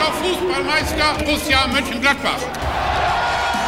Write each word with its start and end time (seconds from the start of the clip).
Deutscher 0.00 0.12
Fußballmeister 0.12 1.24
Borussia 1.24 1.66
Mönchengladbach. 1.68 2.38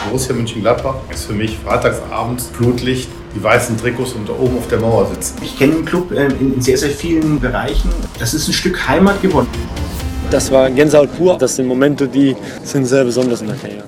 Borussia 0.06 0.34
Mönchengladbach 0.34 0.96
ist 1.10 1.26
für 1.26 1.34
mich 1.34 1.58
freitagsabends 1.58 2.46
Flutlicht, 2.48 3.10
die 3.34 3.42
weißen 3.42 3.76
Trikots 3.76 4.14
und 4.14 4.26
da 4.28 4.32
oben 4.32 4.56
auf 4.56 4.66
der 4.68 4.80
Mauer 4.80 5.06
sitzen. 5.08 5.42
Ich 5.42 5.58
kenne 5.58 5.74
den 5.74 5.84
Club 5.84 6.10
äh, 6.10 6.28
in 6.28 6.60
sehr, 6.62 6.78
sehr 6.78 6.90
vielen 6.90 7.38
Bereichen. 7.38 7.90
Das 8.18 8.32
ist 8.32 8.48
ein 8.48 8.54
Stück 8.54 8.88
Heimat 8.88 9.20
geworden. 9.20 9.48
Das 10.30 10.50
war 10.50 10.70
Gänsehaut 10.70 11.14
pur. 11.18 11.36
Das 11.36 11.56
sind 11.56 11.66
Momente, 11.66 12.08
die 12.08 12.34
sind 12.62 12.86
sehr 12.86 13.04
besonders 13.04 13.42
in 13.42 13.48
der 13.48 13.56
Karriere. 13.56 13.84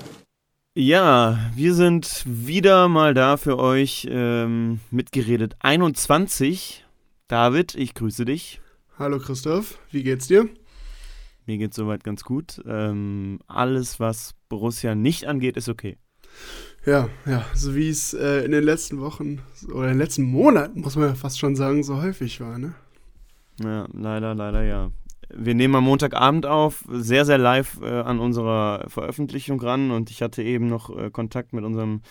Ja, 0.74 1.38
wir 1.54 1.72
sind 1.72 2.24
wieder 2.26 2.88
mal 2.88 3.14
da 3.14 3.38
für 3.38 3.58
euch 3.58 4.06
ähm, 4.10 4.80
mitgeredet 4.90 5.54
21. 5.60 6.84
David, 7.26 7.74
ich 7.74 7.94
grüße 7.94 8.26
dich. 8.26 8.60
Hallo 8.98 9.18
Christoph, 9.18 9.78
wie 9.90 10.02
geht's 10.02 10.26
dir? 10.28 10.48
Mir 11.46 11.58
geht's 11.58 11.76
soweit 11.76 12.04
ganz 12.04 12.24
gut. 12.24 12.62
Ähm, 12.66 13.38
alles, 13.46 14.00
was 14.00 14.34
Borussia 14.48 14.94
nicht 14.94 15.26
angeht, 15.26 15.56
ist 15.56 15.68
okay. 15.68 15.98
Ja, 16.86 17.08
ja, 17.26 17.44
so 17.54 17.74
wie 17.74 17.88
es 17.88 18.12
äh, 18.14 18.44
in 18.44 18.52
den 18.52 18.64
letzten 18.64 19.00
Wochen 19.00 19.40
oder 19.68 19.84
in 19.84 19.94
den 19.94 19.98
letzten 19.98 20.24
Monaten, 20.24 20.80
muss 20.80 20.96
man 20.96 21.08
ja 21.08 21.14
fast 21.14 21.38
schon 21.38 21.56
sagen, 21.56 21.82
so 21.82 22.02
häufig 22.02 22.40
war, 22.40 22.58
ne? 22.58 22.74
Ja, 23.62 23.86
leider, 23.92 24.34
leider 24.34 24.62
ja. 24.64 24.90
Wir 25.34 25.54
nehmen 25.54 25.74
am 25.76 25.84
Montagabend 25.84 26.44
auf, 26.44 26.84
sehr, 26.90 27.24
sehr 27.24 27.38
live 27.38 27.80
äh, 27.80 28.00
an 28.00 28.20
unserer 28.20 28.84
Veröffentlichung 28.88 29.60
ran 29.60 29.90
und 29.90 30.10
ich 30.10 30.22
hatte 30.22 30.42
eben 30.42 30.68
noch 30.68 30.94
äh, 30.94 31.10
Kontakt 31.10 31.52
mit 31.52 31.64
unserem 31.64 32.02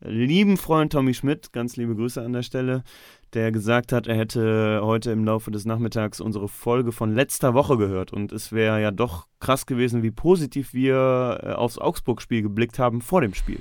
lieben 0.00 0.56
Freund 0.56 0.92
Tommy 0.92 1.14
Schmidt, 1.14 1.52
ganz 1.52 1.76
liebe 1.76 1.94
Grüße 1.94 2.22
an 2.22 2.32
der 2.32 2.42
Stelle, 2.42 2.82
der 3.34 3.52
gesagt 3.52 3.92
hat, 3.92 4.06
er 4.06 4.16
hätte 4.16 4.80
heute 4.82 5.10
im 5.10 5.24
Laufe 5.24 5.50
des 5.50 5.64
Nachmittags 5.64 6.20
unsere 6.20 6.48
Folge 6.48 6.92
von 6.92 7.14
letzter 7.14 7.54
Woche 7.54 7.76
gehört. 7.76 8.12
Und 8.12 8.32
es 8.32 8.52
wäre 8.52 8.80
ja 8.80 8.90
doch 8.90 9.26
krass 9.40 9.66
gewesen, 9.66 10.02
wie 10.02 10.10
positiv 10.10 10.72
wir 10.72 11.40
äh, 11.42 11.52
aufs 11.52 11.78
Augsburg-Spiel 11.78 12.42
geblickt 12.42 12.78
haben 12.78 13.00
vor 13.00 13.20
dem 13.20 13.34
Spiel. 13.34 13.60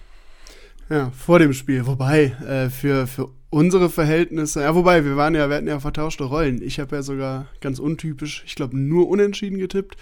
Ja, 0.89 1.11
vor 1.11 1.39
dem 1.39 1.53
Spiel. 1.53 1.86
Wobei, 1.86 2.25
äh, 2.47 2.69
für, 2.69 3.08
für 3.08 3.30
unsere 3.50 3.89
Verhältnisse, 3.89 4.61
ja, 4.61 4.73
wobei, 4.73 5.03
wir 5.03 5.17
waren 5.17 5.36
ja, 5.36 5.50
wir 5.50 5.58
hatten 5.58 5.67
ja 5.67 5.80
vertauschte 5.80 6.23
Rollen. 6.23 6.61
Ich 6.61 6.80
habe 6.80 6.95
ja 6.95 7.02
sogar 7.02 7.47
ganz 7.59 7.80
untypisch, 7.80 8.44
ich 8.45 8.55
glaube, 8.55 8.77
nur 8.77 9.09
unentschieden 9.09 9.58
getippt. 9.58 9.97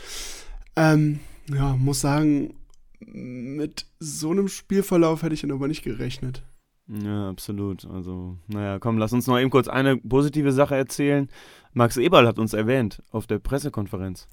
Ähm, 0.76 1.20
ja, 1.50 1.76
muss 1.76 2.02
sagen, 2.02 2.56
mit 3.00 3.88
so 4.00 4.32
einem 4.32 4.48
Spielverlauf 4.48 5.24
hätte 5.24 5.34
ich 5.34 5.42
dann 5.42 5.52
aber 5.52 5.68
nicht 5.68 5.84
gerechnet. 5.84 6.44
Ja, 6.88 7.30
absolut. 7.30 7.86
Also, 7.86 8.38
naja, 8.48 8.80
komm, 8.80 8.98
lass 8.98 9.14
uns 9.14 9.28
noch 9.28 9.40
eben 9.40 9.50
kurz 9.50 9.68
eine 9.68 9.98
positive 9.98 10.52
Sache 10.52 10.76
erzählen. 10.76 11.30
Max 11.74 11.98
Eberl 11.98 12.28
hat 12.28 12.40
uns 12.40 12.54
erwähnt 12.54 13.02
auf 13.12 13.28
der 13.28 13.40
Pressekonferenz. 13.40 14.28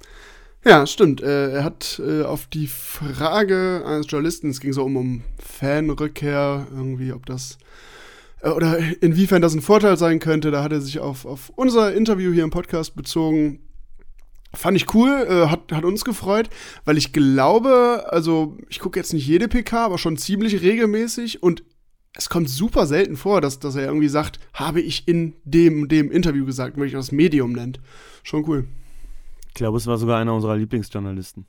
Ja, 0.64 0.86
stimmt. 0.86 1.22
Äh, 1.22 1.52
er 1.52 1.64
hat 1.64 2.00
äh, 2.04 2.22
auf 2.22 2.46
die 2.46 2.68
Frage 2.68 3.82
eines 3.84 4.08
Journalisten, 4.08 4.50
es 4.50 4.60
ging 4.60 4.72
so 4.72 4.84
um, 4.84 4.96
um 4.96 5.22
Fanrückkehr, 5.38 6.66
irgendwie, 6.70 7.12
ob 7.12 7.26
das 7.26 7.58
äh, 8.42 8.50
oder 8.50 8.78
inwiefern 9.00 9.42
das 9.42 9.54
ein 9.54 9.62
Vorteil 9.62 9.96
sein 9.96 10.20
könnte, 10.20 10.50
da 10.50 10.62
hat 10.62 10.72
er 10.72 10.80
sich 10.80 11.00
auf, 11.00 11.24
auf 11.24 11.50
unser 11.56 11.94
Interview 11.94 12.32
hier 12.32 12.44
im 12.44 12.50
Podcast 12.50 12.94
bezogen. 12.94 13.60
Fand 14.54 14.76
ich 14.76 14.94
cool, 14.94 15.08
äh, 15.08 15.46
hat, 15.48 15.72
hat 15.72 15.84
uns 15.84 16.04
gefreut, 16.04 16.50
weil 16.84 16.98
ich 16.98 17.12
glaube, 17.12 18.04
also 18.10 18.58
ich 18.68 18.80
gucke 18.80 19.00
jetzt 19.00 19.14
nicht 19.14 19.26
jede 19.26 19.48
PK, 19.48 19.86
aber 19.86 19.98
schon 19.98 20.18
ziemlich 20.18 20.60
regelmäßig 20.60 21.42
und 21.42 21.64
es 22.14 22.28
kommt 22.28 22.48
super 22.48 22.86
selten 22.86 23.16
vor, 23.16 23.40
dass, 23.40 23.58
dass 23.58 23.74
er 23.74 23.86
irgendwie 23.86 24.08
sagt, 24.08 24.38
habe 24.52 24.80
ich 24.80 25.08
in 25.08 25.34
dem, 25.44 25.88
dem 25.88 26.10
Interview 26.10 26.44
gesagt, 26.44 26.76
wenn 26.76 26.86
ich 26.86 26.92
das 26.92 27.12
Medium 27.12 27.52
nennt. 27.52 27.80
Schon 28.22 28.48
cool. 28.48 28.66
Ich 29.48 29.54
glaube, 29.54 29.78
es 29.78 29.86
war 29.86 29.98
sogar 29.98 30.18
einer 30.18 30.34
unserer 30.34 30.56
Lieblingsjournalisten. 30.56 31.46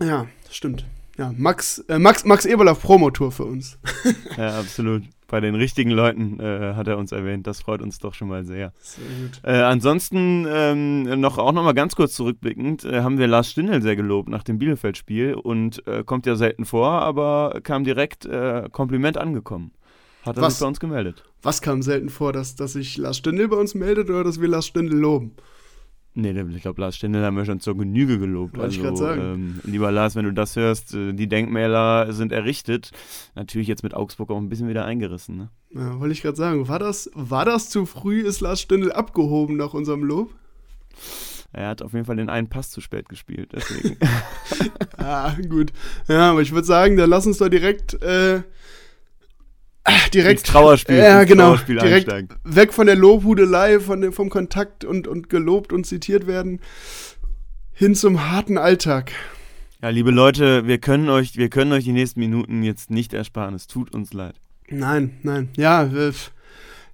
Ja, 0.00 0.26
stimmt. 0.50 0.86
Ja, 1.18 1.34
Max, 1.36 1.78
äh, 1.88 1.98
Max, 1.98 2.24
Max 2.24 2.46
Eberl 2.46 2.68
auf 2.68 2.80
Promotour 2.80 3.30
für 3.32 3.44
uns. 3.44 3.78
ja, 4.36 4.58
absolut. 4.58 5.02
Bei 5.28 5.40
den 5.40 5.54
richtigen 5.54 5.90
Leuten 5.90 6.40
äh, 6.40 6.74
hat 6.74 6.88
er 6.88 6.98
uns 6.98 7.12
erwähnt. 7.12 7.46
Das 7.46 7.60
freut 7.60 7.82
uns 7.82 7.98
doch 7.98 8.14
schon 8.14 8.28
mal 8.28 8.44
sehr. 8.44 8.72
Sehr 8.80 9.04
gut. 9.04 9.40
Äh, 9.44 9.60
ansonsten 9.60 10.46
ähm, 10.48 11.20
noch 11.20 11.38
auch 11.38 11.52
noch 11.52 11.62
mal 11.62 11.74
ganz 11.74 11.94
kurz 11.94 12.14
zurückblickend 12.14 12.84
äh, 12.84 13.02
haben 13.02 13.18
wir 13.18 13.26
Lars 13.26 13.50
Stindl 13.50 13.82
sehr 13.82 13.96
gelobt 13.96 14.28
nach 14.28 14.42
dem 14.42 14.58
Bielefeld-Spiel 14.58 15.34
und 15.34 15.86
äh, 15.86 16.04
kommt 16.04 16.26
ja 16.26 16.36
selten 16.36 16.64
vor, 16.64 16.90
aber 16.90 17.60
kam 17.62 17.84
direkt 17.84 18.24
äh, 18.24 18.68
Kompliment 18.72 19.18
angekommen. 19.18 19.72
Hat 20.30 20.36
er 20.36 20.42
Was? 20.42 20.54
sich 20.54 20.60
bei 20.60 20.68
uns 20.68 20.80
gemeldet. 20.80 21.24
Was 21.42 21.60
kam 21.60 21.82
selten 21.82 22.08
vor, 22.08 22.32
dass, 22.32 22.54
dass 22.54 22.74
sich 22.74 22.96
Lars 22.96 23.18
Stindl 23.18 23.48
bei 23.48 23.56
uns 23.56 23.74
meldet 23.74 24.10
oder 24.10 24.24
dass 24.24 24.40
wir 24.40 24.48
Lars 24.48 24.66
Stindl 24.66 24.96
loben? 24.96 25.32
Nee, 26.14 26.38
ich 26.54 26.62
glaube, 26.62 26.80
Lars 26.80 26.96
Stindl 26.96 27.24
haben 27.24 27.36
wir 27.36 27.44
schon 27.44 27.60
zur 27.60 27.76
Genüge 27.76 28.18
gelobt. 28.18 28.56
Wollte 28.56 28.74
ich 28.74 28.84
also, 28.84 29.04
grad 29.04 29.16
sagen. 29.16 29.20
Ähm, 29.20 29.60
lieber 29.64 29.90
Lars, 29.90 30.14
wenn 30.16 30.24
du 30.24 30.32
das 30.32 30.54
hörst, 30.54 30.94
äh, 30.94 31.12
die 31.12 31.28
Denkmäler 31.28 32.12
sind 32.12 32.30
errichtet. 32.30 32.92
Natürlich 33.34 33.66
jetzt 33.66 33.82
mit 33.82 33.94
Augsburg 33.94 34.30
auch 34.30 34.38
ein 34.38 34.48
bisschen 34.48 34.68
wieder 34.68 34.84
eingerissen. 34.84 35.36
Ne? 35.36 35.50
Ja, 35.70 35.98
wollte 35.98 36.12
ich 36.12 36.22
gerade 36.22 36.36
sagen. 36.36 36.68
War 36.68 36.78
das, 36.78 37.10
war 37.14 37.44
das 37.44 37.70
zu 37.70 37.86
früh? 37.86 38.20
Ist 38.22 38.40
Lars 38.40 38.60
Stindl 38.60 38.92
abgehoben 38.92 39.56
nach 39.56 39.74
unserem 39.74 40.04
Lob? 40.04 40.32
Er 41.52 41.68
hat 41.68 41.82
auf 41.82 41.92
jeden 41.92 42.04
Fall 42.04 42.16
den 42.16 42.30
einen 42.30 42.48
Pass 42.48 42.70
zu 42.70 42.80
spät 42.80 43.08
gespielt, 43.08 43.50
deswegen. 43.52 43.96
Ah, 44.98 45.34
gut. 45.48 45.72
Ja, 46.08 46.30
aber 46.30 46.42
ich 46.42 46.52
würde 46.52 46.66
sagen, 46.66 46.96
dann 46.96 47.08
lass 47.08 47.26
uns 47.26 47.38
doch 47.38 47.48
direkt, 47.48 47.94
äh, 48.02 48.42
direkt 50.14 50.40
Ins 50.40 50.50
Trauerspiel, 50.50 50.96
Ja, 50.96 51.20
ins 51.20 51.30
genau. 51.30 51.44
Trauerspiel 51.48 51.76
direkt 51.78 52.08
einsteigen. 52.12 52.28
weg 52.44 52.72
von 52.72 52.86
der 52.86 52.96
Lobhudelei, 52.96 53.80
von 53.80 54.00
dem, 54.00 54.12
vom 54.12 54.30
Kontakt 54.30 54.84
und, 54.84 55.06
und 55.08 55.28
gelobt 55.28 55.72
und 55.72 55.86
zitiert 55.86 56.26
werden, 56.26 56.60
hin 57.72 57.94
zum 57.94 58.30
harten 58.30 58.58
Alltag. 58.58 59.12
ja, 59.82 59.88
liebe 59.88 60.10
Leute, 60.10 60.66
wir 60.66 60.78
können 60.78 61.08
euch, 61.08 61.36
wir 61.36 61.48
können 61.48 61.72
euch 61.72 61.84
die 61.84 61.92
nächsten 61.92 62.20
Minuten 62.20 62.62
jetzt 62.62 62.90
nicht 62.90 63.14
ersparen. 63.14 63.54
Es 63.54 63.66
tut 63.66 63.94
uns 63.94 64.12
leid. 64.12 64.34
Nein, 64.68 65.18
nein. 65.22 65.48
Ja, 65.56 65.92
wir, 65.92 66.12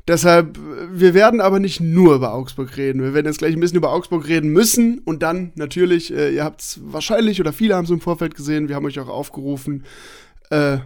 deshalb, 0.09 0.59
wir 0.93 1.13
werden 1.13 1.41
aber 1.41 1.59
nicht 1.59 1.81
nur 1.81 2.15
über 2.15 2.33
Augsburg 2.33 2.77
reden. 2.77 3.03
Wir 3.03 3.13
werden 3.13 3.27
jetzt 3.27 3.39
gleich 3.39 3.53
ein 3.55 3.61
bisschen 3.61 3.77
über 3.79 3.93
Augsburg 3.93 4.29
reden 4.29 4.51
müssen 4.51 5.01
und 5.05 5.23
dann 5.23 5.53
natürlich, 5.57 6.15
äh, 6.15 6.31
ihr 6.35 6.45
habt 6.45 6.61
es 6.63 6.81
wahrscheinlich 6.85 7.41
oder 7.41 7.53
viele 7.53 7.75
haben 7.75 7.85
es 7.85 7.91
im 7.91 8.01
Vorfeld 8.01 8.35
gesehen, 8.35 8.69
wir 8.69 8.77
haben 8.77 8.87
euch 8.87 8.99
auch 9.01 9.09
aufgerufen, 9.09 9.85
äh, 10.51 10.79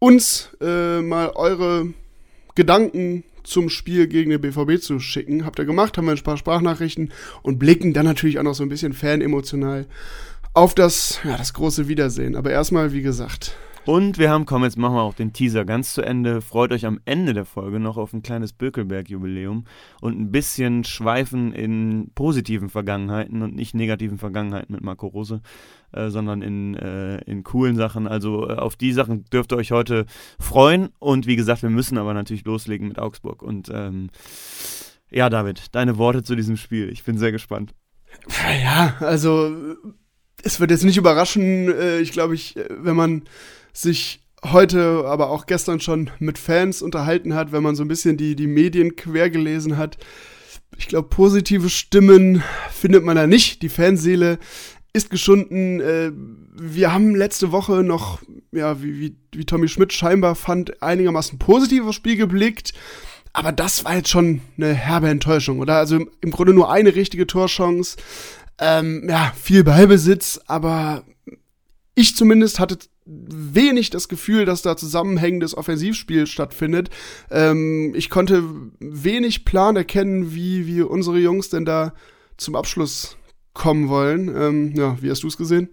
uns 0.00 0.50
äh, 0.60 1.00
mal 1.00 1.30
eure 1.36 1.92
Gedanken 2.56 3.22
zum 3.44 3.68
Spiel 3.68 4.08
gegen 4.08 4.30
den 4.30 4.40
BVB 4.40 4.82
zu 4.82 4.98
schicken. 4.98 5.44
Habt 5.46 5.58
ihr 5.58 5.64
gemacht, 5.64 5.96
haben 5.96 6.06
wir 6.06 6.12
ein 6.12 6.22
paar 6.22 6.36
Sprachnachrichten 6.36 7.12
und 7.42 7.58
blicken 7.58 7.92
dann 7.92 8.06
natürlich 8.06 8.38
auch 8.38 8.42
noch 8.42 8.54
so 8.54 8.64
ein 8.64 8.68
bisschen 8.68 8.92
fanemotional 8.92 9.86
auf 10.52 10.74
das, 10.74 11.20
ja, 11.24 11.36
das 11.36 11.54
große 11.54 11.86
Wiedersehen. 11.86 12.34
Aber 12.34 12.50
erstmal, 12.50 12.92
wie 12.92 13.02
gesagt, 13.02 13.56
Und 13.86 14.18
wir 14.18 14.28
haben, 14.28 14.44
komm, 14.44 14.62
jetzt 14.62 14.76
machen 14.76 14.94
wir 14.94 15.02
auch 15.02 15.14
den 15.14 15.32
Teaser 15.32 15.64
ganz 15.64 15.94
zu 15.94 16.02
Ende. 16.02 16.42
Freut 16.42 16.70
euch 16.70 16.84
am 16.84 17.00
Ende 17.06 17.32
der 17.32 17.46
Folge 17.46 17.80
noch 17.80 17.96
auf 17.96 18.12
ein 18.12 18.22
kleines 18.22 18.52
Bökelberg-Jubiläum 18.52 19.64
und 20.02 20.20
ein 20.20 20.30
bisschen 20.30 20.84
schweifen 20.84 21.52
in 21.54 22.10
positiven 22.14 22.68
Vergangenheiten 22.68 23.40
und 23.42 23.56
nicht 23.56 23.74
negativen 23.74 24.18
Vergangenheiten 24.18 24.74
mit 24.74 24.84
Marco 24.84 25.06
Rose, 25.06 25.40
äh, 25.92 26.10
sondern 26.10 26.42
in, 26.42 26.74
äh, 26.74 27.22
in 27.22 27.42
coolen 27.42 27.76
Sachen. 27.76 28.06
Also 28.06 28.50
äh, 28.50 28.54
auf 28.54 28.76
die 28.76 28.92
Sachen 28.92 29.24
dürft 29.24 29.52
ihr 29.52 29.56
euch 29.56 29.72
heute 29.72 30.04
freuen. 30.38 30.90
Und 30.98 31.26
wie 31.26 31.36
gesagt, 31.36 31.62
wir 31.62 31.70
müssen 31.70 31.96
aber 31.96 32.12
natürlich 32.12 32.44
loslegen 32.44 32.86
mit 32.86 32.98
Augsburg. 32.98 33.42
Und 33.42 33.70
ähm, 33.72 34.10
ja, 35.10 35.30
David, 35.30 35.74
deine 35.74 35.96
Worte 35.96 36.22
zu 36.22 36.36
diesem 36.36 36.58
Spiel. 36.58 36.90
Ich 36.90 37.02
bin 37.04 37.16
sehr 37.16 37.32
gespannt. 37.32 37.74
Ja, 38.62 38.96
also 39.00 39.56
es 40.42 40.60
wird 40.60 40.70
jetzt 40.70 40.84
nicht 40.84 40.96
überraschen, 40.96 41.72
äh, 41.72 42.00
ich 42.00 42.12
glaube, 42.12 42.34
ich, 42.34 42.56
äh, 42.56 42.66
wenn 42.70 42.96
man 42.96 43.24
sich 43.72 44.20
heute, 44.44 45.04
aber 45.06 45.30
auch 45.30 45.46
gestern 45.46 45.80
schon 45.80 46.10
mit 46.18 46.38
Fans 46.38 46.82
unterhalten 46.82 47.34
hat, 47.34 47.52
wenn 47.52 47.62
man 47.62 47.76
so 47.76 47.84
ein 47.84 47.88
bisschen 47.88 48.16
die, 48.16 48.36
die 48.36 48.46
Medien 48.46 48.96
quer 48.96 49.30
gelesen 49.30 49.76
hat. 49.76 49.98
Ich 50.78 50.88
glaube, 50.88 51.08
positive 51.08 51.68
Stimmen 51.68 52.42
findet 52.70 53.04
man 53.04 53.16
da 53.16 53.26
nicht. 53.26 53.62
Die 53.62 53.68
Fanseele 53.68 54.38
ist 54.92 55.10
geschunden. 55.10 55.80
Äh, 55.80 56.12
wir 56.14 56.92
haben 56.92 57.14
letzte 57.14 57.52
Woche 57.52 57.82
noch, 57.82 58.20
ja, 58.52 58.82
wie, 58.82 58.98
wie, 58.98 59.16
wie 59.32 59.44
Tommy 59.44 59.68
Schmidt 59.68 59.92
scheinbar 59.92 60.34
fand, 60.34 60.82
einigermaßen 60.82 61.38
positiv 61.38 61.84
aufs 61.84 61.96
Spiel 61.96 62.16
geblickt. 62.16 62.72
Aber 63.32 63.52
das 63.52 63.84
war 63.84 63.96
jetzt 63.96 64.08
schon 64.08 64.40
eine 64.56 64.74
herbe 64.74 65.08
Enttäuschung, 65.08 65.60
oder? 65.60 65.76
Also 65.76 65.96
im, 65.96 66.10
im 66.20 66.30
Grunde 66.30 66.52
nur 66.52 66.72
eine 66.72 66.94
richtige 66.94 67.26
Torchance. 67.26 67.96
Ähm, 68.58 69.06
ja, 69.08 69.32
viel 69.40 69.64
Ballbesitz, 69.64 70.40
aber 70.46 71.04
ich 71.94 72.16
zumindest 72.16 72.58
hatte 72.58 72.78
wenig 73.10 73.90
das 73.90 74.08
Gefühl, 74.08 74.44
dass 74.44 74.62
da 74.62 74.76
zusammenhängendes 74.76 75.56
Offensivspiel 75.56 76.26
stattfindet. 76.26 76.90
Ähm, 77.30 77.92
ich 77.94 78.10
konnte 78.10 78.44
wenig 78.78 79.44
Plan 79.44 79.76
erkennen, 79.76 80.34
wie, 80.34 80.66
wie 80.66 80.82
unsere 80.82 81.18
Jungs 81.18 81.48
denn 81.48 81.64
da 81.64 81.92
zum 82.36 82.54
Abschluss 82.54 83.16
kommen 83.52 83.88
wollen. 83.88 84.34
Ähm, 84.34 84.74
ja, 84.76 84.96
wie 85.02 85.10
hast 85.10 85.22
du 85.22 85.28
es 85.28 85.36
gesehen? 85.36 85.70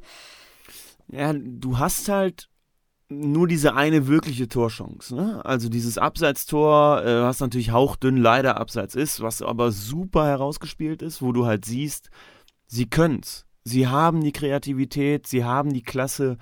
Ja, 1.10 1.34
du 1.34 1.78
hast 1.78 2.10
halt 2.10 2.50
nur 3.10 3.48
diese 3.48 3.76
eine 3.76 4.08
wirkliche 4.08 4.50
Torchance. 4.50 5.16
Ne? 5.16 5.46
Also 5.46 5.70
dieses 5.70 5.98
Abseitstor, 5.98 7.04
äh, 7.06 7.22
was 7.22 7.40
natürlich 7.40 7.72
hauchdünn 7.72 8.18
leider 8.18 8.58
abseits 8.58 8.96
ist, 8.96 9.22
was 9.22 9.42
aber 9.42 9.72
super 9.72 10.26
herausgespielt 10.26 11.02
ist, 11.02 11.22
wo 11.22 11.32
du 11.32 11.46
halt 11.46 11.64
siehst, 11.64 12.10
sie 12.66 12.90
können's. 12.90 13.46
Sie 13.64 13.88
haben 13.88 14.22
die 14.22 14.32
Kreativität, 14.32 15.28
sie 15.28 15.44
haben 15.44 15.74
die 15.74 15.84
Klasse, 15.84 16.38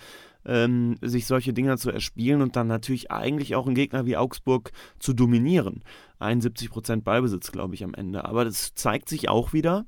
ähm, 0.45 0.95
sich 1.01 1.25
solche 1.25 1.53
Dinger 1.53 1.77
zu 1.77 1.91
erspielen 1.91 2.41
und 2.41 2.55
dann 2.55 2.67
natürlich 2.67 3.11
eigentlich 3.11 3.55
auch 3.55 3.65
einen 3.65 3.75
Gegner 3.75 4.05
wie 4.05 4.17
Augsburg 4.17 4.71
zu 4.99 5.13
dominieren. 5.13 5.83
71% 6.19 7.01
Ballbesitz, 7.01 7.51
glaube 7.51 7.75
ich, 7.75 7.83
am 7.83 7.93
Ende. 7.93 8.25
Aber 8.25 8.45
das 8.45 8.73
zeigt 8.73 9.09
sich 9.09 9.29
auch 9.29 9.53
wieder. 9.53 9.85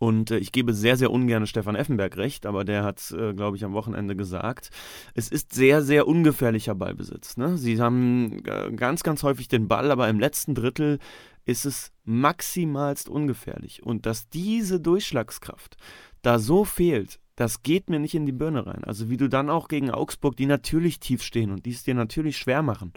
Und 0.00 0.30
äh, 0.30 0.38
ich 0.38 0.50
gebe 0.50 0.72
sehr, 0.72 0.96
sehr 0.96 1.12
ungern 1.12 1.46
Stefan 1.46 1.76
Effenberg 1.76 2.16
recht, 2.16 2.46
aber 2.46 2.64
der 2.64 2.82
hat, 2.82 3.12
äh, 3.12 3.34
glaube 3.34 3.56
ich, 3.56 3.64
am 3.64 3.74
Wochenende 3.74 4.16
gesagt, 4.16 4.70
es 5.14 5.28
ist 5.28 5.52
sehr, 5.52 5.82
sehr 5.82 6.08
ungefährlicher 6.08 6.74
Ballbesitz. 6.74 7.36
Ne? 7.36 7.58
Sie 7.58 7.80
haben 7.80 8.42
äh, 8.46 8.72
ganz, 8.72 9.02
ganz 9.02 9.22
häufig 9.22 9.48
den 9.48 9.68
Ball, 9.68 9.90
aber 9.90 10.08
im 10.08 10.18
letzten 10.18 10.54
Drittel 10.54 10.98
ist 11.44 11.66
es 11.66 11.92
maximalst 12.04 13.10
ungefährlich. 13.10 13.82
Und 13.82 14.06
dass 14.06 14.30
diese 14.30 14.80
Durchschlagskraft 14.80 15.76
da 16.22 16.38
so 16.38 16.64
fehlt, 16.64 17.20
das 17.40 17.62
geht 17.62 17.88
mir 17.88 17.98
nicht 17.98 18.14
in 18.14 18.26
die 18.26 18.32
Birne 18.32 18.66
rein. 18.66 18.84
Also 18.84 19.08
wie 19.08 19.16
du 19.16 19.26
dann 19.26 19.48
auch 19.48 19.68
gegen 19.68 19.90
Augsburg, 19.90 20.36
die 20.36 20.44
natürlich 20.44 21.00
tief 21.00 21.22
stehen 21.22 21.50
und 21.50 21.64
die 21.64 21.70
es 21.70 21.82
dir 21.82 21.94
natürlich 21.94 22.36
schwer 22.36 22.60
machen, 22.60 22.92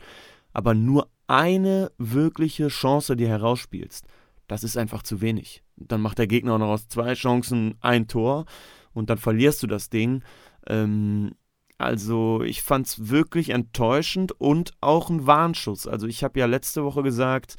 aber 0.51 0.73
nur 0.73 1.07
eine 1.27 1.93
wirkliche 1.97 2.67
Chance 2.67 3.15
dir 3.15 3.29
herausspielst, 3.29 4.05
das 4.47 4.65
ist 4.65 4.75
einfach 4.75 5.01
zu 5.01 5.21
wenig. 5.21 5.63
Dann 5.77 6.01
macht 6.01 6.17
der 6.17 6.27
Gegner 6.27 6.55
auch 6.55 6.59
noch 6.59 6.67
aus 6.67 6.89
zwei 6.89 7.13
Chancen 7.13 7.75
ein 7.79 8.09
Tor 8.09 8.43
und 8.91 9.09
dann 9.09 9.17
verlierst 9.17 9.63
du 9.63 9.67
das 9.67 9.89
Ding. 9.89 10.23
Ähm, 10.67 11.31
also 11.77 12.41
ich 12.41 12.63
fand 12.63 12.87
es 12.87 13.09
wirklich 13.09 13.51
enttäuschend 13.51 14.33
und 14.33 14.73
auch 14.81 15.09
ein 15.09 15.25
Warnschuss. 15.25 15.87
Also 15.87 16.05
ich 16.05 16.21
habe 16.21 16.37
ja 16.41 16.47
letzte 16.47 16.83
Woche 16.83 17.01
gesagt, 17.01 17.55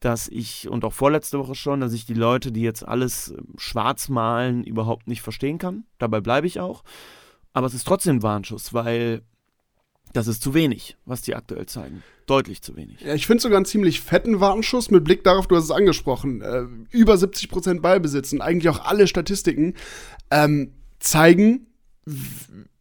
dass 0.00 0.28
ich, 0.28 0.68
und 0.68 0.84
auch 0.84 0.92
vorletzte 0.92 1.38
Woche 1.38 1.54
schon, 1.54 1.80
dass 1.80 1.92
ich 1.92 2.06
die 2.06 2.14
Leute, 2.14 2.52
die 2.52 2.62
jetzt 2.62 2.86
alles 2.86 3.30
ähm, 3.30 3.54
schwarz 3.56 4.08
malen, 4.08 4.64
überhaupt 4.64 5.08
nicht 5.08 5.22
verstehen 5.22 5.58
kann. 5.58 5.84
Dabei 5.98 6.20
bleibe 6.20 6.46
ich 6.46 6.60
auch. 6.60 6.84
Aber 7.52 7.66
es 7.66 7.74
ist 7.74 7.86
trotzdem 7.86 8.16
ein 8.16 8.22
Warnschuss, 8.22 8.74
weil 8.74 9.22
das 10.12 10.28
ist 10.28 10.42
zu 10.42 10.54
wenig, 10.54 10.96
was 11.04 11.22
die 11.22 11.34
aktuell 11.34 11.66
zeigen. 11.66 12.02
Deutlich 12.26 12.62
zu 12.62 12.76
wenig. 12.76 13.00
Ja, 13.00 13.14
ich 13.14 13.26
finde 13.26 13.42
sogar 13.42 13.56
einen 13.56 13.66
ziemlich 13.66 14.00
fetten 14.00 14.40
Warnschuss 14.40 14.90
mit 14.90 15.04
Blick 15.04 15.24
darauf, 15.24 15.46
du 15.46 15.56
hast 15.56 15.64
es 15.64 15.70
angesprochen, 15.70 16.42
äh, 16.42 16.64
über 16.90 17.16
70 17.16 17.48
Prozent 17.48 17.82
Ballbesitz 17.82 18.32
und 18.32 18.40
eigentlich 18.40 18.68
auch 18.68 18.84
alle 18.84 19.06
Statistiken 19.06 19.74
ähm, 20.30 20.72
zeigen, 20.98 21.66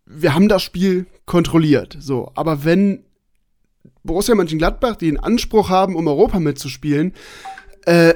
wir 0.05 0.33
haben 0.33 0.47
das 0.47 0.63
Spiel 0.63 1.07
kontrolliert. 1.25 1.97
So, 1.99 2.31
aber 2.35 2.63
wenn 2.63 3.05
Borussia 4.05 4.35
Mönchengladbach, 4.35 4.95
die 4.95 5.07
einen 5.07 5.17
Anspruch 5.17 5.69
haben, 5.69 5.95
um 5.95 6.07
Europa 6.07 6.39
mitzuspielen, 6.39 7.13
äh, 7.85 8.13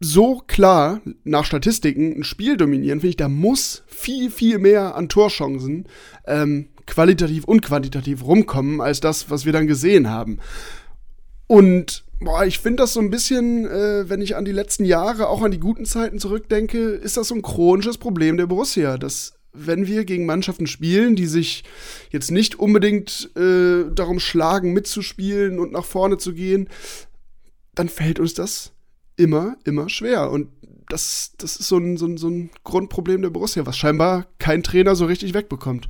so 0.00 0.42
klar 0.46 1.00
nach 1.24 1.44
Statistiken 1.44 2.18
ein 2.18 2.24
Spiel 2.24 2.56
dominieren, 2.56 3.00
finde 3.00 3.10
ich, 3.10 3.16
da 3.16 3.28
muss 3.28 3.82
viel, 3.86 4.30
viel 4.30 4.58
mehr 4.58 4.94
an 4.94 5.08
Torchancen 5.08 5.86
ähm, 6.26 6.68
qualitativ 6.86 7.44
und 7.44 7.62
quantitativ 7.62 8.24
rumkommen, 8.24 8.80
als 8.80 9.00
das, 9.00 9.30
was 9.30 9.46
wir 9.46 9.52
dann 9.52 9.66
gesehen 9.66 10.10
haben. 10.10 10.38
Und 11.46 12.04
boah, 12.20 12.44
ich 12.44 12.58
finde 12.58 12.82
das 12.82 12.92
so 12.92 13.00
ein 13.00 13.10
bisschen, 13.10 13.66
äh, 13.66 14.08
wenn 14.08 14.20
ich 14.20 14.36
an 14.36 14.44
die 14.44 14.52
letzten 14.52 14.84
Jahre, 14.84 15.28
auch 15.28 15.42
an 15.42 15.50
die 15.50 15.60
guten 15.60 15.84
Zeiten 15.84 16.18
zurückdenke, 16.18 16.78
ist 16.78 17.16
das 17.16 17.28
so 17.28 17.34
ein 17.34 17.42
chronisches 17.42 17.98
Problem 17.98 18.36
der 18.36 18.46
Borussia, 18.46 18.98
dass 18.98 19.35
wenn 19.56 19.86
wir 19.86 20.04
gegen 20.04 20.26
Mannschaften 20.26 20.66
spielen, 20.66 21.16
die 21.16 21.26
sich 21.26 21.64
jetzt 22.10 22.30
nicht 22.30 22.58
unbedingt 22.58 23.30
äh, 23.36 23.84
darum 23.92 24.20
schlagen, 24.20 24.72
mitzuspielen 24.72 25.58
und 25.58 25.72
nach 25.72 25.84
vorne 25.84 26.18
zu 26.18 26.34
gehen, 26.34 26.68
dann 27.74 27.88
fällt 27.88 28.20
uns 28.20 28.34
das 28.34 28.72
immer, 29.16 29.56
immer 29.64 29.88
schwer. 29.88 30.30
Und 30.30 30.48
das, 30.88 31.32
das 31.38 31.56
ist 31.56 31.68
so 31.68 31.78
ein, 31.78 31.96
so, 31.96 32.06
ein, 32.06 32.16
so 32.16 32.28
ein 32.28 32.50
Grundproblem 32.64 33.22
der 33.22 33.30
Borussia, 33.30 33.66
was 33.66 33.76
scheinbar 33.76 34.26
kein 34.38 34.62
Trainer 34.62 34.94
so 34.94 35.06
richtig 35.06 35.34
wegbekommt. 35.34 35.88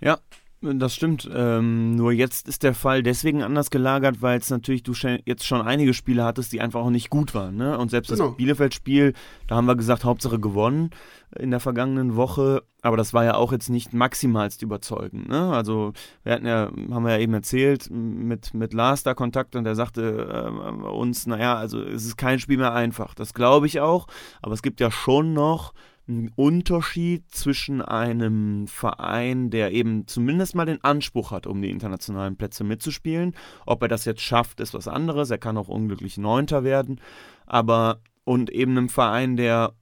Ja, 0.00 0.18
das 0.60 0.94
stimmt. 0.94 1.28
Ähm, 1.32 1.94
nur 1.94 2.12
jetzt 2.12 2.48
ist 2.48 2.62
der 2.62 2.74
Fall 2.74 3.02
deswegen 3.02 3.42
anders 3.42 3.70
gelagert, 3.70 4.22
weil 4.22 4.38
es 4.38 4.50
natürlich 4.50 4.82
du 4.82 4.92
jetzt 5.24 5.46
schon 5.46 5.62
einige 5.62 5.94
Spiele 5.94 6.24
hattest, 6.24 6.52
die 6.52 6.60
einfach 6.60 6.80
auch 6.80 6.90
nicht 6.90 7.10
gut 7.10 7.34
waren. 7.34 7.56
Ne? 7.56 7.78
Und 7.78 7.90
selbst 7.90 8.10
genau. 8.10 8.28
das 8.28 8.36
Bielefeld-Spiel, 8.36 9.14
da 9.46 9.56
haben 9.56 9.66
wir 9.66 9.76
gesagt, 9.76 10.04
Hauptsache 10.04 10.40
gewonnen 10.40 10.90
in 11.38 11.50
der 11.50 11.60
vergangenen 11.60 12.16
Woche. 12.16 12.62
Aber 12.82 12.96
das 12.96 13.14
war 13.14 13.24
ja 13.24 13.34
auch 13.34 13.52
jetzt 13.52 13.70
nicht 13.70 13.92
maximalst 13.92 14.62
überzeugend. 14.62 15.28
Ne? 15.28 15.52
Also 15.52 15.92
wir 16.24 16.32
hatten 16.32 16.46
ja, 16.46 16.70
haben 16.90 17.04
wir 17.04 17.12
ja 17.12 17.18
eben 17.18 17.34
erzählt, 17.34 17.88
mit, 17.90 18.52
mit 18.52 18.72
Lars 18.72 19.04
da 19.04 19.14
Kontakt 19.14 19.54
und 19.54 19.64
der 19.64 19.76
sagte 19.76 20.48
äh, 20.48 20.88
uns, 20.88 21.26
naja, 21.26 21.54
also 21.56 21.80
es 21.80 22.04
ist 22.04 22.16
kein 22.16 22.40
Spiel 22.40 22.58
mehr 22.58 22.74
einfach. 22.74 23.14
Das 23.14 23.32
glaube 23.32 23.66
ich 23.66 23.80
auch. 23.80 24.06
Aber 24.42 24.54
es 24.54 24.62
gibt 24.62 24.80
ja 24.80 24.90
schon 24.90 25.34
noch 25.34 25.72
ein 26.08 26.32
Unterschied 26.34 27.30
zwischen 27.30 27.82
einem 27.82 28.66
Verein, 28.66 29.50
der 29.50 29.72
eben 29.72 30.06
zumindest 30.06 30.54
mal 30.54 30.64
den 30.64 30.82
Anspruch 30.82 31.30
hat, 31.30 31.46
um 31.46 31.60
die 31.60 31.70
internationalen 31.70 32.36
Plätze 32.36 32.64
mitzuspielen. 32.64 33.34
Ob 33.66 33.82
er 33.82 33.88
das 33.88 34.06
jetzt 34.06 34.22
schafft, 34.22 34.60
ist 34.60 34.74
was 34.74 34.88
anderes. 34.88 35.30
Er 35.30 35.38
kann 35.38 35.58
auch 35.58 35.68
unglücklich 35.68 36.16
Neunter 36.16 36.64
werden. 36.64 37.00
Aber 37.46 38.00
und 38.24 38.50
eben 38.50 38.76
einem 38.76 38.88
Verein, 38.88 39.36
der 39.36 39.74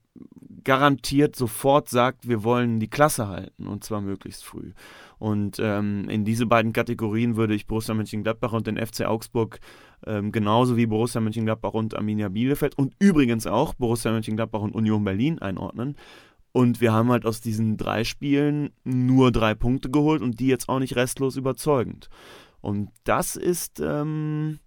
garantiert 0.63 1.35
sofort 1.35 1.89
sagt, 1.89 2.27
wir 2.27 2.43
wollen 2.43 2.79
die 2.79 2.89
Klasse 2.89 3.27
halten 3.27 3.67
und 3.67 3.85
zwar 3.85 4.01
möglichst 4.01 4.43
früh. 4.43 4.73
Und 5.17 5.59
ähm, 5.59 6.09
in 6.09 6.25
diese 6.25 6.45
beiden 6.45 6.73
Kategorien 6.73 7.37
würde 7.37 7.55
ich 7.55 7.67
Borussia 7.67 7.95
Mönchengladbach 7.95 8.51
und 8.53 8.67
den 8.67 8.77
FC 8.77 9.05
Augsburg 9.05 9.59
ähm, 10.05 10.31
genauso 10.31 10.77
wie 10.77 10.85
Borussia 10.85 11.21
Mönchengladbach 11.21 11.73
und 11.73 11.95
Arminia 11.95 12.29
Bielefeld 12.29 12.77
und 12.77 12.93
übrigens 12.99 13.47
auch 13.47 13.73
Borussia 13.73 14.11
Mönchengladbach 14.11 14.61
und 14.61 14.75
Union 14.75 15.03
Berlin 15.03 15.39
einordnen. 15.39 15.95
Und 16.51 16.81
wir 16.81 16.93
haben 16.93 17.11
halt 17.11 17.25
aus 17.25 17.41
diesen 17.41 17.77
drei 17.77 18.03
Spielen 18.03 18.71
nur 18.83 19.31
drei 19.31 19.53
Punkte 19.53 19.89
geholt 19.91 20.21
und 20.21 20.39
die 20.39 20.47
jetzt 20.47 20.69
auch 20.69 20.79
nicht 20.79 20.95
restlos 20.95 21.35
überzeugend. 21.35 22.09
Und 22.61 22.89
das 23.03 23.35
ist 23.35 23.79
ähm, 23.79 24.59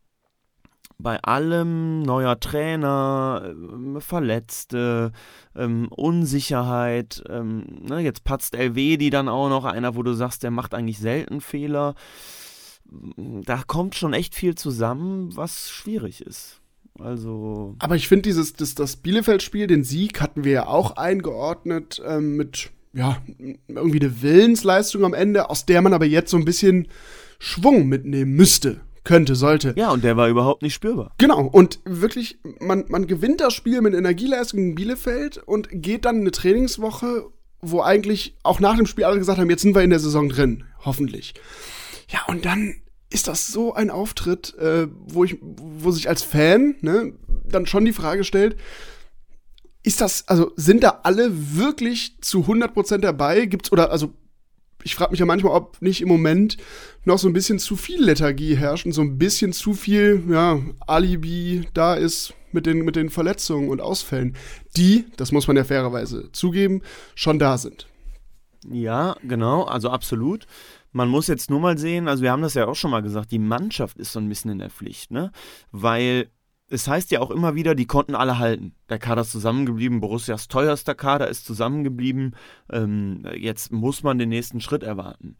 bei 1.02 1.20
allem 1.22 2.02
neuer 2.02 2.38
Trainer, 2.38 3.54
äh, 3.96 4.00
Verletzte, 4.00 5.12
ähm, 5.56 5.88
Unsicherheit. 5.88 7.22
Ähm, 7.28 7.64
ne, 7.82 8.00
jetzt 8.00 8.24
patzt 8.24 8.54
LW, 8.54 9.10
dann 9.10 9.28
auch 9.28 9.48
noch 9.48 9.64
einer, 9.64 9.96
wo 9.96 10.02
du 10.02 10.12
sagst, 10.12 10.42
der 10.42 10.50
macht 10.50 10.74
eigentlich 10.74 10.98
selten 10.98 11.40
Fehler. 11.40 11.94
Da 13.44 13.62
kommt 13.66 13.94
schon 13.94 14.12
echt 14.12 14.34
viel 14.34 14.54
zusammen, 14.54 15.36
was 15.36 15.70
schwierig 15.70 16.22
ist. 16.22 16.60
Also. 16.98 17.76
Aber 17.78 17.96
ich 17.96 18.08
finde 18.08 18.22
dieses, 18.22 18.54
das, 18.54 18.74
das 18.74 18.96
Bielefeld-Spiel, 18.96 19.66
den 19.66 19.84
Sieg 19.84 20.20
hatten 20.20 20.44
wir 20.44 20.52
ja 20.52 20.66
auch 20.66 20.96
eingeordnet 20.96 22.02
ähm, 22.06 22.36
mit, 22.36 22.70
ja, 22.92 23.18
irgendwie 23.68 24.00
eine 24.00 24.22
Willensleistung 24.22 25.04
am 25.04 25.14
Ende, 25.14 25.50
aus 25.50 25.66
der 25.66 25.82
man 25.82 25.94
aber 25.94 26.06
jetzt 26.06 26.30
so 26.30 26.36
ein 26.36 26.44
bisschen 26.44 26.88
Schwung 27.38 27.86
mitnehmen 27.86 28.32
müsste 28.32 28.80
könnte, 29.04 29.34
sollte. 29.34 29.72
Ja, 29.76 29.90
und 29.92 30.04
der 30.04 30.16
war 30.16 30.28
überhaupt 30.28 30.62
nicht 30.62 30.74
spürbar. 30.74 31.14
Genau, 31.18 31.40
und 31.46 31.80
wirklich, 31.84 32.38
man, 32.60 32.84
man 32.88 33.06
gewinnt 33.06 33.40
das 33.40 33.54
Spiel 33.54 33.80
mit 33.80 33.94
Energieleistung 33.94 34.60
in 34.60 34.74
Bielefeld 34.74 35.38
und 35.38 35.68
geht 35.70 36.04
dann 36.04 36.20
eine 36.20 36.30
Trainingswoche, 36.30 37.24
wo 37.62 37.80
eigentlich 37.80 38.36
auch 38.42 38.60
nach 38.60 38.76
dem 38.76 38.86
Spiel 38.86 39.04
alle 39.04 39.18
gesagt 39.18 39.38
haben, 39.38 39.50
jetzt 39.50 39.62
sind 39.62 39.74
wir 39.74 39.82
in 39.82 39.90
der 39.90 40.00
Saison 40.00 40.28
drin, 40.28 40.64
hoffentlich. 40.84 41.34
Ja, 42.10 42.24
und 42.26 42.44
dann 42.44 42.74
ist 43.08 43.28
das 43.28 43.48
so 43.48 43.74
ein 43.74 43.90
Auftritt, 43.90 44.56
äh, 44.58 44.86
wo 44.90 45.24
ich, 45.24 45.38
wo 45.40 45.90
sich 45.90 46.08
als 46.08 46.22
Fan 46.22 46.76
ne, 46.80 47.14
dann 47.44 47.66
schon 47.66 47.84
die 47.84 47.92
Frage 47.92 48.24
stellt, 48.24 48.56
ist 49.82 50.00
das, 50.00 50.28
also 50.28 50.52
sind 50.56 50.82
da 50.82 51.00
alle 51.02 51.56
wirklich 51.56 52.18
zu 52.20 52.40
100% 52.42 52.98
dabei? 52.98 53.46
Gibt's, 53.46 53.72
oder, 53.72 53.90
also 53.90 54.12
ich 54.82 54.94
frage 54.94 55.10
mich 55.10 55.20
ja 55.20 55.26
manchmal, 55.26 55.54
ob 55.54 55.80
nicht 55.82 56.00
im 56.00 56.08
Moment 56.08 56.56
noch 57.04 57.18
so 57.18 57.28
ein 57.28 57.32
bisschen 57.32 57.58
zu 57.58 57.76
viel 57.76 58.02
Lethargie 58.02 58.56
herrscht 58.56 58.86
und 58.86 58.92
so 58.92 59.02
ein 59.02 59.18
bisschen 59.18 59.52
zu 59.52 59.74
viel 59.74 60.22
ja, 60.28 60.60
Alibi 60.86 61.68
da 61.74 61.94
ist 61.94 62.34
mit 62.52 62.66
den, 62.66 62.84
mit 62.84 62.96
den 62.96 63.10
Verletzungen 63.10 63.68
und 63.68 63.80
Ausfällen, 63.80 64.36
die, 64.76 65.06
das 65.16 65.32
muss 65.32 65.46
man 65.46 65.56
ja 65.56 65.64
fairerweise 65.64 66.30
zugeben, 66.32 66.82
schon 67.14 67.38
da 67.38 67.58
sind. 67.58 67.86
Ja, 68.68 69.16
genau, 69.22 69.64
also 69.64 69.90
absolut. 69.90 70.46
Man 70.92 71.08
muss 71.08 71.26
jetzt 71.26 71.50
nur 71.50 71.60
mal 71.60 71.78
sehen, 71.78 72.08
also 72.08 72.22
wir 72.22 72.32
haben 72.32 72.42
das 72.42 72.54
ja 72.54 72.66
auch 72.66 72.74
schon 72.74 72.90
mal 72.90 73.02
gesagt, 73.02 73.30
die 73.30 73.38
Mannschaft 73.38 73.98
ist 73.98 74.12
so 74.12 74.18
ein 74.18 74.28
bisschen 74.28 74.50
in 74.50 74.58
der 74.58 74.70
Pflicht, 74.70 75.10
ne? 75.10 75.30
Weil 75.70 76.30
es 76.70 76.86
heißt 76.86 77.10
ja 77.10 77.20
auch 77.20 77.30
immer 77.30 77.54
wieder, 77.56 77.74
die 77.74 77.86
konnten 77.86 78.14
alle 78.14 78.38
halten. 78.38 78.74
Der 78.88 78.98
Kader 78.98 79.22
ist 79.22 79.32
zusammengeblieben, 79.32 80.00
Borussias 80.00 80.48
teuerster 80.48 80.94
Kader 80.94 81.28
ist 81.28 81.44
zusammengeblieben. 81.44 82.36
Ähm, 82.70 83.24
jetzt 83.36 83.72
muss 83.72 84.02
man 84.02 84.18
den 84.18 84.28
nächsten 84.28 84.60
Schritt 84.60 84.84
erwarten. 84.84 85.36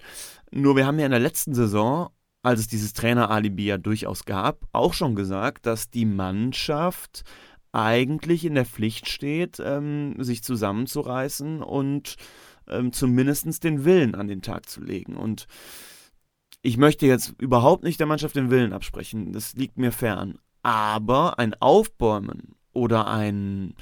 Nur 0.51 0.77
wir 0.77 0.87
haben 0.87 0.99
ja 0.99 1.07
in 1.07 1.13
der 1.13 1.21
letzten 1.21 1.55
Saison, 1.55 2.11
als 2.43 2.61
es 2.61 2.67
dieses 2.67 2.93
Trainer-Alibi 2.95 3.67
ja 3.67 3.79
durchaus 3.79 4.25
gab, 4.25 4.67
auch 4.73 4.93
schon 4.93 5.15
gesagt, 5.15 5.67
dass 5.67 5.89
die 5.89 6.07
Mannschaft 6.07 7.23
eigentlich 7.73 8.45
in 8.45 8.55
der 8.55 8.67
Pflicht 8.67 9.09
steht, 9.09 9.61
ähm, 9.65 10.17
sich 10.19 10.43
zusammenzureißen 10.43 11.63
und 11.63 12.17
ähm, 12.71 12.93
zumindest 12.93 13.65
den 13.65 13.85
Willen 13.85 14.15
an 14.15 14.29
den 14.29 14.43
Tag 14.43 14.69
zu 14.69 14.83
legen. 14.83 15.17
Und 15.17 15.47
ich 16.63 16.77
möchte 16.77 17.07
jetzt 17.07 17.35
überhaupt 17.39 17.85
nicht 17.85 18.01
der 18.01 18.07
Mannschaft 18.07 18.37
den 18.37 18.51
Willen 18.51 18.73
absprechen. 18.73 19.33
Das 19.33 19.55
liegt 19.55 19.79
mir 19.79 19.93
fern. 19.93 20.39
Aber 20.63 21.39
ein 21.39 21.55
Aufbäumen 21.55 22.55
oder 22.73 23.07
ein 23.07 23.75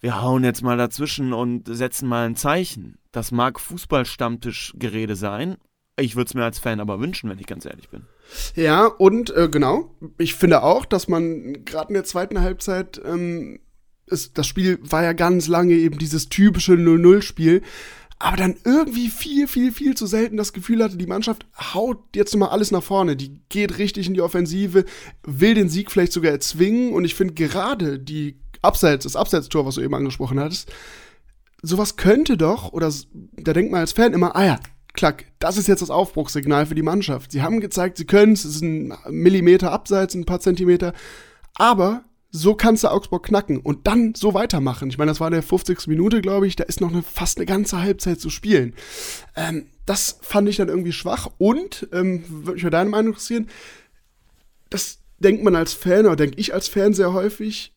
wir 0.00 0.22
hauen 0.22 0.44
jetzt 0.44 0.62
mal 0.62 0.76
dazwischen 0.76 1.32
und 1.32 1.66
setzen 1.68 2.08
mal 2.08 2.26
ein 2.26 2.36
Zeichen. 2.36 2.98
Das 3.10 3.32
mag 3.32 3.58
Fußballstammtischgerede 3.58 5.16
sein. 5.16 5.56
Ich 5.98 6.14
würde 6.14 6.28
es 6.28 6.34
mir 6.34 6.44
als 6.44 6.60
Fan 6.60 6.78
aber 6.78 7.00
wünschen, 7.00 7.28
wenn 7.28 7.40
ich 7.40 7.46
ganz 7.46 7.64
ehrlich 7.64 7.88
bin. 7.88 8.06
Ja, 8.54 8.86
und 8.86 9.34
äh, 9.34 9.48
genau, 9.48 9.96
ich 10.16 10.34
finde 10.34 10.62
auch, 10.62 10.84
dass 10.84 11.08
man 11.08 11.64
gerade 11.64 11.88
in 11.88 11.94
der 11.94 12.04
zweiten 12.04 12.40
Halbzeit, 12.40 13.00
ähm, 13.04 13.58
ist, 14.06 14.38
das 14.38 14.46
Spiel 14.46 14.78
war 14.82 15.02
ja 15.02 15.12
ganz 15.12 15.48
lange 15.48 15.74
eben 15.74 15.98
dieses 15.98 16.28
typische 16.28 16.74
0-0-Spiel, 16.74 17.62
aber 18.18 18.36
dann 18.36 18.56
irgendwie 18.64 19.08
viel, 19.08 19.46
viel, 19.46 19.72
viel 19.72 19.96
zu 19.96 20.06
selten 20.06 20.36
das 20.36 20.52
Gefühl 20.52 20.82
hatte, 20.82 20.96
die 20.96 21.06
Mannschaft 21.06 21.46
haut 21.74 21.98
jetzt 22.16 22.36
mal 22.36 22.48
alles 22.48 22.70
nach 22.70 22.82
vorne, 22.82 23.16
die 23.16 23.40
geht 23.48 23.78
richtig 23.78 24.08
in 24.08 24.14
die 24.14 24.22
Offensive, 24.22 24.84
will 25.24 25.54
den 25.54 25.68
Sieg 25.68 25.90
vielleicht 25.90 26.12
sogar 26.12 26.32
erzwingen. 26.32 26.92
Und 26.92 27.04
ich 27.04 27.14
finde 27.14 27.34
gerade 27.34 27.98
die 27.98 28.40
Abseits, 28.60 29.04
das 29.04 29.14
Abseitstor, 29.14 29.66
was 29.66 29.76
du 29.76 29.82
eben 29.82 29.94
angesprochen 29.94 30.40
hattest, 30.40 30.72
sowas 31.62 31.96
könnte 31.96 32.36
doch, 32.36 32.72
oder 32.72 32.92
da 33.36 33.52
denkt 33.52 33.70
man 33.70 33.80
als 33.80 33.92
Fan 33.92 34.12
immer, 34.12 34.34
ah 34.34 34.44
ja, 34.44 34.60
klack, 34.94 35.26
das 35.38 35.56
ist 35.56 35.68
jetzt 35.68 35.82
das 35.82 35.90
Aufbruchssignal 35.90 36.66
für 36.66 36.74
die 36.74 36.82
Mannschaft. 36.82 37.30
Sie 37.30 37.42
haben 37.42 37.60
gezeigt, 37.60 37.98
sie 37.98 38.06
können 38.06 38.32
es, 38.32 38.44
es 38.44 38.56
ist 38.56 38.62
ein 38.62 38.92
Millimeter 39.10 39.70
abseits, 39.70 40.14
ein 40.14 40.24
paar 40.24 40.40
Zentimeter, 40.40 40.92
aber 41.54 42.04
so 42.30 42.54
kannst 42.54 42.84
du 42.84 42.88
Augsburg 42.88 43.24
knacken 43.24 43.58
und 43.58 43.86
dann 43.86 44.14
so 44.14 44.34
weitermachen. 44.34 44.90
Ich 44.90 44.98
meine, 44.98 45.10
das 45.10 45.20
war 45.20 45.30
der 45.30 45.42
50. 45.42 45.86
Minute, 45.86 46.20
glaube 46.20 46.46
ich, 46.46 46.56
da 46.56 46.64
ist 46.64 46.80
noch 46.80 46.90
eine, 46.90 47.02
fast 47.02 47.38
eine 47.38 47.46
ganze 47.46 47.80
Halbzeit 47.80 48.20
zu 48.20 48.28
spielen. 48.28 48.74
Ähm, 49.34 49.66
das 49.86 50.18
fand 50.20 50.48
ich 50.48 50.56
dann 50.56 50.68
irgendwie 50.68 50.92
schwach 50.92 51.30
und, 51.38 51.88
ähm, 51.92 52.24
würde 52.28 52.52
mich 52.52 52.62
mal 52.64 52.70
deine 52.70 52.90
Meinung 52.90 53.12
interessieren, 53.12 53.48
das 54.68 54.98
denkt 55.18 55.42
man 55.42 55.56
als 55.56 55.72
Fan 55.72 56.06
oder 56.06 56.16
denke 56.16 56.38
ich 56.38 56.52
als 56.52 56.68
Fan 56.68 56.92
sehr 56.92 57.12
häufig, 57.14 57.74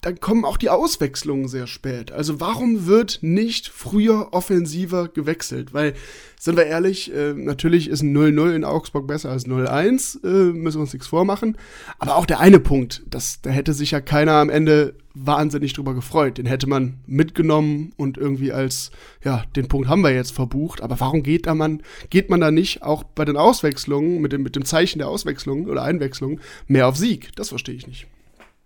dann 0.00 0.18
kommen 0.18 0.44
auch 0.44 0.56
die 0.56 0.70
Auswechslungen 0.70 1.48
sehr 1.48 1.66
spät. 1.66 2.10
Also 2.10 2.40
warum 2.40 2.86
wird 2.86 3.18
nicht 3.20 3.68
früher 3.68 4.28
offensiver 4.32 5.08
gewechselt? 5.08 5.74
Weil, 5.74 5.94
sind 6.38 6.56
wir 6.56 6.64
ehrlich, 6.64 7.12
äh, 7.14 7.34
natürlich 7.34 7.88
ist 7.88 8.02
ein 8.02 8.16
0-0 8.16 8.54
in 8.54 8.64
Augsburg 8.64 9.06
besser 9.06 9.30
als 9.30 9.46
0-1, 9.46 10.24
äh, 10.24 10.52
müssen 10.52 10.78
wir 10.78 10.82
uns 10.82 10.94
nichts 10.94 11.08
vormachen. 11.08 11.58
Aber 11.98 12.16
auch 12.16 12.24
der 12.24 12.40
eine 12.40 12.60
Punkt, 12.60 13.02
das, 13.10 13.42
da 13.42 13.50
hätte 13.50 13.74
sich 13.74 13.90
ja 13.90 14.00
keiner 14.00 14.32
am 14.32 14.48
Ende 14.48 14.94
wahnsinnig 15.12 15.74
drüber 15.74 15.92
gefreut. 15.92 16.38
Den 16.38 16.46
hätte 16.46 16.66
man 16.66 16.98
mitgenommen 17.06 17.92
und 17.98 18.16
irgendwie 18.16 18.52
als, 18.52 18.90
ja, 19.22 19.44
den 19.54 19.68
Punkt 19.68 19.88
haben 19.88 20.02
wir 20.02 20.14
jetzt 20.14 20.32
verbucht. 20.32 20.80
Aber 20.80 20.98
warum 21.00 21.22
geht 21.22 21.46
da 21.46 21.54
man, 21.54 21.82
geht 22.08 22.30
man 22.30 22.40
da 22.40 22.50
nicht 22.50 22.82
auch 22.82 23.02
bei 23.02 23.26
den 23.26 23.36
Auswechslungen, 23.36 24.22
mit 24.22 24.32
dem, 24.32 24.42
mit 24.42 24.56
dem 24.56 24.64
Zeichen 24.64 24.98
der 24.98 25.08
Auswechslung 25.08 25.66
oder 25.66 25.82
Einwechslung, 25.82 26.40
mehr 26.68 26.88
auf 26.88 26.96
Sieg? 26.96 27.30
Das 27.36 27.50
verstehe 27.50 27.74
ich 27.74 27.86
nicht. 27.86 28.06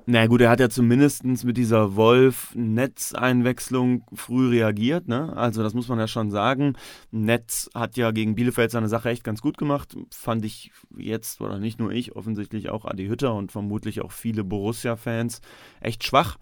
Na 0.07 0.27
gut, 0.27 0.43
er 0.43 0.51
hat 0.51 0.61
ja 0.61 0.69
zumindest 0.69 1.25
mit 1.25 1.57
dieser 1.57 1.97
Wolf-Netzeinwechslung 1.97 4.05
früh 4.13 4.51
reagiert. 4.51 5.09
Ne? 5.09 5.35
Also 5.35 5.63
das 5.63 5.73
muss 5.73 5.89
man 5.89 5.99
ja 5.99 6.07
schon 6.07 6.31
sagen. 6.31 6.75
Netz 7.11 7.71
hat 7.75 7.97
ja 7.97 8.11
gegen 8.11 8.35
Bielefeld 8.35 8.71
seine 8.71 8.89
Sache 8.89 9.09
echt 9.09 9.25
ganz 9.25 9.41
gut 9.41 9.57
gemacht. 9.57 9.97
Fand 10.11 10.45
ich 10.45 10.73
jetzt, 10.95 11.41
oder 11.41 11.59
nicht 11.59 11.81
nur 11.81 11.91
ich, 11.91 12.17
offensichtlich 12.17 12.69
auch 12.69 12.85
Adi 12.85 13.07
Hütter 13.07 13.35
und 13.35 13.51
vermutlich 13.51 14.03
auch 14.03 14.13
viele 14.13 14.45
Borussia-Fans 14.45 15.41
echt 15.81 16.05
schwach. 16.05 16.37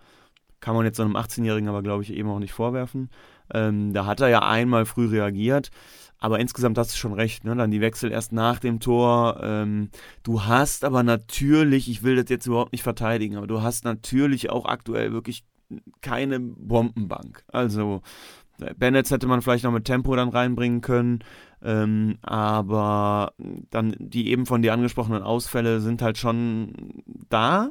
Kann 0.59 0.75
man 0.75 0.85
jetzt 0.85 0.97
so 0.97 1.05
einem 1.05 1.17
18-Jährigen 1.17 1.69
aber, 1.69 1.85
glaube 1.85 2.03
ich, 2.03 2.13
eben 2.13 2.31
auch 2.31 2.41
nicht 2.41 2.53
vorwerfen. 2.53 3.11
Ähm, 3.55 3.93
da 3.93 4.07
hat 4.07 4.21
er 4.21 4.29
ja 4.29 4.41
einmal 4.41 4.87
früh 4.87 5.07
reagiert. 5.07 5.71
Aber 6.23 6.39
insgesamt 6.39 6.79
hast 6.79 6.93
du 6.93 6.97
schon 6.97 7.15
recht, 7.15 7.43
ne? 7.43 7.57
Dann 7.57 7.73
die 7.73 7.81
Wechsel 7.81 8.13
erst 8.13 8.33
nach 8.33 8.61
dem 8.61 8.79
Tor. 8.79 9.41
Ähm, 9.43 9.91
du 10.23 10.45
hast 10.45 10.85
aber 10.85 11.03
natürlich, 11.03 11.91
ich 11.91 12.05
will 12.05 12.15
das 12.15 12.31
jetzt 12.31 12.47
überhaupt 12.47 12.71
nicht 12.71 12.85
verteidigen, 12.85 13.37
aber 13.37 13.49
du 13.49 13.61
hast 13.61 13.85
natürlich 13.85 14.49
auch 14.49 14.65
aktuell 14.65 15.13
wirklich 15.13 15.45
keine 16.01 16.39
Bombenbank. 16.39 17.43
Also 17.49 18.03
Bennett 18.79 19.11
hätte 19.11 19.27
man 19.27 19.43
vielleicht 19.43 19.65
noch 19.65 19.73
mit 19.73 19.85
Tempo 19.85 20.15
dann 20.15 20.29
reinbringen 20.29 20.81
können, 20.81 21.25
ähm, 21.61 22.19
aber 22.23 23.33
dann 23.71 23.97
die 23.99 24.31
eben 24.31 24.47
von 24.47 24.63
dir 24.63 24.75
angesprochenen 24.75 25.25
Ausfälle 25.25 25.81
sind 25.81 26.03
halt 26.03 26.19
schon 26.19 27.03
da. 27.29 27.71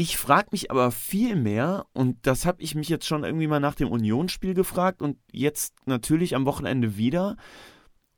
Ich 0.00 0.16
frage 0.16 0.48
mich 0.52 0.70
aber 0.70 0.92
viel 0.92 1.36
mehr, 1.36 1.84
und 1.92 2.26
das 2.26 2.46
habe 2.46 2.62
ich 2.62 2.74
mich 2.74 2.88
jetzt 2.88 3.06
schon 3.06 3.22
irgendwie 3.22 3.48
mal 3.48 3.60
nach 3.60 3.74
dem 3.74 3.90
Unionsspiel 3.90 4.54
gefragt 4.54 5.02
und 5.02 5.18
jetzt 5.30 5.74
natürlich 5.84 6.34
am 6.34 6.46
Wochenende 6.46 6.96
wieder, 6.96 7.36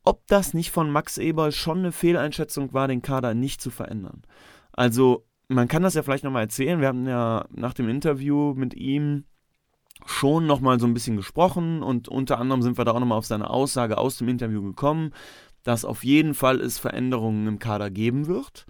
ob 0.05 0.25
das 0.27 0.53
nicht 0.53 0.71
von 0.71 0.89
Max 0.89 1.17
Eberl 1.17 1.51
schon 1.51 1.79
eine 1.79 1.91
Fehleinschätzung 1.91 2.71
war, 2.71 2.87
den 2.87 3.01
Kader 3.01 3.33
nicht 3.33 3.59
zu 3.59 3.69
verändern. 3.69 4.21
Also, 4.71 5.25
man 5.49 5.67
kann 5.67 5.83
das 5.83 5.95
ja 5.95 6.03
vielleicht 6.03 6.23
nochmal 6.23 6.43
erzählen. 6.43 6.79
Wir 6.79 6.87
haben 6.87 7.05
ja 7.05 7.47
nach 7.51 7.73
dem 7.73 7.89
Interview 7.89 8.53
mit 8.53 8.73
ihm 8.75 9.25
schon 10.05 10.47
nochmal 10.47 10.79
so 10.79 10.87
ein 10.87 10.93
bisschen 10.93 11.17
gesprochen 11.17 11.83
und 11.83 12.07
unter 12.07 12.39
anderem 12.39 12.61
sind 12.61 12.77
wir 12.77 12.85
da 12.85 12.93
auch 12.93 12.99
nochmal 13.01 13.17
auf 13.17 13.25
seine 13.25 13.49
Aussage 13.49 13.97
aus 13.97 14.15
dem 14.15 14.29
Interview 14.29 14.61
gekommen, 14.61 15.11
dass 15.63 15.83
auf 15.83 16.05
jeden 16.05 16.33
Fall 16.33 16.61
es 16.61 16.79
Veränderungen 16.79 17.45
im 17.45 17.59
Kader 17.59 17.89
geben 17.91 18.27
wird. 18.27 18.67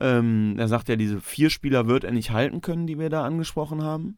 Ähm, 0.00 0.56
er 0.58 0.68
sagt 0.68 0.88
ja, 0.88 0.96
diese 0.96 1.20
vier 1.20 1.50
Spieler 1.50 1.86
wird 1.86 2.04
er 2.04 2.12
nicht 2.12 2.30
halten 2.30 2.60
können, 2.60 2.86
die 2.86 2.98
wir 2.98 3.10
da 3.10 3.24
angesprochen 3.24 3.82
haben. 3.82 4.16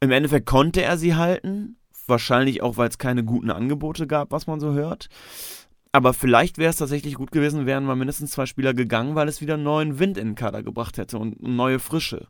Im 0.00 0.10
Endeffekt 0.10 0.46
konnte 0.46 0.82
er 0.82 0.98
sie 0.98 1.14
halten. 1.14 1.76
Wahrscheinlich 2.06 2.62
auch, 2.62 2.76
weil 2.76 2.88
es 2.88 2.98
keine 2.98 3.24
guten 3.24 3.50
Angebote 3.50 4.06
gab, 4.06 4.30
was 4.30 4.46
man 4.46 4.60
so 4.60 4.72
hört. 4.72 5.08
Aber 5.94 6.12
vielleicht 6.12 6.58
wäre 6.58 6.70
es 6.70 6.76
tatsächlich 6.76 7.14
gut 7.14 7.30
gewesen, 7.30 7.66
wären 7.66 7.84
mal 7.84 7.94
mindestens 7.94 8.32
zwei 8.32 8.46
Spieler 8.46 8.74
gegangen, 8.74 9.14
weil 9.14 9.28
es 9.28 9.40
wieder 9.40 9.56
neuen 9.56 10.00
Wind 10.00 10.18
in 10.18 10.30
den 10.30 10.34
Kader 10.34 10.64
gebracht 10.64 10.98
hätte 10.98 11.18
und 11.18 11.40
neue 11.40 11.78
Frische. 11.78 12.26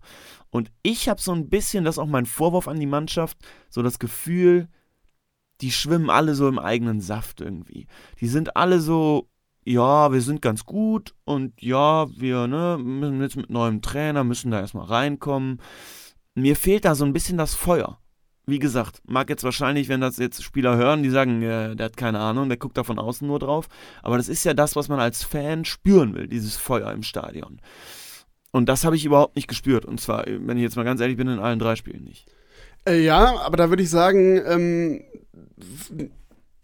Und 0.50 0.70
ich 0.82 1.08
habe 1.08 1.18
so 1.18 1.32
ein 1.32 1.48
bisschen, 1.48 1.82
das 1.82 1.94
ist 1.94 1.98
auch 1.98 2.06
mein 2.06 2.26
Vorwurf 2.26 2.68
an 2.68 2.78
die 2.78 2.86
Mannschaft, 2.86 3.38
so 3.70 3.82
das 3.82 3.98
Gefühl, 3.98 4.68
die 5.62 5.72
schwimmen 5.72 6.10
alle 6.10 6.34
so 6.34 6.46
im 6.46 6.58
eigenen 6.58 7.00
Saft 7.00 7.40
irgendwie. 7.40 7.86
Die 8.20 8.28
sind 8.28 8.54
alle 8.54 8.80
so 8.80 9.28
ja, 9.64 10.12
wir 10.12 10.20
sind 10.20 10.42
ganz 10.42 10.64
gut 10.64 11.14
und 11.24 11.60
ja, 11.60 12.06
wir 12.18 12.46
ne, 12.46 12.78
müssen 12.78 13.22
jetzt 13.22 13.36
mit 13.36 13.50
neuem 13.50 13.82
Trainer, 13.82 14.24
müssen 14.24 14.50
da 14.50 14.60
erstmal 14.60 14.86
reinkommen. 14.86 15.60
Mir 16.34 16.56
fehlt 16.56 16.84
da 16.84 16.94
so 16.94 17.04
ein 17.04 17.12
bisschen 17.12 17.38
das 17.38 17.54
Feuer. 17.54 17.98
Wie 18.46 18.58
gesagt, 18.58 19.00
mag 19.06 19.30
jetzt 19.30 19.44
wahrscheinlich, 19.44 19.88
wenn 19.88 20.02
das 20.02 20.18
jetzt 20.18 20.42
Spieler 20.42 20.76
hören, 20.76 21.02
die 21.02 21.08
sagen, 21.08 21.40
äh, 21.40 21.74
der 21.74 21.86
hat 21.86 21.96
keine 21.96 22.18
Ahnung, 22.18 22.48
der 22.48 22.58
guckt 22.58 22.76
da 22.76 22.84
von 22.84 22.98
außen 22.98 23.26
nur 23.26 23.38
drauf. 23.38 23.68
Aber 24.02 24.18
das 24.18 24.28
ist 24.28 24.44
ja 24.44 24.52
das, 24.52 24.76
was 24.76 24.88
man 24.88 25.00
als 25.00 25.22
Fan 25.22 25.64
spüren 25.64 26.14
will, 26.14 26.28
dieses 26.28 26.56
Feuer 26.56 26.92
im 26.92 27.02
Stadion. 27.02 27.60
Und 28.50 28.68
das 28.68 28.84
habe 28.84 28.96
ich 28.96 29.06
überhaupt 29.06 29.36
nicht 29.36 29.48
gespürt. 29.48 29.86
Und 29.86 29.98
zwar, 29.98 30.26
wenn 30.26 30.58
ich 30.58 30.62
jetzt 30.62 30.76
mal 30.76 30.84
ganz 30.84 31.00
ehrlich 31.00 31.16
bin, 31.16 31.28
in 31.28 31.38
allen 31.38 31.58
drei 31.58 31.74
Spielen 31.74 32.04
nicht. 32.04 32.30
Äh, 32.86 33.02
ja, 33.02 33.40
aber 33.40 33.56
da 33.56 33.70
würde 33.70 33.82
ich 33.82 33.90
sagen, 33.90 34.40
ähm, 34.46 35.02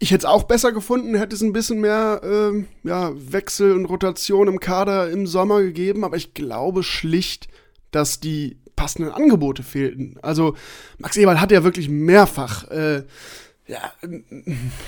ich 0.01 0.09
hätte 0.09 0.25
es 0.25 0.31
auch 0.31 0.43
besser 0.43 0.71
gefunden, 0.71 1.13
hätte 1.13 1.35
es 1.35 1.43
ein 1.43 1.53
bisschen 1.53 1.79
mehr 1.79 2.21
äh, 2.23 2.63
ja, 2.83 3.11
Wechsel 3.13 3.73
und 3.73 3.85
Rotation 3.85 4.47
im 4.47 4.59
Kader 4.59 5.11
im 5.11 5.27
Sommer 5.27 5.61
gegeben, 5.61 6.03
aber 6.03 6.17
ich 6.17 6.33
glaube 6.33 6.81
schlicht, 6.81 7.49
dass 7.91 8.19
die 8.19 8.57
passenden 8.75 9.11
Angebote 9.11 9.61
fehlten. 9.61 10.17
Also 10.23 10.55
Max 10.97 11.17
Eberl 11.17 11.39
hat 11.39 11.51
ja 11.51 11.63
wirklich 11.63 11.87
mehrfach 11.87 12.67
äh, 12.71 13.03
ja, 13.67 13.93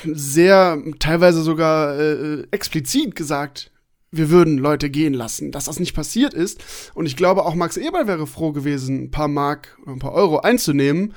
sehr, 0.04 0.82
teilweise 0.98 1.44
sogar 1.44 2.00
äh, 2.00 2.48
explizit 2.50 3.14
gesagt, 3.14 3.72
wir 4.10 4.32
würden 4.32 4.58
Leute 4.58 4.90
gehen 4.90 5.14
lassen, 5.14 5.52
dass 5.52 5.66
das 5.66 5.80
nicht 5.80 5.94
passiert 5.94 6.34
ist. 6.34 6.90
Und 6.96 7.06
ich 7.06 7.16
glaube, 7.16 7.46
auch 7.46 7.54
Max 7.54 7.78
Eberl 7.78 8.08
wäre 8.08 8.26
froh 8.26 8.52
gewesen, 8.52 9.04
ein 9.04 9.12
paar 9.12 9.28
Mark 9.28 9.78
oder 9.84 9.92
ein 9.92 10.00
paar 10.00 10.14
Euro 10.14 10.40
einzunehmen 10.40 11.14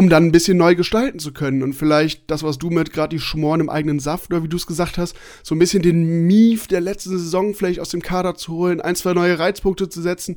um 0.00 0.08
dann 0.08 0.24
ein 0.24 0.32
bisschen 0.32 0.56
neu 0.56 0.74
gestalten 0.76 1.18
zu 1.18 1.30
können 1.30 1.62
und 1.62 1.74
vielleicht 1.74 2.30
das, 2.30 2.42
was 2.42 2.56
du 2.56 2.70
mit 2.70 2.90
gerade 2.90 3.14
die 3.14 3.20
Schmoren 3.20 3.60
im 3.60 3.68
eigenen 3.68 4.00
Saft 4.00 4.32
oder 4.32 4.42
wie 4.42 4.48
du 4.48 4.56
es 4.56 4.66
gesagt 4.66 4.96
hast, 4.96 5.14
so 5.42 5.54
ein 5.54 5.58
bisschen 5.58 5.82
den 5.82 6.26
Mief 6.26 6.68
der 6.68 6.80
letzten 6.80 7.10
Saison 7.10 7.52
vielleicht 7.52 7.80
aus 7.80 7.90
dem 7.90 8.00
Kader 8.00 8.34
zu 8.34 8.54
holen, 8.54 8.80
ein, 8.80 8.96
zwei 8.96 9.12
neue 9.12 9.38
Reizpunkte 9.38 9.90
zu 9.90 10.00
setzen. 10.00 10.36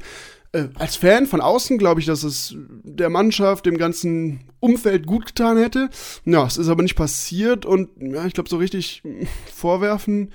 Äh, 0.52 0.66
als 0.76 0.98
Fan 0.98 1.28
von 1.28 1.40
außen 1.40 1.78
glaube 1.78 2.02
ich, 2.02 2.06
dass 2.06 2.24
es 2.24 2.58
der 2.84 3.10
Mannschaft, 3.10 3.66
dem 3.66 3.78
ganzen 3.78 4.42
Umfeld 4.60 5.08
gut 5.08 5.28
getan 5.28 5.58
hätte. 5.58 5.90
Ja, 6.26 6.46
es 6.46 6.58
ist 6.58 6.68
aber 6.68 6.84
nicht 6.84 6.96
passiert 6.96 7.66
und 7.66 7.88
ja, 8.02 8.26
ich 8.26 8.34
glaube, 8.34 8.50
so 8.50 8.58
richtig 8.58 9.02
vorwerfen 9.56 10.34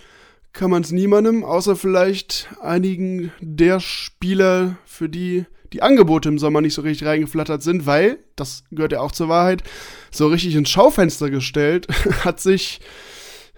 kann 0.54 0.70
man 0.70 0.80
es 0.82 0.90
niemandem, 0.90 1.44
außer 1.44 1.76
vielleicht 1.76 2.48
einigen 2.62 3.30
der 3.42 3.78
Spieler, 3.78 4.78
für 4.86 5.10
die 5.10 5.44
die 5.72 5.82
Angebote 5.82 6.28
im 6.28 6.38
Sommer 6.38 6.60
nicht 6.60 6.74
so 6.74 6.82
richtig 6.82 7.06
reingeflattert 7.06 7.62
sind, 7.62 7.86
weil, 7.86 8.18
das 8.36 8.64
gehört 8.70 8.92
ja 8.92 9.00
auch 9.00 9.12
zur 9.12 9.28
Wahrheit, 9.28 9.62
so 10.10 10.28
richtig 10.28 10.54
ins 10.54 10.70
Schaufenster 10.70 11.30
gestellt 11.30 11.86
hat 12.24 12.40
sich 12.40 12.80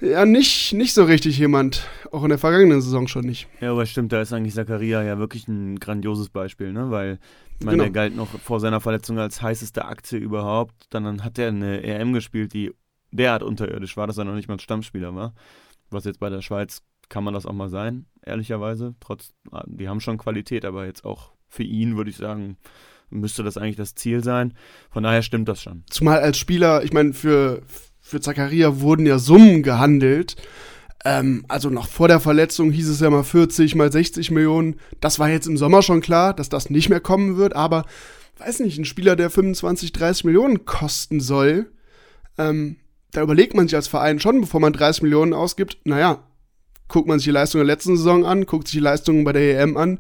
ja 0.01 0.25
nicht, 0.25 0.73
nicht 0.73 0.95
so 0.95 1.05
richtig 1.05 1.39
jemand, 1.39 1.87
auch 2.11 2.23
in 2.23 2.31
der 2.31 2.39
vergangenen 2.39 2.81
Saison 2.81 3.07
schon 3.07 3.25
nicht. 3.25 3.49
Ja, 3.61 3.73
aber 3.73 3.87
stimmt, 3.87 4.13
da 4.13 4.21
ist 4.21 4.33
eigentlich 4.33 4.55
Zakaria 4.55 5.03
ja 5.03 5.19
wirklich 5.19 5.47
ein 5.49 5.79
grandioses 5.79 6.31
Beispiel, 6.31 6.73
ne? 6.73 6.91
Weil, 6.91 7.19
ich 7.59 7.67
meine, 7.67 7.79
genau. 7.79 7.85
der 7.85 7.93
galt 7.93 8.17
noch 8.17 8.29
vor 8.41 8.61
seiner 8.61 8.81
Verletzung 8.81 9.19
als 9.19 9.43
heißeste 9.43 9.85
Aktie 9.85 10.19
überhaupt. 10.19 10.87
Dann 10.91 11.23
hat 11.23 11.39
er 11.39 11.49
eine 11.49 11.83
EM 11.83 12.13
gespielt, 12.13 12.55
die 12.55 12.73
derart 13.11 13.43
unterirdisch 13.43 13.97
war, 13.97 14.07
dass 14.07 14.19
er 14.19 14.25
noch 14.25 14.35
nicht 14.35 14.49
mal 14.49 14.55
ein 14.55 14.61
Stammspieler 14.61 15.15
war. 15.15 15.35
Was 15.91 16.05
jetzt 16.05 16.21
bei 16.21 16.31
der 16.31 16.43
Schweiz 16.43 16.83
kann 17.09 17.25
man 17.25 17.35
das 17.35 17.45
auch 17.45 17.53
mal 17.53 17.69
sein, 17.69 18.07
ehrlicherweise. 18.25 18.95
Trotz, 19.01 19.35
die 19.67 19.89
haben 19.89 20.01
schon 20.01 20.17
Qualität, 20.17 20.65
aber 20.65 20.87
jetzt 20.87 21.05
auch 21.05 21.33
für 21.51 21.65
ihn, 21.65 21.97
würde 21.97 22.11
ich 22.11 22.17
sagen, 22.17 22.57
müsste 23.11 23.43
das 23.43 23.59
eigentlich 23.59 23.77
das 23.77 23.95
Ziel 23.95 24.25
sein. 24.25 24.55
Von 24.91 25.03
daher 25.03 25.23
stimmt 25.23 25.49
das 25.49 25.63
schon. 25.63 25.83
Zumal 25.91 26.21
als 26.21 26.39
Spieler, 26.39 26.85
ich 26.85 26.93
meine, 26.93 27.13
für, 27.13 27.63
für 28.01 28.21
Zakaria 28.21 28.81
wurden 28.81 29.05
ja 29.05 29.19
Summen 29.19 29.63
gehandelt. 29.63 30.37
Ähm, 31.05 31.45
also 31.49 31.71
noch 31.71 31.89
vor 31.89 32.09
der 32.09 32.21
Verletzung 32.21 32.71
hieß 32.71 32.89
es 32.89 33.01
ja 33.01 33.11
mal 33.11 33.25
40 33.25 33.75
mal 33.75 33.91
60 33.91 34.31
Millionen. 34.31 34.77
Das 35.01 35.19
war 35.19 35.29
jetzt 35.29 35.47
im 35.47 35.57
Sommer 35.57 35.83
schon 35.83 36.01
klar, 36.01 36.35
dass 36.35 36.49
das 36.49 36.71
nicht 36.71 36.89
mehr 36.89 37.01
kommen 37.01 37.37
wird, 37.37 37.57
aber 37.57 37.85
weiß 38.39 38.61
nicht, 38.61 38.79
ein 38.79 38.85
Spieler, 38.85 39.17
der 39.17 39.29
25, 39.29 39.93
30 39.93 40.25
Millionen 40.25 40.65
kosten 40.65 41.21
soll, 41.21 41.71
ähm, 42.39 42.77
da 43.13 43.23
überlegt 43.23 43.55
man 43.55 43.67
sich 43.67 43.77
als 43.77 43.89
Verein 43.89 44.21
schon, 44.21 44.41
bevor 44.41 44.61
man 44.61 44.73
30 44.73 45.03
Millionen 45.03 45.35
ausgibt, 45.35 45.79
naja, 45.85 46.23
guckt 46.89 47.09
man 47.09 47.19
sich 47.19 47.25
die 47.25 47.33
Leistung 47.33 47.59
der 47.59 47.67
letzten 47.67 47.97
Saison 47.97 48.25
an, 48.25 48.47
guckt 48.47 48.69
sich 48.69 48.79
die 48.79 48.85
Leistungen 48.85 49.25
bei 49.25 49.33
der 49.33 49.61
EM 49.61 49.77
an 49.77 49.99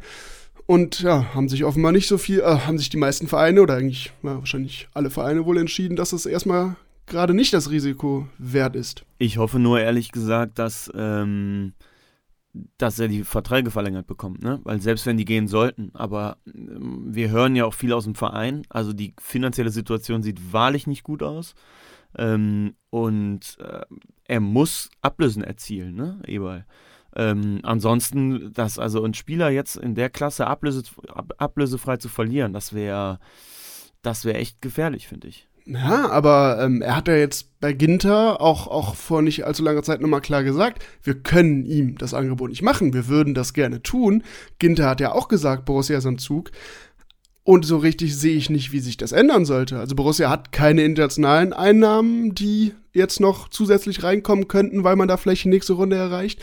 und 0.70 1.00
ja, 1.00 1.34
haben 1.34 1.48
sich 1.48 1.64
offenbar 1.64 1.90
nicht 1.90 2.06
so 2.06 2.16
viel, 2.16 2.38
äh, 2.38 2.44
haben 2.44 2.78
sich 2.78 2.90
die 2.90 2.96
meisten 2.96 3.26
Vereine 3.26 3.60
oder 3.60 3.74
eigentlich 3.74 4.12
ja, 4.22 4.38
wahrscheinlich 4.38 4.86
alle 4.94 5.10
Vereine 5.10 5.44
wohl 5.44 5.58
entschieden, 5.58 5.96
dass 5.96 6.12
es 6.12 6.26
erstmal 6.26 6.76
gerade 7.06 7.34
nicht 7.34 7.52
das 7.52 7.72
Risiko 7.72 8.28
wert 8.38 8.76
ist. 8.76 9.04
Ich 9.18 9.36
hoffe 9.38 9.58
nur 9.58 9.80
ehrlich 9.80 10.12
gesagt, 10.12 10.60
dass, 10.60 10.88
ähm, 10.94 11.72
dass 12.78 13.00
er 13.00 13.08
die 13.08 13.24
Verträge 13.24 13.72
verlängert 13.72 14.06
bekommt, 14.06 14.44
ne? 14.44 14.60
Weil 14.62 14.80
selbst 14.80 15.06
wenn 15.06 15.16
die 15.16 15.24
gehen 15.24 15.48
sollten, 15.48 15.90
aber 15.92 16.36
ähm, 16.46 17.02
wir 17.08 17.30
hören 17.30 17.56
ja 17.56 17.64
auch 17.64 17.74
viel 17.74 17.92
aus 17.92 18.04
dem 18.04 18.14
Verein, 18.14 18.62
also 18.68 18.92
die 18.92 19.12
finanzielle 19.20 19.70
Situation 19.70 20.22
sieht 20.22 20.52
wahrlich 20.52 20.86
nicht 20.86 21.02
gut 21.02 21.24
aus. 21.24 21.54
Ähm, 22.16 22.74
und 22.90 23.58
äh, 23.58 23.80
er 24.22 24.40
muss 24.40 24.88
Ablösen 25.02 25.42
erzielen, 25.42 25.96
ne, 25.96 26.22
Eberl. 26.28 26.64
Ähm, 27.16 27.60
ansonsten, 27.62 28.52
dass 28.52 28.78
also 28.78 29.04
ein 29.04 29.14
Spieler 29.14 29.50
jetzt 29.50 29.76
in 29.76 29.94
der 29.94 30.10
Klasse 30.10 30.46
ablöse, 30.46 30.82
ab, 31.08 31.32
ablösefrei 31.38 31.96
zu 31.96 32.08
verlieren, 32.08 32.52
das 32.52 32.72
wäre 32.72 33.18
das 34.02 34.24
wäre 34.24 34.38
echt 34.38 34.62
gefährlich, 34.62 35.08
finde 35.08 35.28
ich. 35.28 35.46
Ja, 35.66 36.08
aber 36.10 36.58
ähm, 36.60 36.82
er 36.82 36.96
hat 36.96 37.06
ja 37.06 37.14
jetzt 37.14 37.60
bei 37.60 37.72
Ginter 37.72 38.40
auch, 38.40 38.66
auch 38.66 38.94
vor 38.94 39.22
nicht 39.22 39.44
allzu 39.44 39.62
langer 39.62 39.82
Zeit 39.82 40.00
nochmal 40.00 40.22
klar 40.22 40.42
gesagt, 40.42 40.84
wir 41.02 41.14
können 41.14 41.66
ihm 41.66 41.98
das 41.98 42.14
Angebot 42.14 42.50
nicht 42.50 42.62
machen, 42.62 42.94
wir 42.94 43.08
würden 43.08 43.34
das 43.34 43.52
gerne 43.52 43.82
tun. 43.82 44.24
Ginter 44.58 44.88
hat 44.88 45.00
ja 45.00 45.12
auch 45.12 45.28
gesagt, 45.28 45.66
Borussia 45.66 45.98
ist 45.98 46.06
am 46.06 46.18
Zug. 46.18 46.50
Und 47.42 47.64
so 47.64 47.78
richtig 47.78 48.16
sehe 48.16 48.36
ich 48.36 48.50
nicht, 48.50 48.72
wie 48.72 48.80
sich 48.80 48.96
das 48.96 49.12
ändern 49.12 49.44
sollte. 49.44 49.78
Also 49.78 49.94
Borussia 49.94 50.30
hat 50.30 50.52
keine 50.52 50.82
internationalen 50.82 51.52
Einnahmen, 51.52 52.34
die 52.34 52.74
jetzt 52.92 53.20
noch 53.20 53.48
zusätzlich 53.48 54.02
reinkommen 54.02 54.48
könnten, 54.48 54.84
weil 54.84 54.96
man 54.96 55.08
da 55.08 55.16
vielleicht 55.16 55.44
die 55.44 55.48
nächste 55.48 55.74
Runde 55.74 55.96
erreicht. 55.96 56.40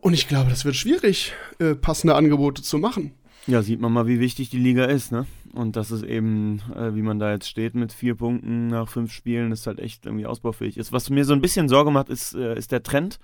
Und 0.00 0.14
ich 0.14 0.28
glaube, 0.28 0.50
das 0.50 0.64
wird 0.64 0.76
schwierig, 0.76 1.34
äh, 1.58 1.74
passende 1.74 2.14
Angebote 2.14 2.62
zu 2.62 2.78
machen. 2.78 3.12
Ja, 3.46 3.62
sieht 3.62 3.80
man 3.80 3.92
mal, 3.92 4.06
wie 4.06 4.20
wichtig 4.20 4.50
die 4.50 4.58
Liga 4.58 4.84
ist, 4.84 5.10
ne? 5.10 5.26
Und 5.54 5.76
das 5.76 5.90
ist 5.90 6.02
eben, 6.02 6.60
äh, 6.76 6.94
wie 6.94 7.02
man 7.02 7.18
da 7.18 7.32
jetzt 7.32 7.48
steht 7.48 7.74
mit 7.74 7.92
vier 7.92 8.14
Punkten 8.14 8.68
nach 8.68 8.88
fünf 8.88 9.12
Spielen, 9.12 9.52
ist 9.52 9.66
halt 9.66 9.80
echt 9.80 10.06
irgendwie 10.06 10.26
ausbaufähig 10.26 10.76
ist. 10.76 10.92
Was 10.92 11.10
mir 11.10 11.24
so 11.24 11.32
ein 11.32 11.40
bisschen 11.40 11.68
Sorge 11.68 11.90
macht, 11.90 12.10
ist, 12.10 12.34
äh, 12.34 12.56
ist 12.56 12.70
der 12.70 12.82
Trend. 12.82 13.18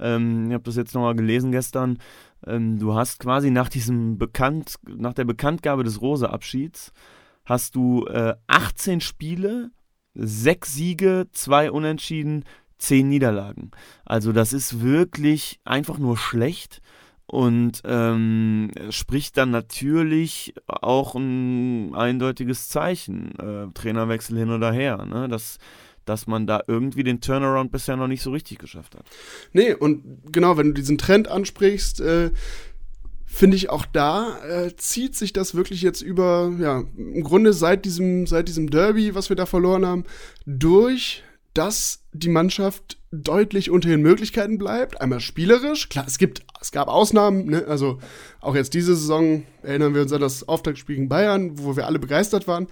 Ähm, 0.00 0.46
ich 0.46 0.54
habe 0.54 0.64
das 0.64 0.76
jetzt 0.76 0.94
nochmal 0.94 1.14
gelesen 1.14 1.52
gestern. 1.52 1.98
Ähm, 2.46 2.78
du 2.78 2.94
hast 2.94 3.20
quasi 3.20 3.50
nach 3.50 3.68
diesem 3.68 4.16
Bekannt, 4.18 4.76
nach 4.86 5.12
der 5.12 5.24
Bekanntgabe 5.24 5.84
des 5.84 6.00
Rose-Abschieds, 6.00 6.92
hast 7.44 7.76
du 7.76 8.06
äh, 8.06 8.34
18 8.46 9.00
Spiele, 9.00 9.70
sechs 10.14 10.74
Siege, 10.74 11.26
zwei 11.32 11.70
Unentschieden, 11.70 12.44
zehn 12.78 13.08
Niederlagen. 13.08 13.70
Also 14.04 14.32
das 14.32 14.52
ist 14.52 14.80
wirklich 14.82 15.60
einfach 15.64 15.98
nur 15.98 16.16
schlecht 16.16 16.80
und 17.26 17.82
ähm, 17.84 18.70
spricht 18.90 19.36
dann 19.36 19.50
natürlich 19.50 20.54
auch 20.66 21.14
ein 21.14 21.94
eindeutiges 21.94 22.68
Zeichen, 22.68 23.38
äh, 23.38 23.66
Trainerwechsel 23.74 24.38
hin 24.38 24.50
oder 24.50 24.72
her. 24.72 25.04
Ne? 25.04 25.28
Das 25.28 25.58
dass 26.08 26.26
man 26.26 26.46
da 26.46 26.62
irgendwie 26.66 27.04
den 27.04 27.20
Turnaround 27.20 27.70
bisher 27.70 27.96
noch 27.96 28.06
nicht 28.06 28.22
so 28.22 28.30
richtig 28.30 28.58
geschafft 28.58 28.94
hat. 28.94 29.04
Nee, 29.52 29.74
und 29.74 30.02
genau, 30.32 30.56
wenn 30.56 30.68
du 30.68 30.72
diesen 30.72 30.96
Trend 30.96 31.28
ansprichst, 31.28 32.00
äh, 32.00 32.30
finde 33.26 33.56
ich 33.56 33.68
auch 33.68 33.84
da 33.84 34.38
äh, 34.42 34.74
zieht 34.76 35.14
sich 35.14 35.32
das 35.34 35.54
wirklich 35.54 35.82
jetzt 35.82 36.00
über, 36.00 36.50
ja, 36.58 36.84
im 36.96 37.22
Grunde 37.22 37.52
seit 37.52 37.84
diesem, 37.84 38.26
seit 38.26 38.48
diesem 38.48 38.70
Derby, 38.70 39.14
was 39.14 39.28
wir 39.28 39.36
da 39.36 39.44
verloren 39.44 39.84
haben, 39.84 40.04
durch, 40.46 41.22
dass 41.58 42.04
die 42.12 42.28
Mannschaft 42.28 42.98
deutlich 43.10 43.68
unter 43.68 43.88
den 43.88 44.00
Möglichkeiten 44.00 44.58
bleibt. 44.58 45.00
Einmal 45.00 45.18
spielerisch, 45.18 45.88
klar, 45.88 46.04
es 46.06 46.16
gibt, 46.16 46.42
es 46.60 46.70
gab 46.70 46.86
Ausnahmen, 46.86 47.46
ne? 47.46 47.64
also 47.66 47.98
auch 48.40 48.54
jetzt 48.54 48.74
diese 48.74 48.94
Saison 48.94 49.42
erinnern 49.64 49.92
wir 49.92 50.02
uns 50.02 50.12
an 50.12 50.20
das 50.20 50.46
Auftaktspiel 50.46 50.94
gegen 50.94 51.08
Bayern, 51.08 51.58
wo 51.58 51.76
wir 51.76 51.86
alle 51.86 51.98
begeistert 51.98 52.46
waren. 52.46 52.68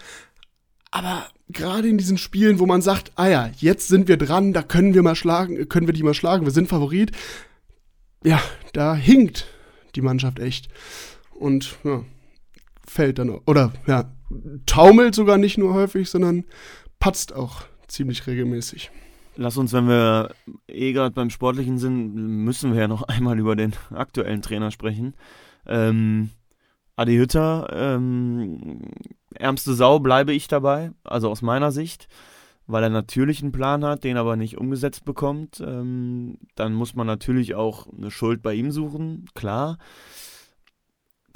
Aber 0.93 1.27
gerade 1.49 1.89
in 1.89 1.99
diesen 1.99 2.17
Spielen, 2.17 2.61
wo 2.61 2.67
man 2.67 2.81
sagt, 2.81 3.11
ah 3.17 3.27
ja, 3.27 3.51
jetzt 3.59 3.89
sind 3.89 4.07
wir 4.07 4.19
dran, 4.19 4.53
da 4.53 4.63
können 4.63 4.95
wir 4.95 5.03
mal 5.03 5.17
schlagen, 5.17 5.69
können 5.69 5.89
wir 5.89 5.95
die 5.95 6.05
mal 6.05 6.15
schlagen, 6.15 6.45
wir 6.45 6.53
sind 6.53 6.69
Favorit. 6.69 7.11
Ja, 8.23 8.41
da 8.73 8.95
hinkt 8.95 9.49
die 9.97 10.01
Mannschaft 10.01 10.39
echt. 10.39 10.69
Und 11.35 11.77
ja, 11.83 12.05
fällt 12.87 13.19
dann, 13.19 13.31
oder 13.31 13.73
ja, 13.89 14.13
taumelt 14.65 15.17
sogar 15.17 15.39
nicht 15.39 15.59
nur 15.59 15.75
häufig, 15.75 16.09
sondern 16.09 16.45
patzt 17.01 17.35
auch 17.35 17.65
ziemlich 17.89 18.27
regelmäßig. 18.27 18.91
Lass 19.37 19.59
uns, 19.59 19.73
wenn 19.73 19.87
wir 19.87 20.31
eh 20.67 20.93
gerade 20.93 21.15
beim 21.15 21.31
Sportlichen 21.31 21.79
sind, 21.79 22.15
müssen 22.15 22.73
wir 22.73 22.81
ja 22.81 22.89
noch 22.89 23.03
einmal 23.09 23.39
über 23.39 23.57
den 23.57 23.75
aktuellen 23.91 24.43
Trainer 24.43 24.71
sprechen. 24.71 25.15
Ähm, 25.67 26.31
Adi 26.97 27.17
Hütter, 27.17 27.69
ähm, 27.73 28.81
ärmste 29.35 29.75
Sau 29.75 29.99
bleibe 29.99 30.33
ich 30.33 30.49
dabei, 30.49 30.93
also 31.05 31.31
aus 31.31 31.43
meiner 31.43 31.71
Sicht, 31.71 32.09
weil 32.67 32.83
er 32.83 32.91
natürlich 32.91 33.43
einen 33.43 33.53
Plan 33.53 33.85
hat, 33.85 34.05
den 34.05 34.17
aber 34.17 34.37
nicht 34.37 34.57
umgesetzt 34.57 35.05
bekommt. 35.05 35.61
Ähm, 35.61 36.39
dann 36.55 36.73
muss 36.73 36.95
man 36.95 37.07
natürlich 37.07 37.55
auch 37.55 37.87
eine 37.93 38.11
Schuld 38.11 38.43
bei 38.43 38.55
ihm 38.55 38.71
suchen, 38.71 39.27
klar. 39.35 39.77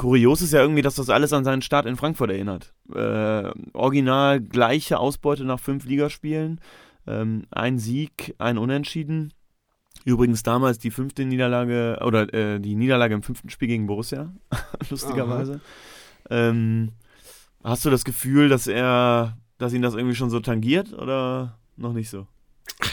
Kurios 0.01 0.41
ist 0.41 0.55
ja 0.55 0.63
irgendwie, 0.63 0.81
dass 0.81 0.95
das 0.95 1.11
alles 1.11 1.35
an 1.35 1.45
seinen 1.45 1.61
Start 1.61 1.85
in 1.85 1.95
Frankfurt 1.95 2.31
erinnert. 2.31 2.73
Äh, 2.91 3.51
original 3.75 4.41
gleiche 4.41 4.99
Ausbeute 4.99 5.45
nach 5.45 5.61
fünf 5.61 5.85
Ligaspielen, 5.85 6.63
ähm, 7.07 7.45
ein 7.51 7.79
Sieg, 7.79 8.35
ein 8.39 8.57
Unentschieden. 8.57 9.35
Übrigens 10.07 10.43
damals 10.43 10.79
die 10.79 10.91
fünfte 10.91 11.27
Niederlage 11.27 11.99
oder 12.03 12.33
äh, 12.33 12.61
die 12.61 12.77
Niederlage 12.77 13.13
im 13.13 13.23
fünften 13.23 13.51
Spiel 13.51 13.69
gegen 13.69 13.87
Borussia, 13.87 14.33
lustigerweise. 14.89 15.61
Ähm, 16.31 16.93
hast 17.63 17.85
du 17.85 17.91
das 17.91 18.07
Gefühl, 18.07 18.49
dass 18.49 18.69
er, 18.69 19.37
dass 19.59 19.75
ihn 19.75 19.83
das 19.83 19.93
irgendwie 19.93 20.17
schon 20.17 20.31
so 20.31 20.41
tangiert 20.41 20.95
oder 20.95 21.59
noch 21.77 21.93
nicht 21.93 22.09
so? 22.09 22.27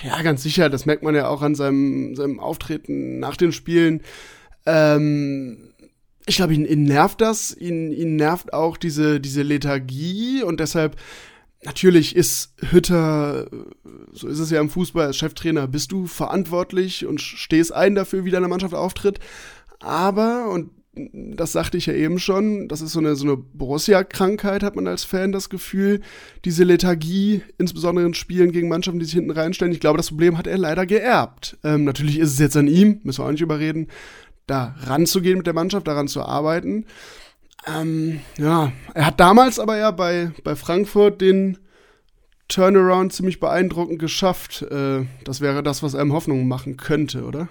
Ja, 0.03 0.21
ganz 0.23 0.43
sicher. 0.43 0.69
Das 0.69 0.85
merkt 0.85 1.03
man 1.03 1.15
ja 1.15 1.29
auch 1.29 1.41
an 1.41 1.55
seinem, 1.55 2.17
seinem 2.17 2.41
Auftreten 2.41 3.19
nach 3.19 3.37
den 3.37 3.53
Spielen. 3.53 4.01
Ähm, 4.65 5.69
ich 6.27 6.37
glaube, 6.37 6.53
ihn, 6.53 6.65
ihn 6.65 6.83
nervt 6.83 7.21
das. 7.21 7.55
Ihn, 7.55 7.91
ihn 7.91 8.15
nervt 8.15 8.53
auch 8.53 8.77
diese, 8.77 9.19
diese 9.19 9.41
Lethargie 9.41 10.43
und 10.43 10.59
deshalb 10.59 10.97
Natürlich 11.63 12.15
ist 12.15 12.53
Hütter, 12.69 13.47
so 14.11 14.27
ist 14.27 14.39
es 14.39 14.51
ja 14.51 14.61
im 14.61 14.69
Fußball, 14.69 15.07
als 15.07 15.17
Cheftrainer 15.17 15.67
bist 15.67 15.91
du 15.91 16.05
verantwortlich 16.05 17.05
und 17.07 17.19
stehst 17.19 17.73
ein 17.73 17.95
dafür, 17.95 18.25
wie 18.25 18.31
deine 18.31 18.47
Mannschaft 18.47 18.75
auftritt. 18.75 19.19
Aber, 19.79 20.49
und 20.51 20.69
das 21.13 21.51
sagte 21.51 21.77
ich 21.77 21.87
ja 21.87 21.93
eben 21.93 22.19
schon, 22.19 22.67
das 22.67 22.81
ist 22.81 22.91
so 22.91 22.99
eine, 22.99 23.15
so 23.15 23.25
eine 23.25 23.37
Borussia-Krankheit, 23.37 24.63
hat 24.63 24.75
man 24.75 24.87
als 24.87 25.03
Fan 25.03 25.31
das 25.31 25.49
Gefühl, 25.49 26.01
diese 26.45 26.63
Lethargie, 26.63 27.41
insbesondere 27.57 28.05
in 28.05 28.13
Spielen 28.13 28.51
gegen 28.51 28.67
Mannschaften, 28.67 28.99
die 28.99 29.05
sich 29.05 29.15
hinten 29.15 29.31
reinstellen. 29.31 29.73
Ich 29.73 29.79
glaube, 29.79 29.97
das 29.97 30.09
Problem 30.09 30.37
hat 30.37 30.47
er 30.47 30.57
leider 30.57 30.85
geerbt. 30.85 31.57
Ähm, 31.63 31.83
natürlich 31.83 32.19
ist 32.19 32.33
es 32.33 32.39
jetzt 32.39 32.57
an 32.57 32.67
ihm, 32.67 32.99
müssen 33.03 33.21
wir 33.21 33.25
auch 33.25 33.31
nicht 33.31 33.41
überreden, 33.41 33.87
da 34.47 34.75
ranzugehen 34.85 35.37
mit 35.37 35.47
der 35.47 35.53
Mannschaft, 35.53 35.87
daran 35.87 36.07
zu 36.07 36.23
arbeiten. 36.23 36.85
Ähm, 37.67 38.21
ja, 38.37 38.71
er 38.93 39.05
hat 39.05 39.19
damals 39.19 39.59
aber 39.59 39.77
ja 39.77 39.91
bei, 39.91 40.31
bei 40.43 40.55
Frankfurt 40.55 41.21
den 41.21 41.57
Turnaround 42.47 43.13
ziemlich 43.13 43.39
beeindruckend 43.39 43.99
geschafft. 43.99 44.61
Äh, 44.63 45.05
das 45.23 45.41
wäre 45.41 45.63
das, 45.63 45.83
was 45.83 45.95
einem 45.95 46.13
Hoffnung 46.13 46.47
machen 46.47 46.77
könnte, 46.77 47.25
oder? 47.25 47.49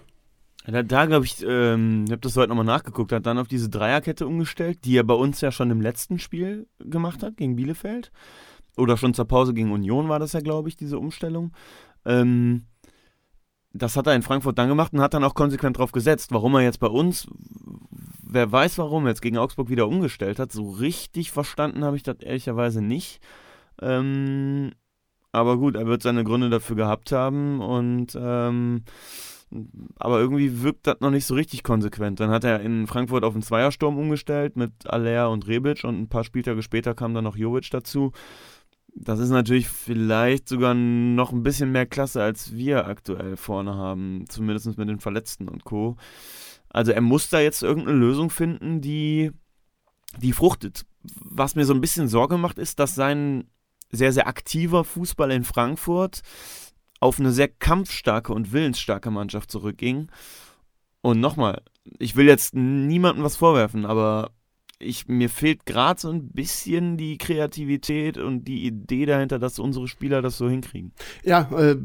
Da, 0.67 0.83
da 0.83 1.07
glaube 1.07 1.27
ich, 1.27 1.45
ähm, 1.47 2.05
ich 2.07 2.13
habe 2.13 2.23
das 2.23 2.37
heute 2.37 2.49
nochmal 2.49 2.65
nachgeguckt, 2.65 3.13
hat 3.13 3.27
dann 3.27 3.39
auf 3.39 3.47
diese 3.47 3.69
Dreierkette 3.69 4.27
umgestellt, 4.27 4.79
die 4.85 4.97
er 4.97 5.05
bei 5.05 5.15
uns 5.15 5.41
ja 5.41 5.53
schon 5.53 5.71
im 5.71 5.81
letzten 5.81 6.19
Spiel 6.19 6.67
gemacht 6.81 7.23
hat, 7.23 7.37
gegen 7.37 7.57
Bielefeld. 7.57 8.11
Oder 8.77 8.97
schon 8.97 9.15
zur 9.15 9.27
Pause 9.27 9.55
gegen 9.55 9.71
Union 9.71 10.09
war 10.09 10.19
das 10.19 10.33
ja, 10.33 10.41
glaube 10.41 10.69
ich, 10.69 10.77
diese 10.77 10.99
Umstellung. 10.99 11.53
Ähm, 12.05 12.67
das 13.77 13.97
hat 13.97 14.07
er 14.07 14.15
in 14.15 14.23
Frankfurt 14.23 14.59
dann 14.59 14.69
gemacht 14.69 14.93
und 14.93 15.01
hat 15.01 15.15
dann 15.15 15.25
auch 15.25 15.35
konsequent 15.35 15.79
drauf 15.79 15.93
gesetzt. 15.93 16.33
Warum 16.33 16.55
er 16.55 16.62
jetzt 16.62 16.81
bei 16.81 16.87
uns, 16.87 17.29
wer 18.23 18.51
weiß 18.51 18.79
warum, 18.79 19.07
jetzt 19.07 19.23
gegen 19.23 19.39
Augsburg 19.39 19.69
wieder 19.69 19.89
umgestellt 19.89 20.39
hat, 20.39 20.53
so 20.53 20.71
richtig 20.71 21.31
verstanden 21.31 21.85
habe 21.85 21.97
ich 21.97 22.03
das 22.03 22.21
ehrlicherweise 22.21 22.83
nicht. 22.83 23.21
Ähm, 23.81 24.73
aber 25.33 25.59
gut, 25.59 25.77
er 25.77 25.87
wird 25.87 26.03
seine 26.03 26.25
Gründe 26.25 26.51
dafür 26.51 26.77
gehabt 26.77 27.12
haben 27.12 27.61
und 27.61 28.17
ähm, 28.19 28.85
aber 29.97 30.19
irgendwie 30.19 30.62
wirkt 30.62 30.87
das 30.87 31.01
noch 31.01 31.11
nicht 31.11 31.25
so 31.25 31.35
richtig 31.35 31.62
konsequent. 31.62 32.19
Dann 32.21 32.31
hat 32.31 32.45
er 32.45 32.61
in 32.61 32.87
Frankfurt 32.87 33.25
auf 33.25 33.33
den 33.33 33.43
Zweiersturm 33.43 33.97
umgestellt 33.99 34.57
mit 34.57 34.73
Aller 34.87 35.31
und 35.31 35.47
Rebic 35.47 35.85
und 35.85 36.01
ein 36.01 36.09
paar 36.09 36.25
Spieltage 36.25 36.62
später 36.62 36.95
kam 36.95 37.15
dann 37.15 37.25
noch 37.25 37.37
Jovic 37.37 37.71
dazu. 37.71 38.12
Das 38.99 39.19
ist 39.19 39.29
natürlich 39.29 39.69
vielleicht 39.69 40.49
sogar 40.49 40.73
noch 40.75 41.31
ein 41.31 41.43
bisschen 41.43 41.71
mehr 41.71 41.85
Klasse, 41.85 42.23
als 42.23 42.55
wir 42.55 42.87
aktuell 42.87 43.37
vorne 43.37 43.75
haben, 43.75 44.25
zumindest 44.29 44.79
mit 44.79 44.89
den 44.89 45.01
Verletzten 45.01 45.49
und 45.49 45.65
Co. 45.65 45.97
Also 46.71 46.93
er 46.93 47.03
muss 47.03 47.29
da 47.29 47.39
jetzt 47.41 47.63
irgendeine 47.63 47.99
Lösung 47.99 48.31
finden, 48.31 48.81
die, 48.81 49.33
die 50.19 50.33
fruchtet. 50.33 50.87
Was 51.03 51.57
mir 51.57 51.67
so 51.67 51.75
ein 51.75 51.83
bisschen 51.83 52.09
Sorge 52.09 52.39
macht, 52.39 52.59
ist, 52.59 52.81
dass 52.81 52.95
sein 52.95 53.45
sehr, 53.93 54.13
sehr 54.13 54.27
aktiver 54.27 54.83
Fußball 54.83 55.31
in 55.31 55.45
Frankfurt 55.45 56.23
auf 56.99 57.21
eine 57.21 57.33
sehr 57.33 57.49
kampfstarke 57.49 58.33
und 58.33 58.53
willensstarke 58.53 59.11
Mannschaft 59.11 59.51
zurückging. 59.51 60.11
Und 61.03 61.21
nochmal, 61.21 61.63
ich 61.99 62.17
will 62.17 62.27
jetzt 62.27 62.55
niemandem 62.55 63.25
was 63.25 63.37
vorwerfen, 63.37 63.85
aber 63.85 64.31
ich, 64.79 65.09
mir 65.09 65.31
fehlt 65.31 65.65
gerade 65.65 65.99
so 65.99 66.11
ein 66.11 66.29
bisschen 66.29 66.99
die 66.99 67.17
Kreativität 67.17 68.19
und 68.19 68.45
die 68.45 68.67
Idee 68.67 69.07
dahinter, 69.07 69.39
dass 69.39 69.59
unsere 69.59 69.89
Spieler 69.89 70.21
das 70.21 70.37
so 70.37 70.51
hinkriegen. 70.51 70.93
Ja, 71.25 71.49
äh, 71.59 71.77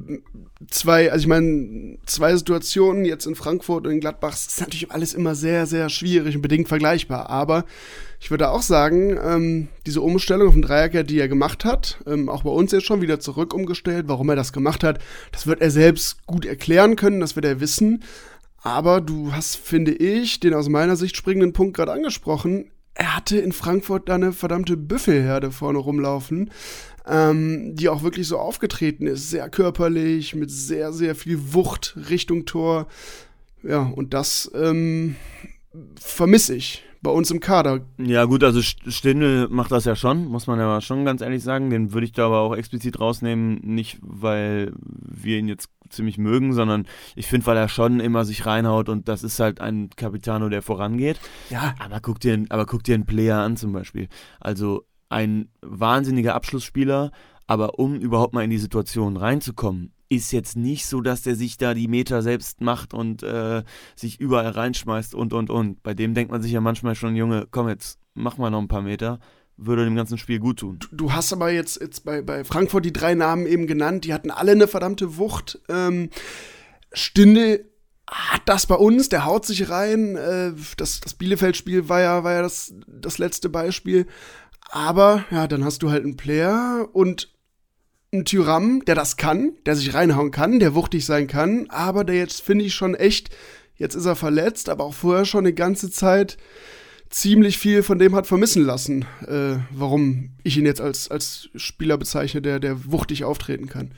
zwei, 0.69 1.09
also 1.09 1.23
ich 1.23 1.27
meine, 1.27 1.97
zwei 2.05 2.35
Situationen 2.35 3.05
jetzt 3.05 3.25
in 3.25 3.35
Frankfurt 3.35 3.87
und 3.87 3.93
in 3.93 4.01
Gladbach, 4.01 4.33
ist 4.33 4.59
natürlich 4.59 4.91
alles 4.91 5.13
immer 5.13 5.35
sehr, 5.35 5.67
sehr 5.67 5.87
schwierig 5.89 6.35
und 6.35 6.41
bedingt 6.41 6.67
vergleichbar. 6.67 7.29
Aber 7.29 7.63
ich 8.19 8.29
würde 8.29 8.49
auch 8.49 8.61
sagen, 8.61 9.17
ähm, 9.23 9.69
diese 9.85 10.01
Umstellung 10.01 10.49
auf 10.49 10.53
den 10.53 10.61
Dreierkette, 10.61 11.05
die 11.05 11.19
er 11.19 11.29
gemacht 11.29 11.63
hat, 11.63 12.01
ähm, 12.05 12.27
auch 12.27 12.43
bei 12.43 12.51
uns 12.51 12.73
jetzt 12.73 12.85
schon 12.85 13.01
wieder 13.01 13.21
zurück 13.21 13.53
umgestellt, 13.53 14.09
warum 14.09 14.27
er 14.29 14.35
das 14.35 14.51
gemacht 14.51 14.83
hat, 14.83 14.99
das 15.31 15.47
wird 15.47 15.61
er 15.61 15.71
selbst 15.71 16.25
gut 16.25 16.45
erklären 16.45 16.97
können, 16.97 17.21
das 17.21 17.37
wird 17.37 17.45
er 17.45 17.61
wissen. 17.61 18.03
Aber 18.63 18.99
du 18.99 19.31
hast, 19.31 19.55
finde 19.55 19.93
ich, 19.93 20.41
den 20.41 20.53
aus 20.53 20.67
meiner 20.67 20.97
Sicht 20.97 21.15
springenden 21.15 21.53
Punkt 21.53 21.75
gerade 21.77 21.93
angesprochen 21.93 22.69
er 22.93 23.15
hatte 23.15 23.37
in 23.37 23.51
Frankfurt 23.51 24.09
da 24.09 24.15
eine 24.15 24.33
verdammte 24.33 24.77
Büffelherde 24.77 25.51
vorne 25.51 25.79
rumlaufen, 25.79 26.51
ähm, 27.07 27.75
die 27.75 27.89
auch 27.89 28.03
wirklich 28.03 28.27
so 28.27 28.37
aufgetreten 28.37 29.07
ist. 29.07 29.29
Sehr 29.29 29.49
körperlich, 29.49 30.35
mit 30.35 30.51
sehr, 30.51 30.91
sehr 30.93 31.15
viel 31.15 31.53
Wucht 31.53 31.97
Richtung 32.09 32.45
Tor. 32.45 32.87
Ja, 33.63 33.81
und 33.83 34.13
das 34.13 34.51
ähm, 34.55 35.15
vermisse 35.99 36.55
ich 36.55 36.83
bei 37.01 37.11
uns 37.11 37.31
im 37.31 37.39
Kader. 37.39 37.81
Ja, 37.97 38.25
gut, 38.25 38.43
also 38.43 38.61
Stindl 38.61 39.47
macht 39.49 39.71
das 39.71 39.85
ja 39.85 39.95
schon, 39.95 40.25
muss 40.25 40.47
man 40.47 40.59
ja 40.59 40.81
schon 40.81 41.05
ganz 41.05 41.21
ehrlich 41.21 41.43
sagen. 41.43 41.69
Den 41.69 41.93
würde 41.93 42.05
ich 42.05 42.11
da 42.11 42.27
aber 42.27 42.41
auch 42.41 42.55
explizit 42.55 42.99
rausnehmen, 42.99 43.59
nicht 43.63 43.97
weil 44.01 44.73
wir 44.83 45.39
ihn 45.39 45.47
jetzt 45.47 45.69
ziemlich 45.91 46.17
mögen, 46.17 46.53
sondern 46.53 46.87
ich 47.15 47.27
finde, 47.27 47.45
weil 47.47 47.57
er 47.57 47.69
schon 47.69 47.99
immer 47.99 48.25
sich 48.25 48.45
reinhaut 48.45 48.89
und 48.89 49.07
das 49.07 49.23
ist 49.23 49.39
halt 49.39 49.61
ein 49.61 49.89
Capitano, 49.95 50.49
der 50.49 50.61
vorangeht. 50.61 51.19
Ja. 51.49 51.75
Aber 51.79 51.99
guck 51.99 52.19
dir, 52.19 52.45
aber 52.49 52.65
guck 52.65 52.83
dir 52.83 52.95
einen 52.95 53.05
Player 53.05 53.39
an 53.39 53.57
zum 53.57 53.73
Beispiel. 53.73 54.07
Also 54.39 54.85
ein 55.09 55.49
wahnsinniger 55.61 56.35
Abschlussspieler, 56.35 57.11
aber 57.47 57.79
um 57.79 57.95
überhaupt 57.99 58.33
mal 58.33 58.43
in 58.43 58.49
die 58.49 58.57
Situation 58.57 59.17
reinzukommen, 59.17 59.93
ist 60.11 60.31
jetzt 60.31 60.57
nicht 60.57 60.85
so, 60.85 60.99
dass 60.99 61.21
der 61.21 61.35
sich 61.35 61.57
da 61.57 61.73
die 61.73 61.87
Meter 61.87 62.21
selbst 62.21 62.59
macht 62.59 62.93
und 62.93 63.23
äh, 63.23 63.63
sich 63.95 64.19
überall 64.19 64.49
reinschmeißt 64.49 65.15
und 65.15 65.31
und 65.31 65.49
und. 65.49 65.81
Bei 65.83 65.93
dem 65.93 66.13
denkt 66.13 66.31
man 66.31 66.41
sich 66.41 66.51
ja 66.51 66.59
manchmal 66.59 66.95
schon, 66.95 67.15
Junge, 67.15 67.47
komm 67.49 67.69
jetzt, 67.69 67.97
mach 68.13 68.37
mal 68.37 68.49
noch 68.49 68.59
ein 68.59 68.67
paar 68.67 68.81
Meter. 68.81 69.19
Würde 69.63 69.85
dem 69.85 69.95
ganzen 69.95 70.17
Spiel 70.17 70.39
gut 70.39 70.59
tun. 70.59 70.79
Du, 70.91 71.13
hast 71.13 71.31
aber 71.31 71.51
jetzt, 71.51 71.79
jetzt 71.79 72.03
bei, 72.03 72.23
bei 72.23 72.43
Frankfurt 72.43 72.83
die 72.83 72.93
drei 72.93 73.13
Namen 73.13 73.45
eben 73.45 73.67
genannt, 73.67 74.05
die 74.05 74.13
hatten 74.13 74.31
alle 74.31 74.53
eine 74.53 74.67
verdammte 74.67 75.17
Wucht. 75.17 75.59
Ähm, 75.69 76.09
Stinde 76.93 77.65
hat 78.09 78.41
das 78.47 78.65
bei 78.65 78.73
uns, 78.73 79.09
der 79.09 79.23
haut 79.23 79.45
sich 79.45 79.69
rein. 79.69 80.15
Äh, 80.15 80.53
das 80.77 80.99
das 80.99 81.13
Bielefeld-Spiel 81.13 81.87
war 81.89 82.01
ja, 82.01 82.23
war 82.23 82.33
ja 82.33 82.41
das, 82.41 82.73
das 82.87 83.19
letzte 83.19 83.49
Beispiel. 83.49 84.07
Aber 84.71 85.25
ja, 85.29 85.45
dann 85.45 85.63
hast 85.63 85.83
du 85.83 85.91
halt 85.91 86.05
einen 86.05 86.17
Player 86.17 86.89
und 86.91 87.31
ein 88.11 88.25
Tyram, 88.25 88.83
der 88.85 88.95
das 88.95 89.15
kann, 89.15 89.53
der 89.65 89.75
sich 89.75 89.93
reinhauen 89.93 90.31
kann, 90.31 90.59
der 90.59 90.73
wuchtig 90.73 91.05
sein 91.05 91.27
kann, 91.27 91.69
aber 91.69 92.03
der 92.03 92.15
jetzt 92.15 92.41
finde 92.41 92.65
ich 92.65 92.73
schon 92.73 92.95
echt, 92.95 93.29
jetzt 93.75 93.95
ist 93.95 94.05
er 94.05 94.15
verletzt, 94.15 94.69
aber 94.69 94.85
auch 94.85 94.93
vorher 94.93 95.25
schon 95.25 95.45
eine 95.45 95.53
ganze 95.53 95.91
Zeit 95.91 96.37
ziemlich 97.11 97.57
viel 97.57 97.83
von 97.83 97.99
dem 97.99 98.15
hat 98.15 98.25
vermissen 98.25 98.63
lassen, 98.63 99.05
äh, 99.27 99.57
warum 99.71 100.31
ich 100.43 100.57
ihn 100.57 100.65
jetzt 100.65 100.81
als, 100.81 101.11
als 101.11 101.49
Spieler 101.55 101.97
bezeichne, 101.97 102.41
der, 102.41 102.59
der 102.59 102.91
wuchtig 102.91 103.23
auftreten 103.23 103.67
kann. 103.67 103.91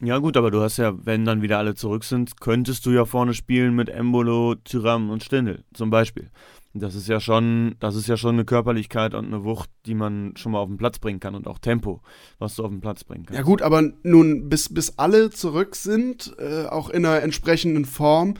Ja 0.00 0.18
gut, 0.18 0.36
aber 0.36 0.50
du 0.50 0.60
hast 0.60 0.76
ja, 0.76 0.94
wenn 1.06 1.24
dann 1.24 1.40
wieder 1.40 1.58
alle 1.58 1.74
zurück 1.74 2.04
sind, 2.04 2.40
könntest 2.40 2.84
du 2.84 2.90
ja 2.90 3.06
vorne 3.06 3.32
spielen 3.32 3.74
mit 3.74 3.88
Embolo, 3.88 4.54
Tyram 4.56 5.08
und 5.08 5.24
Stindel 5.24 5.64
zum 5.72 5.88
Beispiel. 5.88 6.30
Das 6.74 6.94
ist 6.94 7.08
ja 7.08 7.20
schon, 7.20 7.76
das 7.80 7.94
ist 7.96 8.06
ja 8.06 8.18
schon 8.18 8.34
eine 8.34 8.44
Körperlichkeit 8.44 9.14
und 9.14 9.26
eine 9.26 9.44
Wucht, 9.44 9.70
die 9.86 9.94
man 9.94 10.34
schon 10.36 10.52
mal 10.52 10.58
auf 10.58 10.68
den 10.68 10.76
Platz 10.76 10.98
bringen 10.98 11.20
kann 11.20 11.34
und 11.34 11.46
auch 11.46 11.58
Tempo, 11.58 12.02
was 12.38 12.56
du 12.56 12.64
auf 12.64 12.70
den 12.70 12.80
Platz 12.80 13.04
bringen 13.04 13.24
kannst. 13.24 13.38
Ja 13.38 13.44
gut, 13.44 13.62
aber 13.62 13.82
nun, 14.02 14.50
bis, 14.50 14.72
bis 14.72 14.98
alle 14.98 15.30
zurück 15.30 15.74
sind, 15.74 16.34
äh, 16.38 16.66
auch 16.66 16.90
in 16.90 17.06
einer 17.06 17.22
entsprechenden 17.22 17.86
Form, 17.86 18.34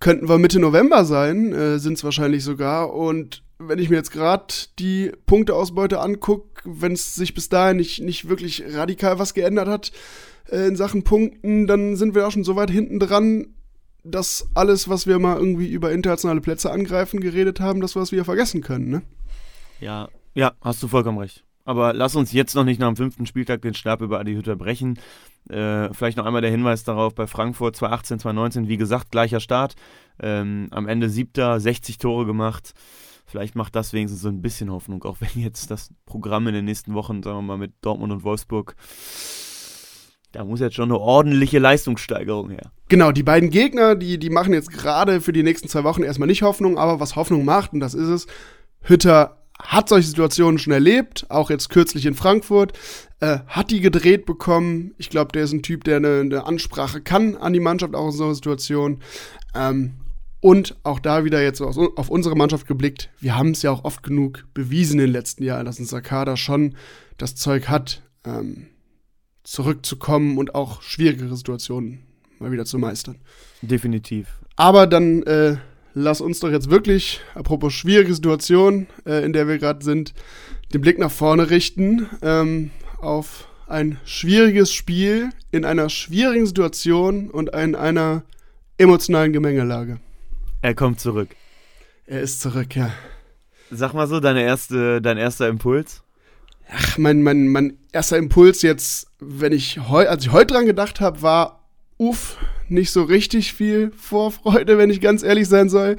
könnten 0.00 0.28
wir 0.28 0.38
Mitte 0.38 0.58
November 0.58 1.04
sein, 1.04 1.52
äh, 1.52 1.78
sind 1.78 1.94
es 1.94 2.04
wahrscheinlich 2.04 2.44
sogar. 2.44 2.92
Und 2.92 3.42
wenn 3.58 3.78
ich 3.78 3.90
mir 3.90 3.96
jetzt 3.96 4.10
gerade 4.10 4.54
die 4.78 5.12
Punkteausbeute 5.26 6.00
angucke, 6.00 6.62
wenn 6.64 6.92
es 6.92 7.14
sich 7.14 7.34
bis 7.34 7.48
dahin 7.48 7.76
nicht, 7.76 8.00
nicht 8.00 8.28
wirklich 8.28 8.64
radikal 8.74 9.18
was 9.18 9.34
geändert 9.34 9.68
hat 9.68 9.92
äh, 10.50 10.66
in 10.66 10.76
Sachen 10.76 11.04
Punkten, 11.04 11.66
dann 11.66 11.96
sind 11.96 12.14
wir 12.14 12.26
auch 12.26 12.32
schon 12.32 12.44
so 12.44 12.56
weit 12.56 12.70
hinten 12.70 12.98
dran, 12.98 13.54
dass 14.02 14.46
alles, 14.54 14.88
was 14.88 15.06
wir 15.06 15.18
mal 15.18 15.36
irgendwie 15.36 15.68
über 15.68 15.92
internationale 15.92 16.40
Plätze 16.40 16.70
angreifen, 16.70 17.20
geredet 17.20 17.60
haben, 17.60 17.80
dass 17.80 17.94
wir 17.94 18.02
es 18.02 18.12
wieder 18.12 18.24
vergessen 18.24 18.60
können, 18.60 18.90
ne? 18.90 19.02
Ja, 19.80 20.08
ja, 20.34 20.52
hast 20.60 20.82
du 20.82 20.88
vollkommen 20.88 21.18
recht. 21.18 21.44
Aber 21.64 21.92
lass 21.92 22.16
uns 22.16 22.32
jetzt 22.32 22.54
noch 22.54 22.64
nicht 22.64 22.78
nach 22.78 22.88
dem 22.88 22.96
fünften 22.96 23.26
Spieltag 23.26 23.62
den 23.62 23.74
Stab 23.74 24.02
über 24.02 24.20
Adi 24.20 24.34
Hütter 24.34 24.56
brechen. 24.56 24.98
Äh, 25.48 25.92
vielleicht 25.92 26.16
noch 26.16 26.26
einmal 26.26 26.42
der 26.42 26.50
Hinweis 26.50 26.84
darauf, 26.84 27.14
bei 27.14 27.26
Frankfurt 27.26 27.76
2018, 27.76 28.18
2019, 28.18 28.68
wie 28.68 28.76
gesagt, 28.76 29.10
gleicher 29.10 29.40
Start. 29.40 29.74
Ähm, 30.20 30.68
am 30.70 30.88
Ende 30.88 31.08
siebter, 31.08 31.58
60 31.58 31.98
Tore 31.98 32.26
gemacht. 32.26 32.74
Vielleicht 33.26 33.54
macht 33.54 33.74
das 33.74 33.92
wenigstens 33.94 34.20
so 34.20 34.28
ein 34.28 34.42
bisschen 34.42 34.70
Hoffnung, 34.70 35.02
auch 35.04 35.16
wenn 35.20 35.42
jetzt 35.42 35.70
das 35.70 35.90
Programm 36.04 36.46
in 36.46 36.54
den 36.54 36.66
nächsten 36.66 36.94
Wochen, 36.94 37.22
sagen 37.22 37.38
wir 37.38 37.42
mal, 37.42 37.58
mit 37.58 37.72
Dortmund 37.80 38.12
und 38.12 38.24
Wolfsburg 38.24 38.76
da 40.34 40.44
muss 40.44 40.60
jetzt 40.60 40.74
schon 40.74 40.90
eine 40.90 40.98
ordentliche 40.98 41.60
Leistungssteigerung 41.60 42.50
her. 42.50 42.72
Genau, 42.88 43.12
die 43.12 43.22
beiden 43.22 43.50
Gegner, 43.50 43.94
die, 43.94 44.18
die 44.18 44.30
machen 44.30 44.52
jetzt 44.52 44.72
gerade 44.72 45.20
für 45.20 45.32
die 45.32 45.44
nächsten 45.44 45.68
zwei 45.68 45.84
Wochen 45.84 46.02
erstmal 46.02 46.26
nicht 46.26 46.42
Hoffnung, 46.42 46.76
aber 46.76 46.98
was 46.98 47.14
Hoffnung 47.14 47.44
macht, 47.44 47.72
und 47.72 47.80
das 47.80 47.94
ist 47.94 48.08
es, 48.08 48.26
Hütter 48.82 49.43
hat 49.60 49.88
solche 49.88 50.08
Situationen 50.08 50.58
schon 50.58 50.72
erlebt, 50.72 51.26
auch 51.28 51.50
jetzt 51.50 51.70
kürzlich 51.70 52.06
in 52.06 52.14
Frankfurt, 52.14 52.72
äh, 53.20 53.38
hat 53.46 53.70
die 53.70 53.80
gedreht 53.80 54.26
bekommen. 54.26 54.92
Ich 54.98 55.10
glaube, 55.10 55.32
der 55.32 55.44
ist 55.44 55.52
ein 55.52 55.62
Typ, 55.62 55.84
der 55.84 55.98
eine, 55.98 56.20
eine, 56.20 56.46
Ansprache 56.46 57.00
kann 57.00 57.36
an 57.36 57.52
die 57.52 57.60
Mannschaft, 57.60 57.94
auch 57.94 58.06
in 58.06 58.12
so 58.12 58.24
einer 58.24 58.34
Situation. 58.34 59.00
Ähm, 59.54 59.94
und 60.40 60.76
auch 60.82 60.98
da 60.98 61.24
wieder 61.24 61.42
jetzt 61.42 61.62
auf 61.62 62.10
unsere 62.10 62.36
Mannschaft 62.36 62.66
geblickt. 62.66 63.08
Wir 63.18 63.34
haben 63.34 63.52
es 63.52 63.62
ja 63.62 63.70
auch 63.70 63.84
oft 63.84 64.02
genug 64.02 64.44
bewiesen 64.52 65.00
in 65.00 65.06
den 65.06 65.12
letzten 65.12 65.42
Jahren, 65.42 65.64
dass 65.64 65.78
unser 65.78 66.02
Kader 66.02 66.36
schon 66.36 66.74
das 67.16 67.34
Zeug 67.34 67.68
hat, 67.68 68.02
ähm, 68.26 68.66
zurückzukommen 69.42 70.36
und 70.36 70.54
auch 70.54 70.82
schwierigere 70.82 71.34
Situationen 71.34 72.02
mal 72.38 72.52
wieder 72.52 72.66
zu 72.66 72.78
meistern. 72.78 73.16
Definitiv. 73.62 74.38
Aber 74.56 74.86
dann 74.86 75.22
äh, 75.22 75.56
lass 75.94 76.20
uns 76.20 76.40
doch 76.40 76.50
jetzt 76.50 76.70
wirklich, 76.70 77.20
apropos 77.34 77.72
schwierige 77.72 78.14
Situation, 78.14 78.86
äh, 79.06 79.24
in 79.24 79.32
der 79.32 79.48
wir 79.48 79.58
gerade 79.58 79.84
sind, 79.84 80.12
den 80.72 80.80
Blick 80.80 80.98
nach 80.98 81.10
vorne 81.10 81.50
richten 81.50 82.08
ähm, 82.22 82.70
auf 82.98 83.48
ein 83.66 83.98
schwieriges 84.04 84.72
Spiel 84.72 85.30
in 85.50 85.64
einer 85.64 85.88
schwierigen 85.88 86.46
Situation 86.46 87.30
und 87.30 87.50
in 87.50 87.74
einer 87.74 88.24
emotionalen 88.76 89.32
Gemengelage. 89.32 90.00
Er 90.62 90.74
kommt 90.74 91.00
zurück. 91.00 91.30
Er 92.06 92.20
ist 92.20 92.40
zurück, 92.40 92.76
ja. 92.76 92.92
Sag 93.70 93.94
mal 93.94 94.06
so, 94.06 94.20
deine 94.20 94.42
erste, 94.42 95.00
dein 95.00 95.16
erster 95.16 95.48
Impuls? 95.48 96.02
Ach, 96.70 96.98
mein, 96.98 97.22
mein, 97.22 97.48
mein 97.48 97.78
erster 97.92 98.18
Impuls 98.18 98.62
jetzt, 98.62 99.08
wenn 99.20 99.52
ich 99.52 99.88
heu, 99.88 100.06
als 100.06 100.24
ich 100.24 100.32
heute 100.32 100.54
dran 100.54 100.66
gedacht 100.66 101.00
habe, 101.00 101.22
war, 101.22 101.68
uff, 101.98 102.36
nicht 102.68 102.90
so 102.90 103.02
richtig 103.02 103.52
viel 103.52 103.92
Vorfreude, 103.96 104.78
wenn 104.78 104.90
ich 104.90 105.00
ganz 105.00 105.22
ehrlich 105.22 105.48
sein 105.48 105.68
soll. 105.68 105.96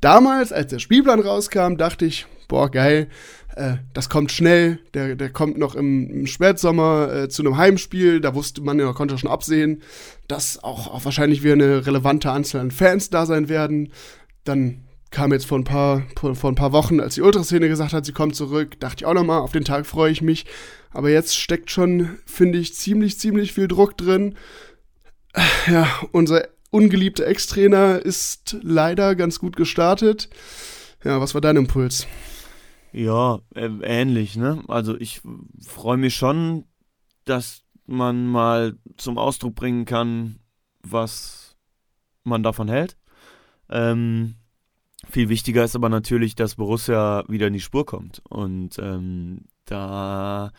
Damals, 0.00 0.52
als 0.52 0.70
der 0.70 0.78
Spielplan 0.78 1.20
rauskam, 1.20 1.76
dachte 1.76 2.06
ich, 2.06 2.26
boah, 2.48 2.70
geil, 2.70 3.08
äh, 3.56 3.76
das 3.92 4.08
kommt 4.08 4.30
schnell, 4.30 4.78
der, 4.94 5.16
der 5.16 5.30
kommt 5.30 5.58
noch 5.58 5.74
im, 5.74 6.08
im 6.10 6.26
Spätsommer 6.26 7.12
äh, 7.12 7.28
zu 7.28 7.42
einem 7.42 7.56
Heimspiel, 7.56 8.20
da 8.20 8.34
wusste 8.34 8.62
man 8.62 8.78
ja, 8.78 8.92
konnte 8.92 9.18
schon 9.18 9.30
absehen, 9.30 9.82
dass 10.28 10.62
auch, 10.62 10.86
auch 10.86 11.04
wahrscheinlich 11.04 11.42
wieder 11.42 11.54
eine 11.54 11.86
relevante 11.86 12.30
Anzahl 12.30 12.60
an 12.60 12.70
Fans 12.70 13.10
da 13.10 13.26
sein 13.26 13.48
werden. 13.48 13.92
Dann 14.44 14.84
kam 15.10 15.32
jetzt 15.32 15.46
vor 15.46 15.58
ein 15.58 15.64
paar, 15.64 16.02
vor 16.16 16.50
ein 16.50 16.54
paar 16.54 16.72
Wochen, 16.72 17.00
als 17.00 17.14
die 17.14 17.22
Ultraszene 17.22 17.68
gesagt 17.68 17.92
hat, 17.92 18.04
sie 18.04 18.12
kommt 18.12 18.36
zurück, 18.36 18.78
dachte 18.78 19.02
ich 19.02 19.06
auch 19.06 19.14
nochmal, 19.14 19.40
auf 19.40 19.52
den 19.52 19.64
Tag 19.64 19.86
freue 19.86 20.12
ich 20.12 20.22
mich. 20.22 20.46
Aber 20.90 21.10
jetzt 21.10 21.36
steckt 21.36 21.70
schon, 21.70 22.18
finde 22.26 22.58
ich, 22.58 22.74
ziemlich, 22.74 23.18
ziemlich 23.18 23.52
viel 23.52 23.68
Druck 23.68 23.96
drin. 23.96 24.36
Ja, 25.66 25.88
unser 26.12 26.48
ungeliebte 26.70 27.26
Ex-Trainer 27.26 27.98
ist 27.98 28.56
leider 28.62 29.14
ganz 29.14 29.38
gut 29.38 29.56
gestartet. 29.56 30.28
Ja, 31.04 31.20
was 31.20 31.34
war 31.34 31.40
dein 31.40 31.56
Impuls? 31.56 32.06
Ja, 32.92 33.40
äh, 33.54 33.70
ähnlich, 33.82 34.36
ne? 34.36 34.62
Also 34.68 34.98
ich 34.98 35.20
freue 35.66 35.96
mich 35.96 36.14
schon, 36.14 36.64
dass 37.24 37.62
man 37.86 38.26
mal 38.26 38.76
zum 38.96 39.18
Ausdruck 39.18 39.54
bringen 39.54 39.84
kann, 39.84 40.40
was 40.82 41.56
man 42.24 42.42
davon 42.42 42.68
hält. 42.68 42.96
Ähm, 43.70 44.36
viel 45.08 45.28
wichtiger 45.28 45.64
ist 45.64 45.76
aber 45.76 45.88
natürlich, 45.88 46.34
dass 46.34 46.56
Borussia 46.56 47.24
wieder 47.28 47.46
in 47.46 47.52
die 47.52 47.60
Spur 47.60 47.86
kommt. 47.86 48.22
Und 48.28 48.78
ähm, 48.78 49.46
da 49.70 50.50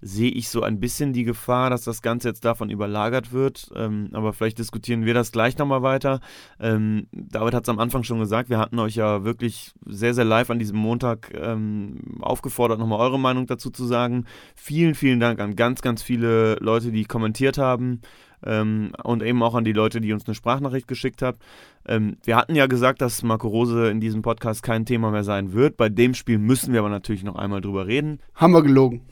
sehe 0.00 0.30
ich 0.30 0.48
so 0.48 0.62
ein 0.62 0.78
bisschen 0.78 1.12
die 1.12 1.24
Gefahr, 1.24 1.70
dass 1.70 1.82
das 1.82 2.02
Ganze 2.02 2.28
jetzt 2.28 2.44
davon 2.44 2.70
überlagert 2.70 3.32
wird. 3.32 3.70
Ähm, 3.74 4.10
aber 4.12 4.32
vielleicht 4.32 4.58
diskutieren 4.58 5.04
wir 5.04 5.14
das 5.14 5.32
gleich 5.32 5.58
nochmal 5.58 5.82
weiter. 5.82 6.20
Ähm, 6.60 7.08
David 7.12 7.54
hat 7.54 7.64
es 7.64 7.68
am 7.68 7.78
Anfang 7.78 8.04
schon 8.04 8.20
gesagt, 8.20 8.48
wir 8.48 8.58
hatten 8.58 8.78
euch 8.78 8.94
ja 8.94 9.24
wirklich 9.24 9.72
sehr, 9.84 10.14
sehr 10.14 10.24
live 10.24 10.50
an 10.50 10.58
diesem 10.58 10.78
Montag 10.78 11.32
ähm, 11.34 12.18
aufgefordert, 12.20 12.78
nochmal 12.78 13.00
eure 13.00 13.18
Meinung 13.18 13.46
dazu 13.46 13.70
zu 13.70 13.86
sagen. 13.86 14.24
Vielen, 14.54 14.94
vielen 14.94 15.20
Dank 15.20 15.40
an 15.40 15.56
ganz, 15.56 15.82
ganz 15.82 16.02
viele 16.02 16.54
Leute, 16.60 16.92
die 16.92 17.04
kommentiert 17.04 17.58
haben. 17.58 18.00
Ähm, 18.44 18.92
und 19.02 19.22
eben 19.22 19.42
auch 19.42 19.54
an 19.54 19.64
die 19.64 19.72
Leute, 19.72 20.00
die 20.00 20.12
uns 20.12 20.26
eine 20.26 20.34
Sprachnachricht 20.34 20.88
geschickt 20.88 21.22
haben. 21.22 21.38
Ähm, 21.86 22.16
wir 22.24 22.36
hatten 22.36 22.54
ja 22.54 22.66
gesagt, 22.66 23.00
dass 23.00 23.22
Marco 23.22 23.48
Rose 23.48 23.90
in 23.90 24.00
diesem 24.00 24.22
Podcast 24.22 24.62
kein 24.62 24.86
Thema 24.86 25.10
mehr 25.10 25.24
sein 25.24 25.52
wird. 25.52 25.76
Bei 25.76 25.88
dem 25.88 26.14
Spiel 26.14 26.38
müssen 26.38 26.72
wir 26.72 26.80
aber 26.80 26.88
natürlich 26.88 27.24
noch 27.24 27.36
einmal 27.36 27.60
drüber 27.60 27.86
reden. 27.86 28.20
Haben 28.34 28.52
wir 28.52 28.62
gelogen 28.62 29.02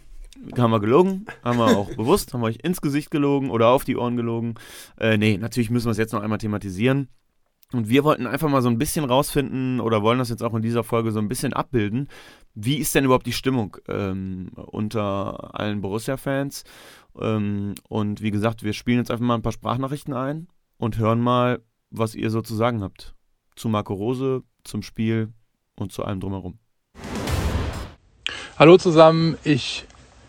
haben 0.59 0.71
wir 0.71 0.81
gelogen, 0.81 1.27
haben 1.43 1.59
wir 1.59 1.77
auch 1.77 1.95
bewusst, 1.97 2.33
haben 2.33 2.41
wir 2.41 2.47
euch 2.47 2.59
ins 2.63 2.81
Gesicht 2.81 3.11
gelogen 3.11 3.51
oder 3.51 3.69
auf 3.69 3.85
die 3.85 3.97
Ohren 3.97 4.17
gelogen. 4.17 4.55
Äh, 4.99 5.17
nee, 5.17 5.39
natürlich 5.39 5.71
müssen 5.71 5.87
wir 5.87 5.93
es 5.93 5.99
jetzt 5.99 6.13
noch 6.13 6.23
einmal 6.23 6.39
thematisieren. 6.39 7.09
Und 7.73 7.89
wir 7.89 8.05
wollten 8.05 8.29
einfach 8.29 8.49
mal 8.49 8.63
so 8.63 8.69
ein 8.69 8.79
bisschen 8.79 9.05
rausfinden 9.05 9.81
oder 9.81 10.03
wollen 10.03 10.21
das 10.21 10.29
jetzt 10.29 10.43
auch 10.43 10.55
in 10.55 10.63
dieser 10.63 10.85
Folge 10.85 11.11
so 11.11 11.19
ein 11.19 11.29
bisschen 11.29 11.53
abbilden. 11.53 12.09
Wie 12.55 12.77
ist 12.77 12.95
denn 12.95 13.05
überhaupt 13.05 13.27
die 13.27 13.33
Stimmung 13.33 13.77
ähm, 13.89 14.53
unter 14.55 15.59
allen 15.59 15.81
Borussia-Fans? 15.81 16.63
Ähm, 17.21 17.75
und 17.89 18.23
wie 18.23 18.31
gesagt, 18.31 18.63
wir 18.63 18.73
spielen 18.73 18.99
jetzt 18.99 19.11
einfach 19.11 19.25
mal 19.25 19.35
ein 19.35 19.43
paar 19.43 19.53
Sprachnachrichten 19.53 20.15
ein 20.15 20.49
und 20.79 20.99
hören 20.99 21.21
mal, 21.21 21.61
was 21.91 22.15
ihr 22.15 22.31
so 22.31 22.43
zu 22.43 22.55
sagen 22.55 22.83
habt. 22.83 23.15
Zu 23.55 23.69
Marco 23.69 23.95
Rose, 23.95 24.43
zum 24.65 24.83
Spiel 24.83 25.33
und 25.77 25.93
zu 25.93 26.05
allem 26.05 26.21
drumherum. 26.21 26.59
Hallo 28.59 28.79
zusammen, 28.79 29.37
ich 29.45 29.87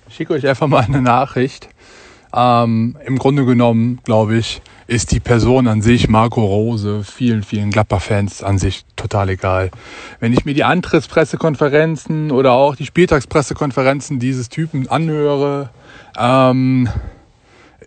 schicke 0.09 0.33
euch 0.33 0.47
einfach 0.47 0.67
mal 0.67 0.83
eine 0.83 1.01
Nachricht. 1.01 1.69
Ähm, 2.33 2.97
Im 3.05 3.17
Grunde 3.17 3.45
genommen, 3.45 3.99
glaube 4.03 4.37
ich, 4.37 4.61
ist 4.85 5.11
die 5.11 5.19
Person 5.19 5.67
an 5.67 5.81
sich, 5.81 6.07
Marco 6.09 6.45
Rose, 6.45 7.03
vielen, 7.03 7.43
vielen 7.43 7.71
Gladbach-Fans 7.71 8.43
an 8.43 8.57
sich 8.57 8.85
total 9.07 9.29
egal. 9.29 9.71
Wenn 10.19 10.33
ich 10.33 10.45
mir 10.45 10.53
die 10.53 10.63
Antrittspressekonferenzen 10.63 12.31
oder 12.31 12.51
auch 12.51 12.75
die 12.75 12.85
Spieltagspressekonferenzen 12.85 14.19
dieses 14.19 14.49
Typen 14.49 14.87
anhöre, 14.89 15.69
ähm, 16.17 16.89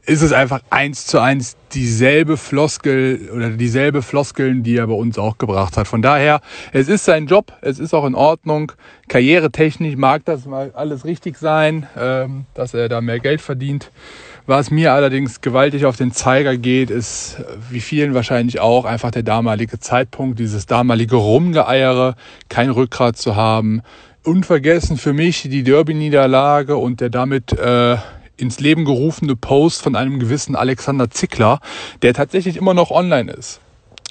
ist 0.07 0.23
es 0.23 0.33
einfach 0.33 0.61
eins 0.71 1.07
zu 1.07 1.21
eins 1.21 1.57
dieselbe 1.73 2.37
Floskel 2.37 3.31
oder 3.35 3.51
dieselbe 3.51 4.03
Floskeln, 4.03 4.63
die 4.63 4.77
er 4.77 4.87
bei 4.87 4.95
uns 4.95 5.19
auch 5.19 5.37
gebracht 5.37 5.77
hat. 5.77 5.87
Von 5.87 6.01
daher, 6.01 6.41
es 6.73 6.89
ist 6.89 7.05
sein 7.05 7.27
Job, 7.27 7.53
es 7.61 7.79
ist 7.79 7.93
auch 7.95 8.07
in 8.07 8.15
Ordnung. 8.15 8.73
Karrieretechnisch 9.09 9.97
mag 9.97 10.25
das 10.25 10.47
mal 10.47 10.73
alles 10.75 11.05
richtig 11.05 11.37
sein, 11.37 11.87
ähm, 11.99 12.47
dass 12.55 12.73
er 12.73 12.89
da 12.89 13.01
mehr 13.01 13.21
Geld 13.21 13.41
verdient. 13.43 13.91
Was 14.47 14.71
mir 14.71 14.93
allerdings 14.93 15.41
gewaltig 15.41 15.85
auf 15.85 15.97
den 15.97 16.13
Zeiger 16.13 16.57
geht, 16.57 16.91
ist, 16.91 17.37
wie 17.71 17.81
vielen 17.81 18.15
wahrscheinlich 18.15 18.61
auch, 18.61 18.85
einfach 18.85 19.11
der 19.11 19.23
damalige 19.23 19.79
Zeitpunkt, 19.79 20.39
dieses 20.39 20.67
damalige 20.67 21.17
Rumgeeiere, 21.17 22.17
kein 22.49 22.71
Rückgrat 22.71 23.17
zu 23.17 23.37
haben. 23.37 23.83
Unvergessen 24.25 24.97
für 24.97 25.13
mich 25.13 25.43
die 25.43 25.63
Derby-Niederlage 25.63 26.77
und 26.77 27.01
der 27.01 27.11
damit 27.11 27.53
äh, 27.53 27.97
ins 28.37 28.61
Leben 28.61 28.85
gerufene 28.85 29.37
Post 29.37 29.83
von 29.83 29.95
einem 29.97 30.19
gewissen 30.19 30.57
Alexander 30.57 31.11
Zickler, 31.11 31.61
der 32.03 32.15
tatsächlich 32.15 32.57
immer 32.57 32.75
noch 32.75 32.91
online 32.91 33.31
ist. 33.33 33.61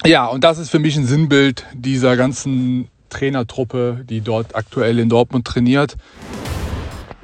Ja, 0.06 0.26
und 0.26 0.44
das 0.44 0.58
ist 0.58 0.70
für 0.70 0.78
mich 0.78 0.96
ein 0.96 1.04
Sinnbild 1.04 1.66
dieser 1.74 2.16
ganzen 2.16 2.88
Trainertruppe, 3.10 4.04
die 4.08 4.20
dort 4.20 4.54
aktuell 4.54 4.98
in 4.98 5.08
Dortmund 5.08 5.46
trainiert. 5.46 5.96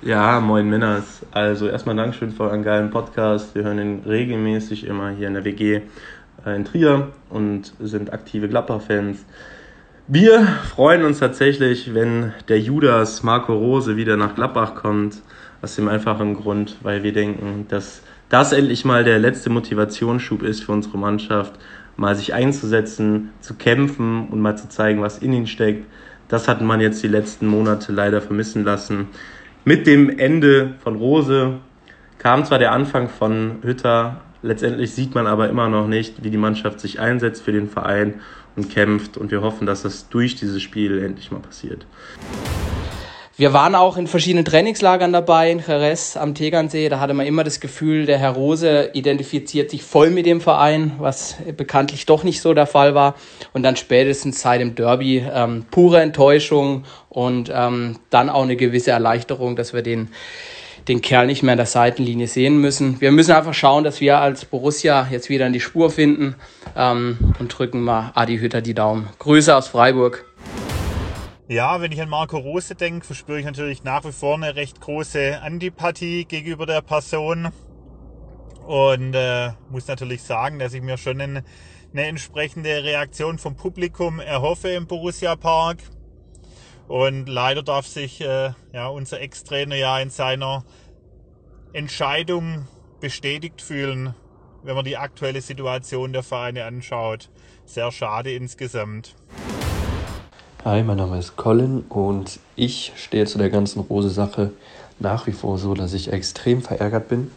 Ja, 0.06 0.38
moin 0.38 0.70
Männers. 0.70 1.26
Also 1.32 1.66
erstmal 1.66 1.96
Dankeschön 1.96 2.30
für 2.30 2.44
euren 2.44 2.62
geilen 2.62 2.90
Podcast. 2.90 3.56
Wir 3.56 3.64
hören 3.64 3.80
ihn 3.80 4.02
regelmäßig 4.06 4.86
immer 4.86 5.10
hier 5.10 5.26
in 5.26 5.34
der 5.34 5.44
WG 5.44 5.80
äh, 6.46 6.54
in 6.54 6.64
Trier 6.64 7.08
und 7.28 7.72
sind 7.80 8.12
aktive 8.12 8.48
Gladbach-Fans. 8.48 9.24
Wir 10.06 10.46
freuen 10.72 11.04
uns 11.04 11.18
tatsächlich, 11.18 11.92
wenn 11.92 12.32
der 12.46 12.60
Judas 12.60 13.24
Marco 13.24 13.52
Rose 13.52 13.96
wieder 13.96 14.16
nach 14.16 14.36
Gladbach 14.36 14.76
kommt. 14.76 15.22
Aus 15.60 15.74
dem 15.74 15.88
einfachen 15.88 16.36
Grund, 16.36 16.76
weil 16.84 17.02
wir 17.02 17.12
denken, 17.12 17.66
dass 17.68 18.02
das 18.28 18.52
endlich 18.52 18.84
mal 18.84 19.02
der 19.02 19.18
letzte 19.18 19.50
Motivationsschub 19.50 20.44
ist 20.44 20.62
für 20.62 20.70
unsere 20.70 20.98
Mannschaft, 20.98 21.54
mal 21.96 22.14
sich 22.14 22.32
einzusetzen, 22.32 23.32
zu 23.40 23.54
kämpfen 23.54 24.28
und 24.28 24.40
mal 24.40 24.56
zu 24.56 24.68
zeigen, 24.68 25.02
was 25.02 25.18
in 25.18 25.32
ihnen 25.32 25.48
steckt. 25.48 25.84
Das 26.28 26.46
hat 26.46 26.60
man 26.60 26.80
jetzt 26.80 27.02
die 27.02 27.08
letzten 27.08 27.48
Monate 27.48 27.90
leider 27.90 28.20
vermissen 28.20 28.62
lassen. 28.62 29.08
Mit 29.68 29.88
dem 29.88 30.16
Ende 30.16 30.74
von 30.78 30.94
Rose 30.94 31.54
kam 32.18 32.44
zwar 32.44 32.60
der 32.60 32.70
Anfang 32.70 33.08
von 33.08 33.56
Hütter, 33.62 34.20
letztendlich 34.40 34.92
sieht 34.92 35.16
man 35.16 35.26
aber 35.26 35.48
immer 35.48 35.68
noch 35.68 35.88
nicht, 35.88 36.22
wie 36.22 36.30
die 36.30 36.36
Mannschaft 36.36 36.78
sich 36.78 37.00
einsetzt 37.00 37.42
für 37.42 37.50
den 37.50 37.68
Verein 37.68 38.20
und 38.54 38.70
kämpft 38.70 39.16
und 39.16 39.32
wir 39.32 39.42
hoffen, 39.42 39.66
dass 39.66 39.82
das 39.82 40.08
durch 40.08 40.36
dieses 40.36 40.62
Spiel 40.62 41.02
endlich 41.02 41.32
mal 41.32 41.40
passiert. 41.40 41.84
Wir 43.38 43.52
waren 43.52 43.74
auch 43.74 43.98
in 43.98 44.06
verschiedenen 44.06 44.46
Trainingslagern 44.46 45.12
dabei, 45.12 45.50
in 45.50 45.58
Jerez 45.58 46.16
am 46.16 46.34
Tegernsee. 46.34 46.88
Da 46.88 47.00
hatte 47.00 47.12
man 47.12 47.26
immer 47.26 47.44
das 47.44 47.60
Gefühl, 47.60 48.06
der 48.06 48.16
Herr 48.16 48.30
Rose 48.30 48.88
identifiziert 48.94 49.70
sich 49.70 49.82
voll 49.82 50.08
mit 50.08 50.24
dem 50.24 50.40
Verein, 50.40 50.92
was 50.98 51.36
bekanntlich 51.54 52.06
doch 52.06 52.24
nicht 52.24 52.40
so 52.40 52.54
der 52.54 52.66
Fall 52.66 52.94
war. 52.94 53.14
Und 53.52 53.62
dann 53.62 53.76
spätestens 53.76 54.40
seit 54.40 54.62
dem 54.62 54.74
Derby 54.74 55.22
ähm, 55.30 55.66
pure 55.70 56.00
Enttäuschung 56.00 56.84
und 57.10 57.52
ähm, 57.54 57.98
dann 58.08 58.30
auch 58.30 58.42
eine 58.42 58.56
gewisse 58.56 58.92
Erleichterung, 58.92 59.54
dass 59.54 59.74
wir 59.74 59.82
den, 59.82 60.08
den 60.88 61.02
Kerl 61.02 61.26
nicht 61.26 61.42
mehr 61.42 61.52
an 61.52 61.58
der 61.58 61.66
Seitenlinie 61.66 62.28
sehen 62.28 62.56
müssen. 62.58 63.02
Wir 63.02 63.12
müssen 63.12 63.32
einfach 63.32 63.52
schauen, 63.52 63.84
dass 63.84 64.00
wir 64.00 64.18
als 64.18 64.46
Borussia 64.46 65.08
jetzt 65.10 65.28
wieder 65.28 65.46
in 65.46 65.52
die 65.52 65.60
Spur 65.60 65.90
finden 65.90 66.36
ähm, 66.74 67.18
und 67.38 67.48
drücken 67.48 67.82
mal 67.82 68.12
Adi 68.14 68.38
Hütter 68.38 68.62
die 68.62 68.72
Daumen. 68.72 69.10
Grüße 69.18 69.54
aus 69.54 69.68
Freiburg. 69.68 70.24
Ja, 71.48 71.80
wenn 71.80 71.92
ich 71.92 72.00
an 72.00 72.08
Marco 72.08 72.38
Rose 72.38 72.74
denke, 72.74 73.06
verspüre 73.06 73.38
ich 73.38 73.44
natürlich 73.44 73.84
nach 73.84 74.04
wie 74.04 74.10
vor 74.10 74.34
eine 74.34 74.56
recht 74.56 74.80
große 74.80 75.40
Antipathie 75.40 76.24
gegenüber 76.24 76.66
der 76.66 76.80
Person. 76.80 77.52
Und 78.66 79.14
äh, 79.14 79.52
muss 79.70 79.86
natürlich 79.86 80.24
sagen, 80.24 80.58
dass 80.58 80.74
ich 80.74 80.82
mir 80.82 80.98
schon 80.98 81.20
eine, 81.20 81.44
eine 81.92 82.06
entsprechende 82.06 82.82
Reaktion 82.82 83.38
vom 83.38 83.54
Publikum 83.54 84.18
erhoffe 84.18 84.70
im 84.70 84.88
Borussia 84.88 85.36
Park. 85.36 85.78
Und 86.88 87.28
leider 87.28 87.62
darf 87.62 87.86
sich 87.86 88.20
äh, 88.20 88.50
ja, 88.72 88.88
unser 88.88 89.20
Ex-Trainer 89.20 89.76
ja 89.76 90.00
in 90.00 90.10
seiner 90.10 90.64
Entscheidung 91.72 92.66
bestätigt 93.00 93.62
fühlen, 93.62 94.16
wenn 94.64 94.74
man 94.74 94.84
die 94.84 94.96
aktuelle 94.96 95.40
Situation 95.40 96.12
der 96.12 96.24
Vereine 96.24 96.64
anschaut. 96.64 97.30
Sehr 97.66 97.92
schade 97.92 98.32
insgesamt. 98.32 99.14
Hi, 100.66 100.82
mein 100.82 100.96
Name 100.96 101.16
ist 101.16 101.36
Colin 101.36 101.84
und 101.88 102.40
ich 102.56 102.92
stehe 102.96 103.24
zu 103.24 103.38
der 103.38 103.50
ganzen 103.50 103.78
Rose-Sache 103.78 104.50
nach 104.98 105.28
wie 105.28 105.32
vor 105.32 105.58
so, 105.58 105.74
dass 105.74 105.92
ich 105.92 106.12
extrem 106.12 106.60
verärgert 106.60 107.06
bin 107.06 107.30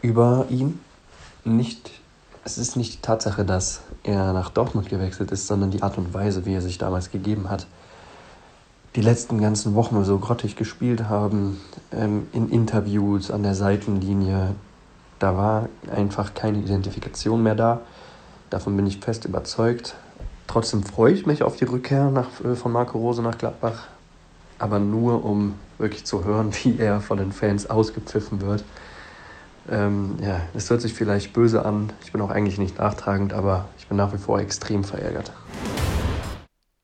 über 0.00 0.46
ihn. 0.48 0.78
Nicht, 1.42 1.90
es 2.44 2.56
ist 2.56 2.76
nicht 2.76 2.94
die 2.94 3.00
Tatsache, 3.00 3.44
dass 3.44 3.80
er 4.04 4.32
nach 4.32 4.50
Dortmund 4.50 4.88
gewechselt 4.88 5.32
ist, 5.32 5.48
sondern 5.48 5.72
die 5.72 5.82
Art 5.82 5.98
und 5.98 6.14
Weise, 6.14 6.46
wie 6.46 6.54
er 6.54 6.60
sich 6.60 6.78
damals 6.78 7.10
gegeben 7.10 7.50
hat. 7.50 7.66
Die 8.94 9.02
letzten 9.02 9.40
ganzen 9.40 9.74
Wochen 9.74 10.04
so 10.04 10.18
grottig 10.18 10.54
gespielt 10.54 11.08
haben, 11.08 11.60
ähm, 11.90 12.28
in 12.32 12.48
Interviews 12.48 13.32
an 13.32 13.42
der 13.42 13.56
Seitenlinie, 13.56 14.54
da 15.18 15.36
war 15.36 15.68
einfach 15.92 16.32
keine 16.34 16.58
Identifikation 16.58 17.42
mehr 17.42 17.56
da. 17.56 17.80
Davon 18.50 18.76
bin 18.76 18.86
ich 18.86 18.98
fest 18.98 19.24
überzeugt. 19.24 19.96
Trotzdem 20.46 20.82
freue 20.82 21.12
ich 21.12 21.26
mich 21.26 21.42
auf 21.42 21.56
die 21.56 21.64
Rückkehr 21.64 22.10
nach, 22.10 22.28
äh, 22.44 22.54
von 22.54 22.72
Marco 22.72 22.98
Rose 22.98 23.22
nach 23.22 23.36
Gladbach, 23.36 23.88
aber 24.58 24.78
nur 24.78 25.24
um 25.24 25.54
wirklich 25.78 26.04
zu 26.04 26.24
hören, 26.24 26.52
wie 26.62 26.78
er 26.78 27.00
von 27.00 27.18
den 27.18 27.32
Fans 27.32 27.68
ausgepfiffen 27.68 28.40
wird. 28.40 28.64
Ähm, 29.68 30.16
ja, 30.22 30.40
es 30.54 30.70
hört 30.70 30.80
sich 30.80 30.94
vielleicht 30.94 31.32
böse 31.32 31.64
an. 31.64 31.92
Ich 32.04 32.12
bin 32.12 32.20
auch 32.20 32.30
eigentlich 32.30 32.58
nicht 32.58 32.78
nachtragend, 32.78 33.32
aber 33.32 33.68
ich 33.78 33.88
bin 33.88 33.96
nach 33.96 34.12
wie 34.12 34.18
vor 34.18 34.38
extrem 34.38 34.84
verärgert. 34.84 35.32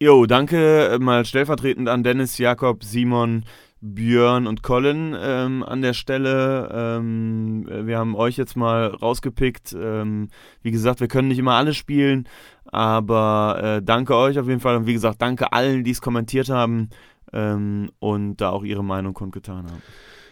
Jo, 0.00 0.26
danke 0.26 0.98
mal 1.00 1.24
stellvertretend 1.24 1.88
an 1.88 2.02
Dennis, 2.02 2.38
Jakob, 2.38 2.82
Simon, 2.82 3.44
Björn 3.82 4.46
und 4.46 4.62
Colin 4.62 5.14
ähm, 5.20 5.64
an 5.64 5.82
der 5.82 5.92
Stelle. 5.92 6.70
Ähm, 6.72 7.66
wir 7.68 7.98
haben 7.98 8.14
euch 8.14 8.36
jetzt 8.36 8.56
mal 8.56 8.86
rausgepickt. 8.86 9.76
Ähm, 9.78 10.28
wie 10.62 10.70
gesagt, 10.70 11.00
wir 11.00 11.08
können 11.08 11.28
nicht 11.28 11.38
immer 11.38 11.54
alles 11.54 11.76
spielen, 11.76 12.28
aber 12.64 13.60
äh, 13.60 13.82
danke 13.82 14.16
euch 14.16 14.38
auf 14.38 14.46
jeden 14.46 14.60
Fall 14.60 14.76
und 14.76 14.86
wie 14.86 14.92
gesagt, 14.92 15.20
danke 15.20 15.52
allen, 15.52 15.82
die 15.82 15.90
es 15.90 16.00
kommentiert 16.00 16.48
haben 16.48 16.90
ähm, 17.32 17.90
und 17.98 18.36
da 18.36 18.50
auch 18.50 18.62
ihre 18.62 18.84
Meinung 18.84 19.14
kundgetan 19.14 19.66
haben. 19.66 19.82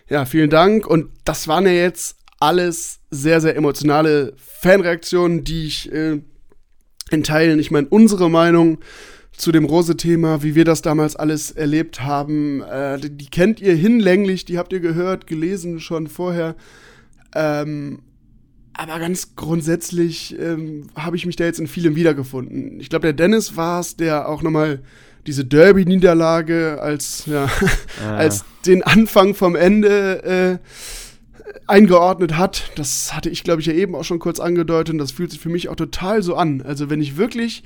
Ja, 0.08 0.24
vielen 0.26 0.50
Dank 0.50 0.86
und 0.86 1.10
das 1.24 1.48
waren 1.48 1.66
ja 1.66 1.72
jetzt 1.72 2.18
alles 2.38 3.00
sehr, 3.10 3.40
sehr 3.40 3.56
emotionale 3.56 4.32
Fanreaktionen, 4.36 5.42
die 5.42 5.66
ich 5.66 5.92
äh, 5.92 6.22
in 7.10 7.24
Teilen, 7.24 7.58
ich 7.58 7.72
meine, 7.72 7.88
unsere 7.88 8.30
Meinung 8.30 8.78
zu 9.32 9.52
dem 9.52 9.64
Rose-Thema, 9.64 10.42
wie 10.42 10.54
wir 10.54 10.64
das 10.64 10.82
damals 10.82 11.16
alles 11.16 11.50
erlebt 11.50 12.02
haben. 12.02 12.62
Äh, 12.62 12.98
die, 12.98 13.10
die, 13.10 13.30
kennt 13.30 13.60
ihr 13.60 13.74
hinlänglich, 13.74 14.44
die 14.44 14.58
habt 14.58 14.72
ihr 14.72 14.80
gehört, 14.80 15.26
gelesen 15.26 15.80
schon 15.80 16.08
vorher. 16.08 16.56
Ähm, 17.34 18.00
aber 18.74 18.98
ganz 18.98 19.34
grundsätzlich 19.36 20.38
ähm, 20.38 20.88
habe 20.94 21.16
ich 21.16 21.26
mich 21.26 21.36
da 21.36 21.44
jetzt 21.44 21.60
in 21.60 21.66
vielem 21.66 21.96
wiedergefunden. 21.96 22.80
Ich 22.80 22.88
glaube, 22.88 23.02
der 23.02 23.12
Dennis 23.12 23.56
war 23.56 23.80
es, 23.80 23.96
der 23.96 24.28
auch 24.28 24.42
nochmal 24.42 24.80
diese 25.26 25.44
Derby-Niederlage 25.44 26.80
als, 26.80 27.26
ja, 27.26 27.48
ah. 28.04 28.16
als 28.16 28.44
den 28.66 28.82
Anfang 28.82 29.34
vom 29.34 29.54
Ende 29.54 30.60
äh, 30.60 31.60
eingeordnet 31.66 32.36
hat. 32.36 32.70
Das 32.76 33.14
hatte 33.14 33.30
ich, 33.30 33.44
glaube 33.44 33.60
ich, 33.60 33.66
ja 33.66 33.72
eben 33.72 33.94
auch 33.94 34.04
schon 34.04 34.18
kurz 34.18 34.40
angedeutet. 34.40 34.94
Und 34.94 34.98
das 34.98 35.12
fühlt 35.12 35.30
sich 35.30 35.40
für 35.40 35.48
mich 35.48 35.68
auch 35.68 35.76
total 35.76 36.22
so 36.22 36.34
an. 36.36 36.62
Also 36.62 36.90
wenn 36.90 37.00
ich 37.00 37.16
wirklich 37.16 37.62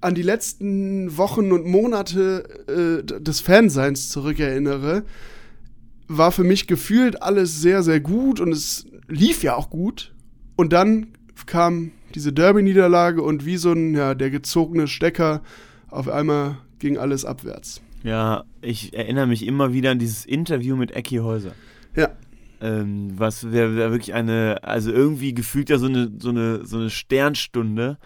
an 0.00 0.14
die 0.14 0.22
letzten 0.22 1.16
Wochen 1.16 1.52
und 1.52 1.66
Monate 1.66 3.02
äh, 3.02 3.20
des 3.20 3.40
Fanseins 3.40 4.08
zurückerinnere, 4.08 5.04
war 6.08 6.32
für 6.32 6.44
mich 6.44 6.66
gefühlt 6.66 7.22
alles 7.22 7.60
sehr, 7.60 7.82
sehr 7.82 8.00
gut 8.00 8.40
und 8.40 8.52
es 8.52 8.86
lief 9.08 9.42
ja 9.42 9.54
auch 9.54 9.70
gut. 9.70 10.12
Und 10.56 10.72
dann 10.72 11.08
kam 11.46 11.92
diese 12.14 12.32
Derby-Niederlage 12.32 13.22
und 13.22 13.46
wie 13.46 13.56
so 13.56 13.72
ein, 13.72 13.94
ja, 13.94 14.14
der 14.14 14.30
gezogene 14.30 14.88
Stecker, 14.88 15.42
auf 15.88 16.08
einmal 16.08 16.58
ging 16.78 16.98
alles 16.98 17.24
abwärts. 17.24 17.80
Ja, 18.02 18.44
ich 18.62 18.94
erinnere 18.94 19.26
mich 19.26 19.46
immer 19.46 19.72
wieder 19.72 19.90
an 19.90 19.98
dieses 19.98 20.24
Interview 20.24 20.76
mit 20.76 20.92
Ecki 20.92 21.16
Häuser. 21.16 21.52
Ja. 21.94 22.10
Ähm, 22.60 23.12
was 23.16 23.52
wäre 23.52 23.76
wär 23.76 23.90
wirklich 23.90 24.14
eine, 24.14 24.58
also 24.62 24.90
irgendwie 24.90 25.34
gefühlt 25.34 25.70
ja 25.70 25.78
so 25.78 25.86
eine, 25.86 26.10
so 26.18 26.30
eine, 26.30 26.66
so 26.66 26.78
eine 26.78 26.90
Sternstunde 26.90 27.98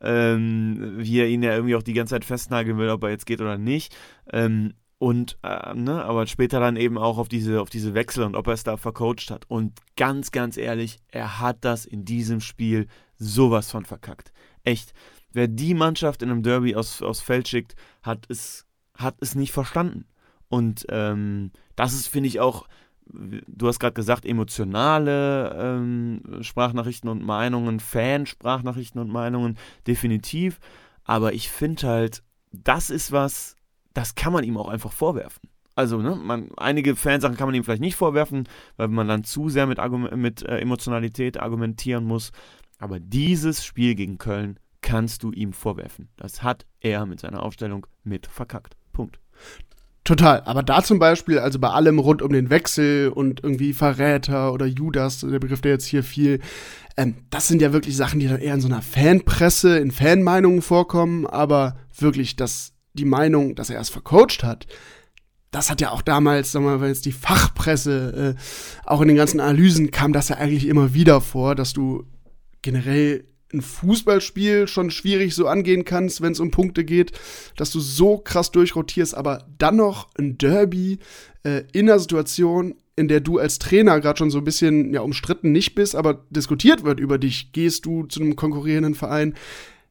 ähm, 0.00 0.94
wie 0.96 1.20
er 1.20 1.28
ihn 1.28 1.42
ja 1.42 1.54
irgendwie 1.54 1.76
auch 1.76 1.82
die 1.82 1.92
ganze 1.92 2.14
Zeit 2.14 2.24
festnageln 2.24 2.78
will, 2.78 2.88
ob 2.88 3.02
er 3.04 3.10
jetzt 3.10 3.26
geht 3.26 3.40
oder 3.40 3.58
nicht. 3.58 3.94
Ähm, 4.32 4.74
und 4.98 5.38
äh, 5.42 5.74
ne, 5.74 6.04
aber 6.04 6.26
später 6.26 6.60
dann 6.60 6.76
eben 6.76 6.98
auch 6.98 7.16
auf 7.16 7.28
diese, 7.28 7.62
auf 7.62 7.70
diese 7.70 7.94
Wechsel 7.94 8.22
und 8.22 8.36
ob 8.36 8.46
er 8.46 8.52
es 8.52 8.64
da 8.64 8.76
vercoacht 8.76 9.30
hat. 9.30 9.46
Und 9.48 9.72
ganz, 9.96 10.30
ganz 10.30 10.58
ehrlich, 10.58 10.98
er 11.08 11.40
hat 11.40 11.58
das 11.64 11.86
in 11.86 12.04
diesem 12.04 12.40
Spiel 12.40 12.86
sowas 13.16 13.70
von 13.70 13.86
verkackt. 13.86 14.32
Echt. 14.62 14.92
Wer 15.32 15.48
die 15.48 15.74
Mannschaft 15.74 16.22
in 16.22 16.30
einem 16.30 16.42
Derby 16.42 16.74
aus, 16.74 17.00
aus 17.00 17.20
Feld 17.20 17.48
schickt, 17.48 17.76
hat 18.02 18.26
es, 18.28 18.66
hat 18.94 19.14
es 19.20 19.34
nicht 19.34 19.52
verstanden. 19.52 20.04
Und 20.48 20.84
ähm, 20.90 21.52
das 21.76 21.94
ist, 21.94 22.08
finde 22.08 22.28
ich, 22.28 22.40
auch 22.40 22.66
du 23.12 23.66
hast 23.66 23.78
gerade 23.78 23.94
gesagt, 23.94 24.24
emotionale 24.24 25.56
ähm, 25.58 26.22
Sprachnachrichten 26.40 27.08
und 27.08 27.24
Meinungen, 27.24 27.80
Fansprachnachrichten 27.80 29.00
und 29.00 29.10
Meinungen, 29.10 29.58
definitiv. 29.86 30.60
Aber 31.04 31.32
ich 31.32 31.50
finde 31.50 31.88
halt, 31.88 32.22
das 32.52 32.90
ist 32.90 33.12
was, 33.12 33.56
das 33.94 34.14
kann 34.14 34.32
man 34.32 34.44
ihm 34.44 34.56
auch 34.56 34.68
einfach 34.68 34.92
vorwerfen. 34.92 35.48
Also, 35.74 35.98
ne, 35.98 36.14
man, 36.16 36.50
einige 36.56 36.96
Fansachen 36.96 37.36
kann 37.36 37.48
man 37.48 37.54
ihm 37.54 37.64
vielleicht 37.64 37.80
nicht 37.80 37.96
vorwerfen, 37.96 38.48
weil 38.76 38.88
man 38.88 39.08
dann 39.08 39.24
zu 39.24 39.48
sehr 39.48 39.66
mit, 39.66 39.78
mit 40.16 40.42
äh, 40.42 40.58
Emotionalität 40.58 41.38
argumentieren 41.40 42.04
muss. 42.04 42.32
Aber 42.78 42.98
dieses 42.98 43.64
Spiel 43.64 43.94
gegen 43.94 44.18
Köln 44.18 44.58
kannst 44.82 45.22
du 45.22 45.32
ihm 45.32 45.52
vorwerfen. 45.52 46.08
Das 46.16 46.42
hat 46.42 46.66
er 46.80 47.06
mit 47.06 47.20
seiner 47.20 47.42
Aufstellung 47.42 47.86
mit 48.02 48.26
verkackt. 48.26 48.76
Punkt. 48.92 49.20
Total. 50.04 50.40
Aber 50.42 50.62
da 50.62 50.82
zum 50.82 50.98
Beispiel, 50.98 51.38
also 51.38 51.58
bei 51.58 51.68
allem 51.68 51.98
rund 51.98 52.22
um 52.22 52.32
den 52.32 52.50
Wechsel 52.50 53.10
und 53.10 53.42
irgendwie 53.44 53.72
Verräter 53.72 54.52
oder 54.52 54.66
Judas, 54.66 55.20
der 55.20 55.38
Begriff, 55.38 55.60
der 55.60 55.72
jetzt 55.72 55.86
hier 55.86 56.02
fiel, 56.02 56.40
ähm, 56.96 57.16
das 57.30 57.48
sind 57.48 57.60
ja 57.60 57.72
wirklich 57.72 57.96
Sachen, 57.96 58.18
die 58.18 58.28
dann 58.28 58.40
eher 58.40 58.54
in 58.54 58.60
so 58.60 58.68
einer 58.68 58.82
Fanpresse, 58.82 59.78
in 59.78 59.90
Fanmeinungen 59.90 60.62
vorkommen. 60.62 61.26
Aber 61.26 61.76
wirklich, 61.98 62.36
dass 62.36 62.72
die 62.94 63.04
Meinung, 63.04 63.54
dass 63.54 63.70
er 63.70 63.80
es 63.80 63.90
vercoacht 63.90 64.42
hat, 64.42 64.66
das 65.50 65.70
hat 65.70 65.80
ja 65.80 65.90
auch 65.90 66.02
damals, 66.02 66.52
sagen 66.52 66.64
wir 66.64 66.72
mal, 66.72 66.80
wenn 66.80 66.88
jetzt 66.88 67.06
die 67.06 67.12
Fachpresse, 67.12 68.36
äh, 68.36 68.40
auch 68.86 69.00
in 69.00 69.08
den 69.08 69.16
ganzen 69.16 69.40
Analysen 69.40 69.90
kam 69.90 70.12
das 70.12 70.28
ja 70.28 70.36
eigentlich 70.36 70.66
immer 70.66 70.94
wieder 70.94 71.20
vor, 71.20 71.54
dass 71.54 71.72
du 71.72 72.04
generell 72.62 73.24
ein 73.52 73.62
Fußballspiel 73.62 74.68
schon 74.68 74.90
schwierig 74.90 75.34
so 75.34 75.46
angehen 75.46 75.84
kannst, 75.84 76.20
wenn 76.20 76.32
es 76.32 76.40
um 76.40 76.50
Punkte 76.50 76.84
geht, 76.84 77.12
dass 77.56 77.70
du 77.70 77.80
so 77.80 78.18
krass 78.18 78.50
durchrotierst, 78.50 79.14
aber 79.14 79.46
dann 79.58 79.76
noch 79.76 80.08
ein 80.18 80.38
Derby 80.38 80.98
äh, 81.42 81.64
in 81.72 81.88
einer 81.88 81.98
Situation, 81.98 82.74
in 82.96 83.08
der 83.08 83.20
du 83.20 83.38
als 83.38 83.58
Trainer 83.58 84.00
gerade 84.00 84.18
schon 84.18 84.30
so 84.30 84.38
ein 84.38 84.44
bisschen 84.44 84.92
ja 84.92 85.00
umstritten 85.00 85.52
nicht 85.52 85.74
bist, 85.74 85.96
aber 85.96 86.26
diskutiert 86.30 86.84
wird 86.84 87.00
über 87.00 87.18
dich, 87.18 87.52
gehst 87.52 87.86
du 87.86 88.04
zu 88.04 88.20
einem 88.20 88.36
konkurrierenden 88.36 88.94
Verein, 88.94 89.34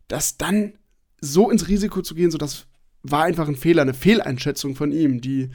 dass 0.07 0.37
dann 0.37 0.73
so 1.21 1.49
ins 1.49 1.67
Risiko 1.67 2.01
zu 2.01 2.15
gehen, 2.15 2.31
so 2.31 2.37
das 2.37 2.67
war 3.01 3.23
einfach 3.23 3.47
ein 3.47 3.55
Fehler, 3.55 3.81
eine 3.81 3.93
Fehleinschätzung 3.93 4.75
von 4.75 4.91
ihm, 4.91 5.21
die 5.21 5.49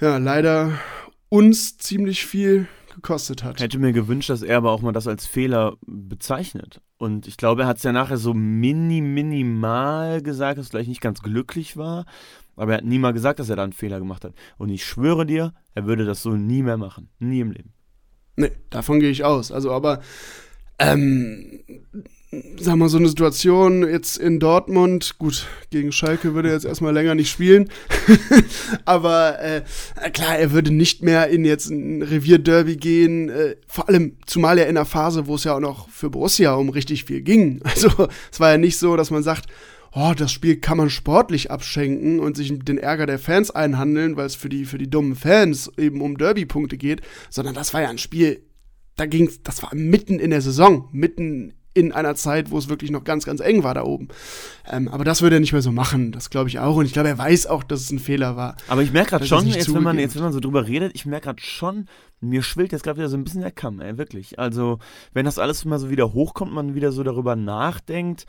ja 0.00 0.16
leider 0.18 0.78
uns 1.28 1.76
ziemlich 1.78 2.26
viel 2.26 2.68
gekostet 2.96 3.44
hat. 3.44 3.60
Hätte 3.60 3.78
mir 3.78 3.92
gewünscht, 3.92 4.30
dass 4.30 4.42
er 4.42 4.56
aber 4.56 4.72
auch 4.72 4.82
mal 4.82 4.92
das 4.92 5.06
als 5.06 5.26
Fehler 5.26 5.76
bezeichnet. 5.86 6.80
Und 6.98 7.28
ich 7.28 7.36
glaube, 7.36 7.62
er 7.62 7.68
hat 7.68 7.76
es 7.76 7.82
ja 7.82 7.92
nachher 7.92 8.16
so 8.16 8.34
mini, 8.34 9.00
minimal 9.00 10.22
gesagt, 10.22 10.58
dass 10.58 10.66
er 10.66 10.70
vielleicht 10.70 10.88
nicht 10.88 11.00
ganz 11.00 11.22
glücklich 11.22 11.76
war. 11.76 12.06
Aber 12.56 12.72
er 12.72 12.78
hat 12.78 12.84
nie 12.84 12.98
mal 12.98 13.12
gesagt, 13.12 13.38
dass 13.38 13.50
er 13.50 13.56
da 13.56 13.64
einen 13.64 13.72
Fehler 13.72 13.98
gemacht 13.98 14.24
hat. 14.24 14.34
Und 14.56 14.70
ich 14.70 14.84
schwöre 14.84 15.26
dir, 15.26 15.52
er 15.74 15.86
würde 15.86 16.04
das 16.04 16.22
so 16.22 16.30
nie 16.30 16.62
mehr 16.62 16.78
machen. 16.78 17.10
Nie 17.18 17.40
im 17.40 17.52
Leben. 17.52 17.72
Nee, 18.36 18.50
davon 18.70 18.98
gehe 18.98 19.10
ich 19.10 19.24
aus. 19.24 19.52
Also, 19.52 19.70
aber 19.72 20.00
ähm, 20.78 21.60
sag 22.58 22.76
mal, 22.76 22.88
so 22.88 22.98
eine 22.98 23.08
Situation 23.08 23.88
jetzt 23.88 24.18
in 24.18 24.40
Dortmund, 24.40 25.16
gut, 25.18 25.46
gegen 25.70 25.92
Schalke 25.92 26.34
würde 26.34 26.48
er 26.48 26.54
jetzt 26.54 26.66
erstmal 26.66 26.92
länger 26.92 27.14
nicht 27.14 27.30
spielen, 27.30 27.70
aber 28.84 29.40
äh, 29.40 29.62
klar, 30.12 30.36
er 30.36 30.50
würde 30.50 30.72
nicht 30.72 31.02
mehr 31.02 31.28
in 31.28 31.44
jetzt 31.44 31.70
ein 31.70 32.02
Revierderby 32.02 32.76
gehen, 32.76 33.28
äh, 33.28 33.56
vor 33.68 33.88
allem, 33.88 34.16
zumal 34.26 34.58
er 34.58 34.68
in 34.68 34.76
einer 34.76 34.86
Phase, 34.86 35.26
wo 35.26 35.36
es 35.36 35.44
ja 35.44 35.54
auch 35.54 35.60
noch 35.60 35.88
für 35.88 36.10
Borussia 36.10 36.54
um 36.54 36.68
richtig 36.68 37.04
viel 37.04 37.22
ging. 37.22 37.60
Also, 37.76 38.08
es 38.32 38.40
war 38.40 38.52
ja 38.52 38.58
nicht 38.58 38.78
so, 38.78 38.96
dass 38.96 39.10
man 39.10 39.22
sagt, 39.22 39.50
oh, 39.92 40.14
das 40.16 40.32
Spiel 40.32 40.56
kann 40.56 40.78
man 40.78 40.88
sportlich 40.88 41.50
abschenken 41.50 42.20
und 42.20 42.36
sich 42.36 42.58
den 42.58 42.78
Ärger 42.78 43.04
der 43.04 43.18
Fans 43.18 43.50
einhandeln, 43.50 44.16
weil 44.16 44.26
es 44.26 44.34
für 44.34 44.48
die, 44.48 44.64
für 44.64 44.78
die 44.78 44.88
dummen 44.88 45.14
Fans 45.14 45.70
eben 45.76 46.00
um 46.00 46.16
Derby-Punkte 46.16 46.78
geht, 46.78 47.02
sondern 47.28 47.54
das 47.54 47.74
war 47.74 47.82
ja 47.82 47.90
ein 47.90 47.98
Spiel, 47.98 48.40
da 48.96 49.04
ging's, 49.04 49.42
das 49.42 49.62
war 49.62 49.74
mitten 49.74 50.18
in 50.18 50.30
der 50.30 50.40
Saison, 50.40 50.88
mitten 50.90 51.52
in 51.76 51.92
einer 51.92 52.14
Zeit, 52.14 52.50
wo 52.50 52.58
es 52.58 52.68
wirklich 52.68 52.90
noch 52.90 53.04
ganz, 53.04 53.24
ganz 53.26 53.40
eng 53.40 53.62
war 53.62 53.74
da 53.74 53.84
oben. 53.84 54.08
Ähm, 54.70 54.88
aber 54.88 55.04
das 55.04 55.20
würde 55.20 55.36
er 55.36 55.40
nicht 55.40 55.52
mehr 55.52 55.62
so 55.62 55.72
machen, 55.72 56.10
das 56.10 56.30
glaube 56.30 56.48
ich 56.48 56.58
auch. 56.58 56.76
Und 56.76 56.86
ich 56.86 56.92
glaube, 56.92 57.08
er 57.08 57.18
weiß 57.18 57.46
auch, 57.46 57.62
dass 57.62 57.80
es 57.80 57.90
ein 57.90 57.98
Fehler 57.98 58.36
war. 58.36 58.56
Aber 58.68 58.82
ich 58.82 58.92
merke 58.92 59.10
gerade 59.10 59.26
schon, 59.26 59.46
jetzt 59.46 59.72
wenn, 59.72 59.82
man, 59.82 59.98
jetzt 59.98 60.16
wenn 60.16 60.22
man 60.22 60.32
so 60.32 60.40
drüber 60.40 60.66
redet, 60.66 60.92
ich 60.94 61.04
merke 61.04 61.26
gerade 61.26 61.42
schon, 61.42 61.86
mir 62.20 62.42
schwillt 62.42 62.72
jetzt 62.72 62.82
gerade 62.82 62.98
wieder 62.98 63.10
so 63.10 63.16
ein 63.16 63.24
bisschen 63.24 63.42
der 63.42 63.50
Kamm, 63.50 63.80
ey, 63.80 63.98
wirklich. 63.98 64.38
Also, 64.38 64.78
wenn 65.12 65.26
das 65.26 65.38
alles 65.38 65.64
mal 65.66 65.78
so 65.78 65.90
wieder 65.90 66.14
hochkommt, 66.14 66.52
man 66.52 66.74
wieder 66.74 66.92
so 66.92 67.02
darüber 67.02 67.36
nachdenkt, 67.36 68.24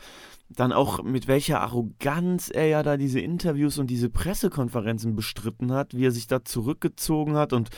dann 0.50 0.72
auch 0.72 1.02
mit 1.02 1.26
welcher 1.26 1.60
Arroganz 1.60 2.50
er 2.52 2.66
ja 2.66 2.82
da 2.82 2.96
diese 2.96 3.20
Interviews 3.20 3.78
und 3.78 3.88
diese 3.88 4.10
Pressekonferenzen 4.10 5.16
bestritten 5.16 5.72
hat, 5.72 5.94
wie 5.94 6.06
er 6.06 6.12
sich 6.12 6.26
da 6.26 6.44
zurückgezogen 6.44 7.34
hat 7.34 7.52
und 7.52 7.70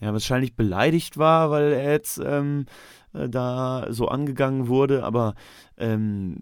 ja, 0.00 0.12
wahrscheinlich 0.12 0.54
beleidigt 0.54 1.18
war, 1.18 1.50
weil 1.50 1.72
er 1.72 1.92
jetzt 1.92 2.20
ähm, 2.24 2.66
äh, 3.18 3.28
da 3.28 3.86
so 3.90 4.08
angegangen 4.08 4.68
wurde, 4.68 5.04
aber 5.04 5.34
ähm, 5.76 6.36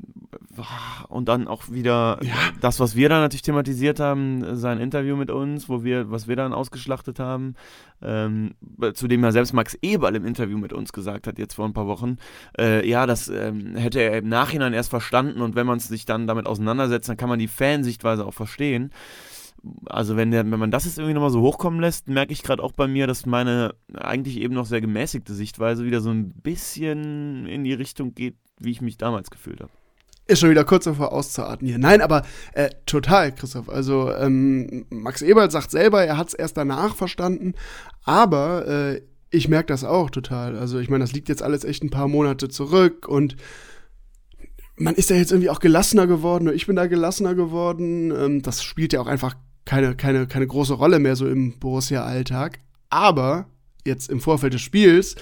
und 1.08 1.28
dann 1.28 1.48
auch 1.48 1.70
wieder 1.70 2.18
ja. 2.22 2.34
das, 2.60 2.80
was 2.80 2.96
wir 2.96 3.08
dann 3.08 3.20
natürlich 3.20 3.42
thematisiert 3.42 4.00
haben, 4.00 4.56
sein 4.56 4.78
Interview 4.78 5.16
mit 5.16 5.30
uns, 5.30 5.68
wo 5.68 5.84
wir, 5.84 6.10
was 6.10 6.28
wir 6.28 6.36
dann 6.36 6.52
ausgeschlachtet 6.52 7.18
haben, 7.18 7.54
ähm, 8.02 8.54
zu 8.94 9.08
dem 9.08 9.22
ja 9.22 9.32
selbst 9.32 9.52
Max 9.52 9.76
Eberl 9.82 10.16
im 10.16 10.24
Interview 10.24 10.58
mit 10.58 10.72
uns 10.72 10.92
gesagt 10.92 11.26
hat, 11.26 11.38
jetzt 11.38 11.54
vor 11.54 11.66
ein 11.66 11.74
paar 11.74 11.86
Wochen, 11.86 12.16
äh, 12.58 12.88
ja, 12.88 13.06
das 13.06 13.28
ähm, 13.28 13.76
hätte 13.76 14.00
er 14.00 14.18
im 14.18 14.28
Nachhinein 14.28 14.72
erst 14.72 14.90
verstanden 14.90 15.40
und 15.40 15.54
wenn 15.54 15.66
man 15.66 15.78
sich 15.78 16.04
dann 16.04 16.26
damit 16.26 16.46
auseinandersetzt, 16.46 17.08
dann 17.08 17.16
kann 17.16 17.28
man 17.28 17.38
die 17.38 17.48
Fansichtweise 17.48 18.24
auch 18.24 18.34
verstehen 18.34 18.90
also 19.86 20.16
wenn, 20.16 20.30
der, 20.30 20.50
wenn 20.50 20.58
man 20.58 20.70
das 20.70 20.84
jetzt 20.84 20.98
irgendwie 20.98 21.14
nochmal 21.14 21.30
so 21.30 21.40
hochkommen 21.40 21.80
lässt, 21.80 22.08
merke 22.08 22.32
ich 22.32 22.42
gerade 22.42 22.62
auch 22.62 22.72
bei 22.72 22.86
mir, 22.86 23.06
dass 23.06 23.26
meine 23.26 23.74
eigentlich 23.94 24.38
eben 24.38 24.54
noch 24.54 24.66
sehr 24.66 24.80
gemäßigte 24.80 25.34
Sichtweise 25.34 25.84
wieder 25.84 26.00
so 26.00 26.10
ein 26.10 26.30
bisschen 26.30 27.46
in 27.46 27.64
die 27.64 27.72
Richtung 27.72 28.14
geht, 28.14 28.36
wie 28.58 28.70
ich 28.70 28.80
mich 28.80 28.98
damals 28.98 29.30
gefühlt 29.30 29.60
habe. 29.60 29.70
ist 30.26 30.40
schon 30.40 30.50
wieder 30.50 30.64
kurz 30.64 30.84
davor 30.84 31.12
auszuatmen 31.12 31.68
hier. 31.68 31.78
Nein, 31.78 32.00
aber 32.00 32.24
äh, 32.52 32.70
total, 32.86 33.34
Christoph. 33.34 33.68
Also 33.68 34.12
ähm, 34.12 34.86
Max 34.90 35.22
Eberl 35.22 35.50
sagt 35.50 35.70
selber, 35.70 36.04
er 36.04 36.16
hat 36.16 36.28
es 36.28 36.34
erst 36.34 36.56
danach 36.56 36.94
verstanden, 36.94 37.54
aber 38.04 38.66
äh, 38.66 39.02
ich 39.30 39.48
merke 39.48 39.68
das 39.68 39.84
auch 39.84 40.10
total. 40.10 40.56
Also 40.56 40.78
ich 40.78 40.88
meine, 40.88 41.04
das 41.04 41.12
liegt 41.12 41.28
jetzt 41.28 41.42
alles 41.42 41.64
echt 41.64 41.82
ein 41.82 41.90
paar 41.90 42.08
Monate 42.08 42.48
zurück 42.48 43.08
und 43.08 43.36
man 44.78 44.94
ist 44.94 45.10
ja 45.10 45.16
jetzt 45.16 45.32
irgendwie 45.32 45.50
auch 45.50 45.60
gelassener 45.60 46.06
geworden. 46.06 46.52
Ich 46.52 46.66
bin 46.66 46.76
da 46.76 46.86
gelassener 46.86 47.34
geworden. 47.34 48.10
Ähm, 48.10 48.42
das 48.42 48.62
spielt 48.62 48.92
ja 48.92 49.00
auch 49.00 49.06
einfach 49.06 49.34
keine, 49.66 49.94
keine, 49.94 50.26
keine 50.26 50.46
große 50.46 50.72
Rolle 50.72 50.98
mehr 50.98 51.16
so 51.16 51.28
im 51.28 51.58
Borussia-Alltag. 51.58 52.60
Aber 52.88 53.46
jetzt 53.84 54.10
im 54.10 54.20
Vorfeld 54.20 54.54
des 54.54 54.62
Spiels, 54.62 55.14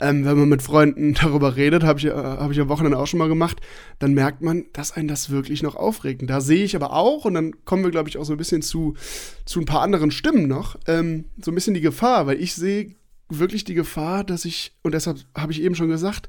ähm, 0.00 0.24
wenn 0.24 0.38
man 0.38 0.48
mit 0.48 0.62
Freunden 0.62 1.14
darüber 1.20 1.56
redet, 1.56 1.82
habe 1.82 1.98
ich, 1.98 2.06
äh, 2.06 2.12
hab 2.12 2.50
ich 2.50 2.60
am 2.60 2.68
Wochenende 2.68 2.98
auch 2.98 3.06
schon 3.06 3.18
mal 3.18 3.28
gemacht, 3.28 3.60
dann 3.98 4.14
merkt 4.14 4.42
man, 4.42 4.66
dass 4.72 4.92
einen 4.92 5.08
das 5.08 5.30
wirklich 5.30 5.62
noch 5.62 5.76
aufregt. 5.76 6.22
Da 6.26 6.40
sehe 6.40 6.64
ich 6.64 6.76
aber 6.76 6.92
auch, 6.92 7.24
und 7.24 7.34
dann 7.34 7.64
kommen 7.64 7.82
wir, 7.82 7.90
glaube 7.90 8.08
ich, 8.08 8.18
auch 8.18 8.24
so 8.24 8.32
ein 8.32 8.38
bisschen 8.38 8.62
zu, 8.62 8.94
zu 9.44 9.60
ein 9.60 9.66
paar 9.66 9.82
anderen 9.82 10.10
Stimmen 10.10 10.48
noch, 10.48 10.76
ähm, 10.86 11.24
so 11.42 11.50
ein 11.50 11.54
bisschen 11.54 11.74
die 11.74 11.80
Gefahr, 11.80 12.26
weil 12.26 12.40
ich 12.40 12.54
sehe 12.54 12.94
wirklich 13.28 13.64
die 13.64 13.74
Gefahr, 13.74 14.24
dass 14.24 14.44
ich, 14.44 14.72
und 14.82 14.92
deshalb 14.92 15.18
habe 15.36 15.52
ich 15.52 15.62
eben 15.62 15.74
schon 15.74 15.88
gesagt, 15.88 16.28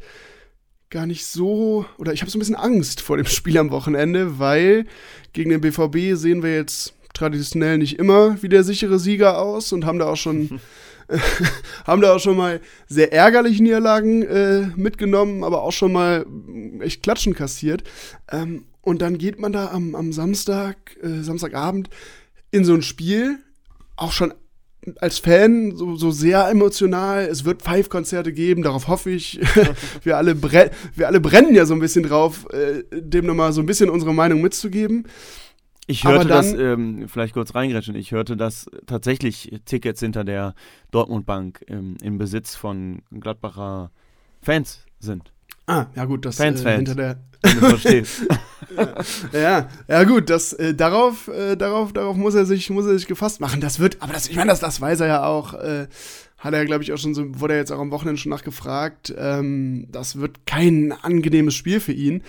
gar 0.90 1.06
nicht 1.06 1.26
so, 1.26 1.86
oder 1.98 2.14
ich 2.14 2.22
habe 2.22 2.32
so 2.32 2.38
ein 2.38 2.40
bisschen 2.40 2.56
Angst 2.56 3.02
vor 3.02 3.18
dem 3.18 3.26
Spiel 3.26 3.58
am 3.58 3.72
Wochenende, 3.72 4.40
weil 4.40 4.86
gegen 5.34 5.50
den 5.50 5.62
BVB 5.62 6.16
sehen 6.18 6.44
wir 6.44 6.56
jetzt 6.56 6.94
traditionell 7.16 7.78
nicht 7.78 7.98
immer 7.98 8.42
wie 8.42 8.50
der 8.50 8.64
sichere 8.64 9.00
Sieger 9.00 9.40
aus 9.40 9.74
und 9.74 9.86
haben 9.86 10.00
da 10.00 10.06
auch 10.06 10.18
schon 10.18 10.60
haben 11.86 12.02
da 12.02 12.16
auch 12.16 12.20
schon 12.20 12.38
mal 12.38 12.62
sehr 12.88 13.14
ärgerliche 13.14 13.64
Niederlagen 13.64 14.24
äh, 14.24 14.68
mitgenommen, 14.76 15.44
aber 15.44 15.64
auch 15.64 15.72
schon 15.72 15.92
mal 15.92 16.26
echt 16.82 17.04
Klatschen 17.04 17.34
kassiert. 17.34 17.84
Ähm, 18.32 18.66
und 18.82 19.02
dann 19.02 19.18
geht 19.18 19.40
man 19.40 19.52
da 19.52 19.72
am, 19.72 19.96
am 19.96 20.12
Samstag, 20.14 20.78
äh, 21.02 21.22
Samstagabend 21.22 21.90
in 22.52 22.66
so 22.66 22.74
ein 22.74 22.82
Spiel, 22.82 23.40
auch 23.96 24.12
schon 24.12 24.34
als 24.98 25.18
Fan 25.18 25.76
so, 25.76 25.96
so 25.96 26.12
sehr 26.12 26.48
emotional. 26.50 27.26
Es 27.26 27.44
wird 27.44 27.64
Five-Konzerte 27.64 28.32
geben, 28.32 28.62
darauf 28.62 28.88
hoffe 28.88 29.10
ich. 29.10 29.40
wir, 30.04 30.18
alle 30.18 30.42
wir 30.42 31.08
alle 31.08 31.20
brennen 31.20 31.56
ja 31.56 31.66
so 31.66 31.74
ein 31.74 31.80
bisschen 31.80 32.04
drauf, 32.04 32.46
äh, 32.52 32.84
dem 32.92 33.26
nochmal 33.26 33.52
so 33.52 33.62
ein 33.62 33.66
bisschen 33.66 33.90
unsere 33.90 34.14
Meinung 34.14 34.42
mitzugeben. 34.42 35.08
Ich 35.88 36.04
hörte 36.04 36.28
dann, 36.28 36.38
das, 36.38 36.54
ähm, 36.54 37.08
vielleicht 37.08 37.34
kurz 37.34 37.54
reingrätschen, 37.54 37.96
ich 37.96 38.12
hörte, 38.12 38.36
dass 38.36 38.66
tatsächlich 38.88 39.60
Tickets 39.66 40.00
hinter 40.00 40.24
der 40.24 40.56
Dortmund 40.92 41.26
Bank 41.26 41.64
ähm, 41.68 41.98
im 42.02 42.18
Besitz 42.18 42.56
von 42.56 43.04
Gladbacher 43.12 43.92
Fans 44.42 44.86
sind. 45.00 45.32
Ah, 45.68 45.88
ja 45.96 46.06
gut, 46.06 46.26
das 46.26 46.38
Fans, 46.38 46.62
äh, 46.62 46.64
Fans, 46.64 46.76
hinter 46.78 46.96
der. 46.96 47.20
Wenn 47.42 47.60
du 47.60 47.70
verstehst. 47.70 48.22
ja, 49.32 49.70
ja 49.88 50.04
gut, 50.04 50.30
das 50.30 50.54
äh, 50.54 50.74
darauf, 50.74 51.28
äh, 51.28 51.56
darauf, 51.56 51.94
darauf 51.94 52.16
muss 52.16 52.34
er 52.36 52.46
sich, 52.46 52.70
muss 52.70 52.86
er 52.86 52.98
sich 52.98 53.08
gefasst 53.08 53.40
machen. 53.40 53.62
Das 53.62 53.80
wird, 53.80 53.98
aber 54.02 54.14
das, 54.14 54.28
ich 54.28 54.36
meine, 54.36 54.50
das, 54.50 54.60
das 54.60 54.82
weiß 54.82 55.02
er 55.02 55.08
ja 55.08 55.26
auch. 55.26 55.54
Äh, 55.54 55.88
hat 56.38 56.54
er, 56.54 56.66
glaube 56.66 56.84
ich, 56.84 56.94
auch 56.94 56.98
schon 56.98 57.16
so, 57.16 57.40
wurde 57.40 57.54
er 57.54 57.60
jetzt 57.60 57.72
auch 57.72 57.80
am 57.80 57.92
Wochenende 57.92 58.20
schon 58.20 58.30
nachgefragt. 58.30 59.14
Ähm, 59.18 59.88
das 59.92 60.18
wird 60.18 60.46
kein 60.46 60.92
angenehmes 60.92 61.56
Spiel 61.56 61.80
für 61.80 61.94
ihn. 61.94 62.22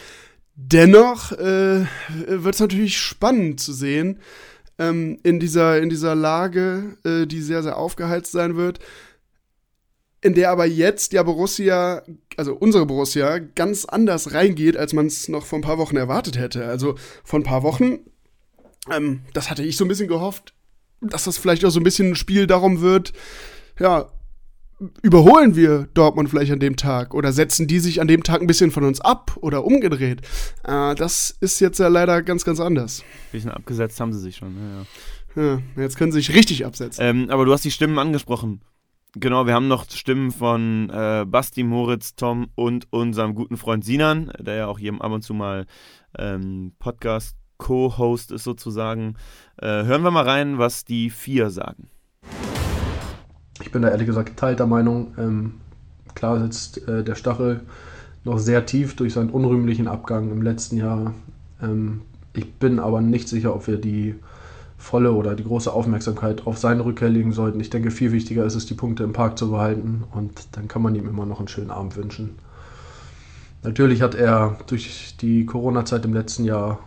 Dennoch 0.57 1.33
äh, 1.33 1.87
wird 2.09 2.55
es 2.55 2.61
natürlich 2.61 2.99
spannend 2.99 3.61
zu 3.61 3.75
sehen 3.75 4.21
ähm, 4.79 5.19
in, 5.23 5.39
dieser, 5.39 5.81
in 5.83 5.91
dieser 5.91 6.15
Lage, 6.15 6.97
äh, 7.05 7.27
die 7.27 7.43
sehr, 7.43 7.63
sehr 7.63 7.77
aufgeheizt 7.77 8.33
sein 8.33 8.57
wird, 8.57 8.79
in 10.23 10.35
der 10.35 10.51
aber 10.51 10.65
jetzt 10.65 11.13
ja 11.13 11.23
Borussia, 11.23 12.03
also 12.39 12.55
unsere 12.55 12.87
Borussia, 12.87 13.39
ganz 13.39 13.85
anders 13.85 14.33
reingeht, 14.33 14.79
als 14.79 14.95
man 14.95 15.07
es 15.07 15.29
noch 15.29 15.45
vor 15.45 15.59
ein 15.59 15.63
paar 15.63 15.79
Wochen 15.79 15.97
erwartet 15.97 16.39
hätte. 16.39 16.67
Also 16.67 16.97
vor 17.23 17.39
ein 17.39 17.45
paar 17.45 17.63
Wochen, 17.63 17.99
ähm, 18.91 19.21
das 19.35 19.51
hatte 19.51 19.63
ich 19.63 19.77
so 19.77 19.85
ein 19.85 19.89
bisschen 19.89 20.09
gehofft, 20.09 20.55
dass 21.03 21.25
das 21.25 21.37
vielleicht 21.37 21.67
auch 21.67 21.71
so 21.71 21.81
ein 21.81 21.85
bisschen 21.85 22.13
ein 22.13 22.17
Spiel 22.17 22.47
darum 22.47 22.81
wird, 22.81 23.13
ja, 23.79 24.11
überholen 25.03 25.57
wir 25.57 25.89
Dortmund 25.95 26.29
vielleicht 26.29 26.53
an 26.53 26.61
dem 26.61 26.77
Tag 26.77 27.15
oder 27.15 27.33
setzen 27.33 27.67
die 27.67 27.79
sich 27.79 28.01
an 28.01 28.09
dem 28.09 28.23
Tag 28.23 28.41
ein 28.41 28.47
bisschen 28.47 28.71
von 28.71 28.85
uns 28.85 29.01
ab 29.01 29.37
oder 29.41 29.65
umgedreht. 29.65 30.21
Äh, 30.65 30.95
das 30.95 31.37
ist 31.41 31.61
jetzt 31.61 31.79
ja 31.79 31.89
leider 31.89 32.23
ganz, 32.23 32.45
ganz 32.45 32.61
anders. 32.61 33.01
Ein 33.01 33.33
bisschen 33.33 33.51
abgesetzt 33.51 34.01
haben 34.01 34.13
sie 34.13 34.21
sich 34.21 34.37
schon, 34.37 34.55
ja, 35.37 35.43
ja. 35.43 35.55
ja 35.77 35.83
jetzt 35.83 35.97
können 35.97 36.13
sie 36.13 36.21
sich 36.21 36.35
richtig 36.35 36.67
absetzen. 36.67 37.03
Ähm, 37.05 37.31
aber 37.31 37.45
du 37.45 37.53
hast 37.53 37.65
die 37.65 37.71
Stimmen 37.71 37.99
angesprochen. 37.99 38.61
Genau, 39.15 39.47
wir 39.47 39.55
haben 39.55 39.69
noch 39.69 39.89
Stimmen 39.91 40.31
von 40.31 40.91
äh, 40.91 41.25
Basti, 41.27 41.63
Moritz, 41.63 42.17
Tom 42.17 42.49
und 42.55 42.87
unserem 42.93 43.35
guten 43.35 43.57
Freund 43.57 43.83
Sinan, 43.83 44.31
der 44.39 44.57
ja 44.57 44.67
auch 44.67 44.79
hier 44.79 44.93
ab 45.01 45.11
und 45.11 45.23
zu 45.23 45.33
mal 45.33 45.65
ähm, 46.19 46.75
Podcast 46.79 47.37
Co-Host 47.57 48.31
ist 48.33 48.45
sozusagen. 48.45 49.15
Äh, 49.57 49.85
hören 49.85 50.03
wir 50.03 50.11
mal 50.11 50.29
rein, 50.29 50.59
was 50.59 50.85
die 50.85 51.09
vier 51.09 51.49
sagen. 51.49 51.89
Ich 53.61 53.71
bin 53.73 53.83
da 53.83 53.89
ehrlich 53.89 54.07
gesagt 54.07 54.31
geteilter 54.31 54.67
Meinung. 54.67 55.15
Ähm, 55.19 55.55
klar 56.15 56.41
sitzt 56.41 56.87
äh, 56.89 57.03
der 57.03 57.15
Stachel 57.15 57.61
noch 58.25 58.39
sehr 58.39 58.67
tief 58.67 58.97
durch 58.97 59.15
seinen 59.15 59.31
unrühmlichen 59.31 59.89
Abgang 59.89 60.31
im 60.31 60.43
letzten 60.43 60.77
Jahr. 60.77 61.15
Ähm, 61.63 62.03
ich 62.35 62.55
bin 62.55 62.79
aber 62.79 63.01
nicht 63.01 63.29
sicher, 63.29 63.55
ob 63.55 63.67
wir 63.67 63.79
die 63.79 64.15
volle 64.77 65.13
oder 65.13 65.35
die 65.35 65.45
große 65.45 65.73
Aufmerksamkeit 65.73 66.47
auf 66.47 66.59
seine 66.59 66.85
Rückkehr 66.85 67.09
legen 67.09 67.33
sollten. 67.33 67.61
Ich 67.61 67.71
denke, 67.71 67.91
viel 67.91 68.13
wichtiger 68.13 68.45
ist 68.45 68.57
es, 68.57 68.67
die 68.67 68.75
Punkte 68.75 69.05
im 69.05 69.15
Park 69.15 69.39
zu 69.39 69.51
behalten 69.51 70.05
und 70.13 70.49
dann 70.53 70.69
kann 70.69 70.83
man 70.83 70.95
ihm 70.95 71.09
immer 71.09 71.25
noch 71.25 71.39
einen 71.39 71.49
schönen 71.49 71.71
Abend 71.71 71.97
wünschen. 71.97 72.37
Natürlich 73.63 74.03
hat 74.03 74.15
er 74.15 74.59
durch 74.67 75.17
die 75.21 75.47
Corona-Zeit 75.47 76.05
im 76.05 76.13
letzten 76.13 76.45
Jahr 76.45 76.79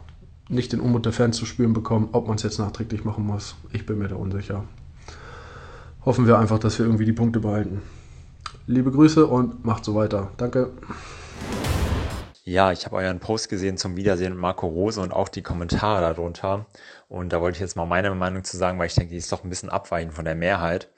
nicht 0.49 0.71
den 0.71 0.79
Unmut 0.79 1.05
der 1.05 1.13
Fans 1.13 1.35
zu 1.35 1.45
spüren 1.45 1.73
bekommen, 1.73 2.09
ob 2.11 2.27
man 2.27 2.37
es 2.37 2.43
jetzt 2.43 2.59
nachträglich 2.59 3.03
machen 3.03 3.25
muss. 3.25 3.55
Ich 3.73 3.85
bin 3.85 3.97
mir 3.97 4.07
da 4.07 4.15
unsicher 4.15 4.63
hoffen 6.05 6.27
wir 6.27 6.37
einfach, 6.39 6.59
dass 6.59 6.79
wir 6.79 6.85
irgendwie 6.85 7.05
die 7.05 7.13
Punkte 7.13 7.39
behalten. 7.39 7.81
Liebe 8.67 8.91
Grüße 8.91 9.25
und 9.25 9.65
macht 9.65 9.83
so 9.85 9.95
weiter. 9.95 10.31
Danke. 10.37 10.71
Ja, 12.43 12.71
ich 12.71 12.85
habe 12.85 12.95
euren 12.95 13.19
Post 13.19 13.49
gesehen 13.49 13.77
zum 13.77 13.95
Wiedersehen 13.95 14.33
mit 14.33 14.41
Marco 14.41 14.67
Rose 14.67 14.99
und 15.01 15.11
auch 15.11 15.29
die 15.29 15.43
Kommentare 15.43 16.01
darunter. 16.01 16.65
Und 17.07 17.31
da 17.31 17.41
wollte 17.41 17.57
ich 17.57 17.61
jetzt 17.61 17.75
mal 17.75 17.85
meine 17.85 18.13
Meinung 18.15 18.43
zu 18.43 18.57
sagen, 18.57 18.79
weil 18.79 18.87
ich 18.87 18.95
denke, 18.95 19.11
die 19.11 19.17
ist 19.17 19.31
doch 19.31 19.43
ein 19.43 19.49
bisschen 19.49 19.69
abweichend 19.69 20.13
von 20.13 20.25
der 20.25 20.35
Mehrheit. 20.35 20.89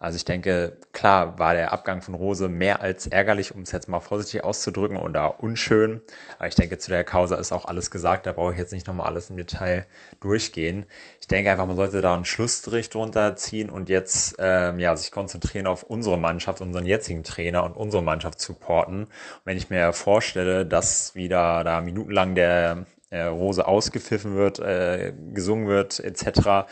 Also 0.00 0.16
ich 0.16 0.24
denke, 0.24 0.76
klar 0.92 1.38
war 1.40 1.54
der 1.54 1.72
Abgang 1.72 2.02
von 2.02 2.14
Rose 2.14 2.48
mehr 2.48 2.82
als 2.82 3.08
ärgerlich, 3.08 3.54
um 3.54 3.62
es 3.62 3.72
jetzt 3.72 3.88
mal 3.88 3.98
vorsichtig 3.98 4.44
auszudrücken 4.44 4.96
oder 4.96 5.42
unschön. 5.42 6.00
Aber 6.38 6.46
ich 6.46 6.54
denke, 6.54 6.78
zu 6.78 6.90
der 6.90 7.02
Causa 7.02 7.34
ist 7.36 7.50
auch 7.50 7.64
alles 7.64 7.90
gesagt. 7.90 8.26
Da 8.26 8.32
brauche 8.32 8.52
ich 8.52 8.58
jetzt 8.58 8.72
nicht 8.72 8.86
nochmal 8.86 9.06
alles 9.06 9.30
im 9.30 9.36
Detail 9.36 9.86
durchgehen. 10.20 10.86
Ich 11.20 11.26
denke 11.26 11.50
einfach, 11.50 11.66
man 11.66 11.74
sollte 11.74 12.00
da 12.00 12.14
einen 12.14 12.24
Schlussstrich 12.24 12.90
drunter 12.90 13.34
ziehen 13.34 13.70
und 13.70 13.88
jetzt 13.88 14.36
ähm, 14.38 14.78
ja, 14.78 14.96
sich 14.96 15.10
konzentrieren 15.10 15.66
auf 15.66 15.82
unsere 15.82 16.16
Mannschaft, 16.16 16.60
unseren 16.60 16.86
jetzigen 16.86 17.24
Trainer 17.24 17.64
und 17.64 17.72
unsere 17.76 18.02
Mannschaft 18.02 18.40
supporten. 18.40 19.04
Und 19.04 19.10
wenn 19.44 19.56
ich 19.56 19.68
mir 19.68 19.92
vorstelle, 19.92 20.64
dass 20.64 21.16
wieder 21.16 21.64
da 21.64 21.80
minutenlang 21.80 22.36
der 22.36 22.86
äh, 23.10 23.22
Rose 23.22 23.66
ausgepfiffen 23.66 24.36
wird, 24.36 24.60
äh, 24.60 25.12
gesungen 25.32 25.66
wird, 25.66 25.98
etc., 25.98 26.68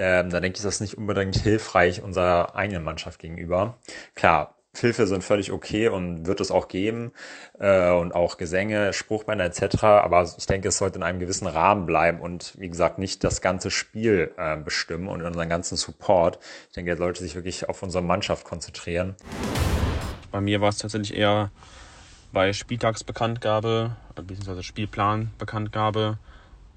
ähm, 0.00 0.30
da 0.30 0.40
denke 0.40 0.56
ich, 0.56 0.60
ist 0.60 0.64
das 0.64 0.80
nicht 0.80 0.96
unbedingt 0.96 1.36
hilfreich 1.36 2.02
unserer 2.02 2.56
eigenen 2.56 2.82
Mannschaft 2.82 3.20
gegenüber. 3.20 3.76
Klar, 4.14 4.54
Hilfe 4.74 5.06
sind 5.06 5.22
völlig 5.22 5.52
okay 5.52 5.88
und 5.88 6.26
wird 6.26 6.40
es 6.40 6.50
auch 6.50 6.68
geben 6.68 7.12
äh, 7.58 7.90
und 7.90 8.14
auch 8.14 8.38
Gesänge, 8.38 8.94
Spruchbänder 8.94 9.44
etc. 9.44 9.84
Aber 9.84 10.22
ich 10.22 10.46
denke, 10.46 10.68
es 10.68 10.78
sollte 10.78 10.96
in 10.96 11.02
einem 11.02 11.18
gewissen 11.18 11.46
Rahmen 11.46 11.84
bleiben 11.84 12.20
und 12.20 12.54
wie 12.58 12.70
gesagt 12.70 12.98
nicht 12.98 13.22
das 13.24 13.42
ganze 13.42 13.70
Spiel 13.70 14.32
äh, 14.38 14.56
bestimmen 14.56 15.08
und 15.08 15.20
unseren 15.20 15.50
ganzen 15.50 15.76
Support. 15.76 16.38
Ich 16.68 16.74
denke, 16.74 16.92
er 16.92 16.96
sollte 16.96 17.20
sich 17.20 17.34
wirklich 17.34 17.68
auf 17.68 17.82
unsere 17.82 18.02
Mannschaft 18.02 18.46
konzentrieren. 18.46 19.16
Bei 20.30 20.40
mir 20.40 20.62
war 20.62 20.70
es 20.70 20.78
tatsächlich 20.78 21.14
eher 21.14 21.50
bei 22.32 22.54
Spieltagsbekanntgabe, 22.54 23.96
beziehungsweise 24.14 24.62
Spielplanbekanntgabe 24.62 26.16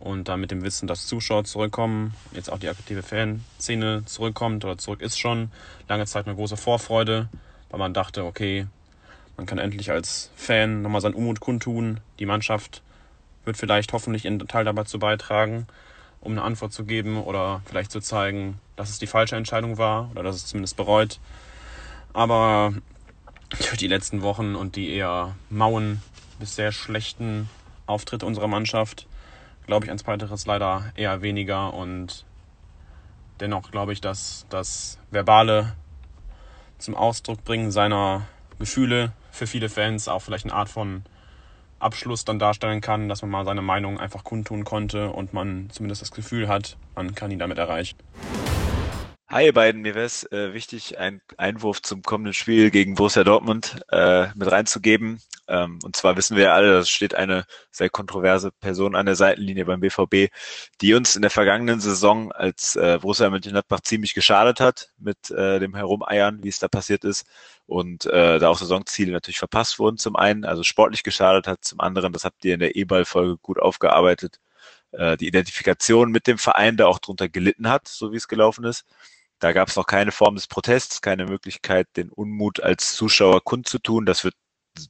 und 0.04 0.28
dann 0.28 0.42
mit 0.42 0.52
dem 0.52 0.64
Wissen, 0.64 0.86
dass 0.86 1.08
Zuschauer 1.08 1.46
zurückkommen, 1.46 2.14
jetzt 2.34 2.52
auch 2.52 2.60
die 2.60 2.68
aktive 2.68 3.04
Fanszene 3.04 4.04
zurückkommt 4.06 4.66
oder 4.66 4.78
zurück 4.78 5.02
ist 5.02 5.18
schon, 5.18 5.50
lange 5.88 6.06
Zeit 6.06 6.28
eine 6.28 6.36
große 6.36 6.58
Vorfreude, 6.58 7.30
weil 7.70 7.80
man 7.80 7.94
dachte, 7.94 8.26
okay, 8.26 8.68
man 9.38 9.46
kann 9.46 9.60
endlich 9.60 9.92
als 9.92 10.30
Fan 10.36 10.82
nochmal 10.82 11.00
seinen 11.00 11.14
Unmut 11.14 11.40
kundtun, 11.40 12.02
die 12.20 12.26
Mannschaft 12.26 12.82
wird 13.46 13.56
vielleicht 13.56 13.94
hoffentlich 13.94 14.26
ihren 14.26 14.46
Teil 14.46 14.66
dabei 14.66 14.84
zu 14.84 15.00
beitragen, 15.00 15.68
um 16.20 16.34
eine 16.34 16.42
Antwort 16.42 16.74
zu 16.74 16.84
geben 16.84 17.24
oder 17.24 17.62
vielleicht 17.66 17.92
zu 17.92 18.02
zeigen, 18.02 18.60
dass 18.76 18.90
es 18.90 19.00
die 19.00 19.08
falsche 19.08 19.38
Entscheidung 19.38 19.78
war 19.78 20.12
oder 20.12 20.24
dass 20.24 20.36
es 20.36 20.48
zumindest 20.48 20.76
bereut. 20.76 21.22
Aber 22.12 22.74
für 23.54 23.78
die 23.78 23.88
letzten 23.88 24.22
Wochen 24.22 24.56
und 24.56 24.76
die 24.76 24.90
eher 24.90 25.38
mauen 25.50 26.02
bis 26.40 26.58
sehr 26.58 26.74
schlechten 26.74 27.50
Auftritte 27.86 28.26
unserer 28.26 28.48
Mannschaft 28.48 29.08
glaube 29.66 29.86
ich 29.86 29.92
ein 29.92 29.98
zweiteres 29.98 30.46
leider 30.46 30.92
eher 30.96 31.22
weniger 31.22 31.74
und 31.74 32.26
dennoch 33.40 33.72
glaube 33.72 33.94
ich, 33.94 34.02
dass 34.02 34.46
das 34.50 35.00
verbale 35.12 35.76
zum 36.78 36.96
Ausdruck 36.96 37.44
bringen 37.44 37.72
seiner 37.72 38.28
Gefühle 38.60 39.14
für 39.32 39.48
viele 39.48 39.70
Fans 39.70 40.08
auch 40.08 40.22
vielleicht 40.22 40.46
eine 40.46 40.54
Art 40.54 40.70
von 40.70 41.04
Abschluss 41.80 42.26
dann 42.26 42.40
darstellen 42.40 42.82
kann, 42.82 43.10
dass 43.10 43.22
man 43.22 43.32
mal 43.32 43.46
seine 43.46 43.62
Meinung 43.62 44.00
einfach 44.00 44.24
kundtun 44.24 44.64
konnte 44.64 45.10
und 45.10 45.34
man 45.34 45.70
zumindest 45.70 46.02
das 46.02 46.12
Gefühl 46.12 46.48
hat, 46.48 46.78
man 46.96 47.14
kann 47.14 47.32
ihn 47.32 47.40
damit 47.40 47.58
erreichen. 47.58 47.98
Hi 49.34 49.46
ihr 49.46 49.54
beiden, 49.54 49.82
mir 49.82 49.96
wäre 49.96 50.06
es 50.06 50.32
äh, 50.32 50.54
wichtig, 50.54 51.00
einen 51.00 51.20
Einwurf 51.38 51.82
zum 51.82 52.04
kommenden 52.04 52.36
Spiel 52.36 52.70
gegen 52.70 52.94
Borussia 52.94 53.24
Dortmund 53.24 53.82
äh, 53.90 54.28
mit 54.36 54.52
reinzugeben. 54.52 55.20
Ähm, 55.48 55.80
und 55.84 55.96
zwar 55.96 56.16
wissen 56.18 56.38
wir 56.38 56.44
ja 56.44 56.54
alle, 56.54 56.78
es 56.78 56.90
steht 56.92 57.16
eine 57.16 57.46
sehr 57.72 57.90
kontroverse 57.90 58.52
Person 58.52 58.96
an 58.96 59.08
der 59.08 59.16
Seitenlinie 59.16 59.66
beim 59.66 59.80
BVB, 59.80 60.32
die 60.82 60.94
uns 60.94 61.16
in 61.16 61.24
der 61.24 61.32
vergangenen 61.32 61.80
Saison 61.80 62.32
als 62.32 62.76
äh, 62.76 63.00
Borussia 63.02 63.28
Mönchengladbach 63.32 63.80
ziemlich 63.80 64.14
geschadet 64.14 64.60
hat 64.60 64.92
mit 65.00 65.32
äh, 65.32 65.60
dem 65.60 65.74
Herumeiern, 65.74 66.44
wie 66.44 66.50
es 66.50 66.60
da 66.60 66.68
passiert 66.68 67.04
ist. 67.04 67.26
Und 67.66 68.06
äh, 68.06 68.38
da 68.38 68.50
auch 68.50 68.60
Saisonziele 68.60 69.14
natürlich 69.14 69.40
verpasst 69.40 69.80
wurden 69.80 69.98
zum 69.98 70.16
einen, 70.16 70.46
also 70.46 70.62
sportlich 70.62 71.02
geschadet 71.02 71.48
hat, 71.48 71.64
zum 71.64 71.80
anderen, 71.80 72.14
das 72.14 72.24
habt 72.24 72.46
ihr 72.46 72.54
in 72.54 72.60
der 72.60 72.76
E-Ball-Folge 72.76 73.38
gut 73.42 73.58
aufgearbeitet, 73.58 74.40
äh, 74.92 75.18
die 75.18 75.28
Identifikation 75.28 76.12
mit 76.12 76.28
dem 76.28 76.38
Verein, 76.38 76.78
der 76.78 76.88
auch 76.88 77.00
drunter 77.00 77.30
gelitten 77.30 77.68
hat, 77.68 77.88
so 77.88 78.12
wie 78.12 78.18
es 78.18 78.28
gelaufen 78.28 78.64
ist. 78.66 78.86
Da 79.44 79.52
gab 79.52 79.68
es 79.68 79.76
noch 79.76 79.88
keine 79.88 80.14
Form 80.14 80.36
des 80.36 80.48
Protests, 80.48 81.02
keine 81.02 81.26
Möglichkeit, 81.26 81.90
den 81.98 82.10
Unmut 82.10 82.62
als 82.62 82.96
Zuschauer 82.96 83.44
kundzutun. 83.44 84.06
Das 84.06 84.24
wird 84.24 84.36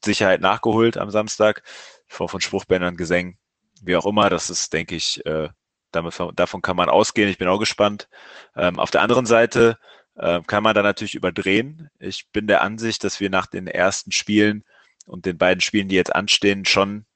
Sicherheit 0.06 0.41
nachgeholt 0.41 0.95
am 0.95 1.10
Samstag, 1.10 1.64
Form 2.06 2.30
von 2.30 2.39
Spruchbändern, 2.39 2.95
Gesängen, 2.95 3.39
wie 3.82 3.95
auch 3.95 4.06
immer. 4.06 4.30
Das 4.30 4.51
ist, 4.51 4.72
denke 4.72 4.93
ich, 4.93 5.26
äh, 5.26 5.49
damit, 5.91 6.20
davon 6.36 6.62
kann 6.62 6.76
man 6.76 6.88
ausgehen. 6.88 7.30
Ich 7.30 7.39
bin 7.39 7.47
auch 7.47 7.58
gespannt. 7.58 8.08
Ähm, 8.56 8.78
auf 8.78 8.91
der 8.91 9.01
anderen 9.01 9.26
Seite 9.26 9.80
äh, 10.18 10.39
kann 10.45 10.62
man 10.62 10.76
da 10.76 10.84
natürlich 10.84 11.16
überdrehen. 11.16 11.89
Ich 11.97 12.30
bin 12.32 12.45
der 12.45 12.62
Ansicht, 12.62 13.04
dass 13.04 13.20
wir 13.20 13.32
nach 13.32 13.47
den 13.47 13.66
ersten 13.66 14.12
Spielen 14.12 14.64
und 15.08 15.26
den 15.26 15.39
beiden 15.39 15.62
Spielen, 15.62 15.88
die 15.88 15.95
jetzt 15.95 16.14
anstehen, 16.14 16.66
schon 16.66 17.08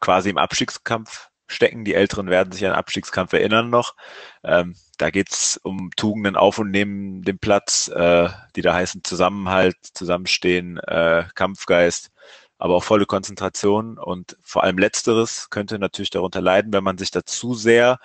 quasi 0.00 0.30
im 0.30 0.38
Abstiegskampf 0.38 1.28
stecken. 1.46 1.84
Die 1.84 1.94
Älteren 1.94 2.28
werden 2.30 2.52
sich 2.52 2.66
an 2.66 2.72
Abstiegskampf 2.72 3.32
erinnern 3.32 3.70
noch. 3.70 3.94
Ähm, 4.42 4.74
da 4.98 5.10
geht's 5.10 5.58
um 5.62 5.90
Tugenden 5.96 6.36
auf 6.36 6.58
und 6.58 6.70
neben 6.70 7.22
dem 7.22 7.38
Platz, 7.38 7.88
äh, 7.88 8.28
die 8.56 8.62
da 8.62 8.74
heißen 8.74 9.04
Zusammenhalt, 9.04 9.76
Zusammenstehen, 9.94 10.78
äh, 10.78 11.24
Kampfgeist, 11.34 12.10
aber 12.58 12.76
auch 12.76 12.84
volle 12.84 13.06
Konzentration. 13.06 13.98
Und 13.98 14.36
vor 14.42 14.64
allem 14.64 14.78
Letzteres 14.78 15.50
könnte 15.50 15.78
natürlich 15.78 16.10
darunter 16.10 16.40
leiden, 16.40 16.72
wenn 16.72 16.84
man 16.84 16.98
sich 16.98 17.10
da 17.10 17.24
zu 17.24 17.54
sehr 17.54 17.98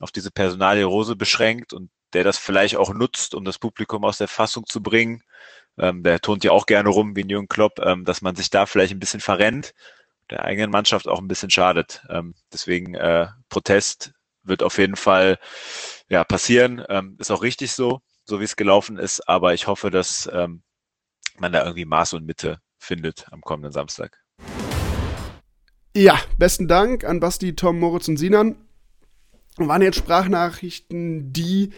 auf 0.00 0.10
diese 0.10 0.30
Personalie 0.30 0.84
Rose 0.84 1.16
beschränkt 1.16 1.72
und 1.72 1.90
der 2.12 2.24
das 2.24 2.36
vielleicht 2.38 2.76
auch 2.76 2.92
nutzt, 2.92 3.34
um 3.34 3.44
das 3.44 3.58
Publikum 3.58 4.04
aus 4.04 4.18
der 4.18 4.28
Fassung 4.28 4.66
zu 4.66 4.82
bringen. 4.82 5.22
Ähm, 5.78 6.02
der 6.02 6.20
tont 6.20 6.44
ja 6.44 6.50
auch 6.50 6.66
gerne 6.66 6.90
rum 6.90 7.16
wie 7.16 7.26
Jürgen 7.26 7.48
Klopp, 7.48 7.78
ähm, 7.78 8.04
dass 8.04 8.20
man 8.20 8.36
sich 8.36 8.50
da 8.50 8.66
vielleicht 8.66 8.92
ein 8.92 8.98
bisschen 8.98 9.20
verrennt 9.20 9.72
der 10.32 10.44
eigenen 10.44 10.70
Mannschaft 10.70 11.08
auch 11.08 11.20
ein 11.20 11.28
bisschen 11.28 11.50
schadet. 11.50 12.02
Ähm, 12.08 12.34
deswegen 12.52 12.94
äh, 12.94 13.26
Protest 13.48 14.12
wird 14.42 14.62
auf 14.62 14.78
jeden 14.78 14.96
Fall 14.96 15.38
ja, 16.08 16.24
passieren. 16.24 16.84
Ähm, 16.88 17.16
ist 17.18 17.30
auch 17.30 17.42
richtig 17.42 17.72
so, 17.72 18.00
so 18.24 18.40
wie 18.40 18.44
es 18.44 18.56
gelaufen 18.56 18.98
ist. 18.98 19.28
Aber 19.28 19.54
ich 19.54 19.66
hoffe, 19.66 19.90
dass 19.90 20.28
ähm, 20.32 20.62
man 21.38 21.52
da 21.52 21.62
irgendwie 21.62 21.84
Maß 21.84 22.14
und 22.14 22.24
Mitte 22.24 22.58
findet 22.78 23.26
am 23.30 23.42
kommenden 23.42 23.72
Samstag. 23.72 24.18
Ja, 25.94 26.18
besten 26.38 26.68
Dank 26.68 27.04
an 27.04 27.20
Basti, 27.20 27.54
Tom, 27.54 27.78
Moritz 27.78 28.08
und 28.08 28.16
Sinan. 28.16 28.56
Waren 29.56 29.82
jetzt 29.82 29.98
Sprachnachrichten, 29.98 31.32
die 31.32 31.72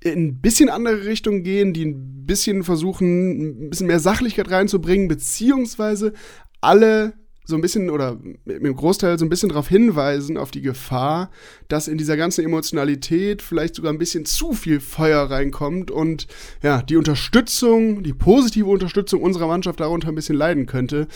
in 0.00 0.28
ein 0.28 0.40
bisschen 0.40 0.70
andere 0.70 1.04
Richtung 1.04 1.42
gehen, 1.42 1.74
die 1.74 1.84
ein 1.84 2.24
bisschen 2.24 2.64
versuchen, 2.64 3.66
ein 3.66 3.70
bisschen 3.70 3.88
mehr 3.88 4.00
Sachlichkeit 4.00 4.50
reinzubringen, 4.50 5.08
beziehungsweise 5.08 6.14
alle 6.62 7.12
so 7.48 7.56
ein 7.56 7.62
bisschen 7.62 7.88
oder 7.88 8.18
im 8.44 8.76
Großteil 8.76 9.18
so 9.18 9.24
ein 9.24 9.30
bisschen 9.30 9.48
darauf 9.48 9.68
hinweisen, 9.68 10.36
auf 10.36 10.50
die 10.50 10.60
Gefahr, 10.60 11.30
dass 11.68 11.88
in 11.88 11.96
dieser 11.96 12.18
ganzen 12.18 12.44
Emotionalität 12.44 13.40
vielleicht 13.40 13.74
sogar 13.74 13.90
ein 13.90 13.98
bisschen 13.98 14.26
zu 14.26 14.52
viel 14.52 14.80
Feuer 14.80 15.22
reinkommt 15.30 15.90
und 15.90 16.26
ja, 16.62 16.82
die 16.82 16.96
Unterstützung, 16.96 18.02
die 18.02 18.12
positive 18.12 18.66
Unterstützung 18.66 19.22
unserer 19.22 19.46
Mannschaft 19.46 19.80
darunter 19.80 20.08
ein 20.08 20.14
bisschen 20.14 20.36
leiden 20.36 20.66
könnte. 20.66 21.08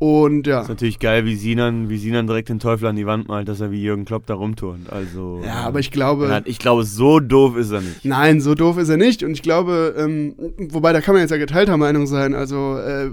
Und 0.00 0.46
ja. 0.46 0.56
Das 0.56 0.62
ist 0.62 0.68
natürlich 0.70 0.98
geil, 0.98 1.26
wie 1.26 1.36
Sinan, 1.36 1.90
wie 1.90 1.98
Sinan 1.98 2.26
direkt 2.26 2.48
den 2.48 2.58
Teufel 2.58 2.86
an 2.86 2.96
die 2.96 3.04
Wand 3.04 3.28
malt, 3.28 3.48
dass 3.48 3.60
er 3.60 3.70
wie 3.70 3.82
Jürgen 3.82 4.06
Klopp 4.06 4.24
da 4.24 4.32
rumturnt. 4.32 4.90
Also. 4.90 5.42
Ja, 5.44 5.56
aber 5.56 5.78
ich 5.78 5.90
glaube. 5.90 6.42
Ich 6.46 6.58
glaube, 6.58 6.84
so 6.84 7.20
doof 7.20 7.54
ist 7.58 7.70
er 7.70 7.82
nicht. 7.82 8.02
Nein, 8.02 8.40
so 8.40 8.54
doof 8.54 8.78
ist 8.78 8.88
er 8.88 8.96
nicht. 8.96 9.22
Und 9.22 9.32
ich 9.32 9.42
glaube, 9.42 9.94
ähm, 9.98 10.34
wobei 10.70 10.94
da 10.94 11.02
kann 11.02 11.14
man 11.14 11.20
jetzt 11.20 11.32
ja 11.32 11.36
geteilter 11.36 11.76
Meinung 11.76 12.06
sein. 12.06 12.34
Also, 12.34 12.78
äh, 12.78 13.10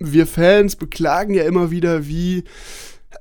wir 0.00 0.26
Fans 0.26 0.74
beklagen 0.74 1.34
ja 1.34 1.44
immer 1.44 1.70
wieder, 1.70 2.08
wie 2.08 2.42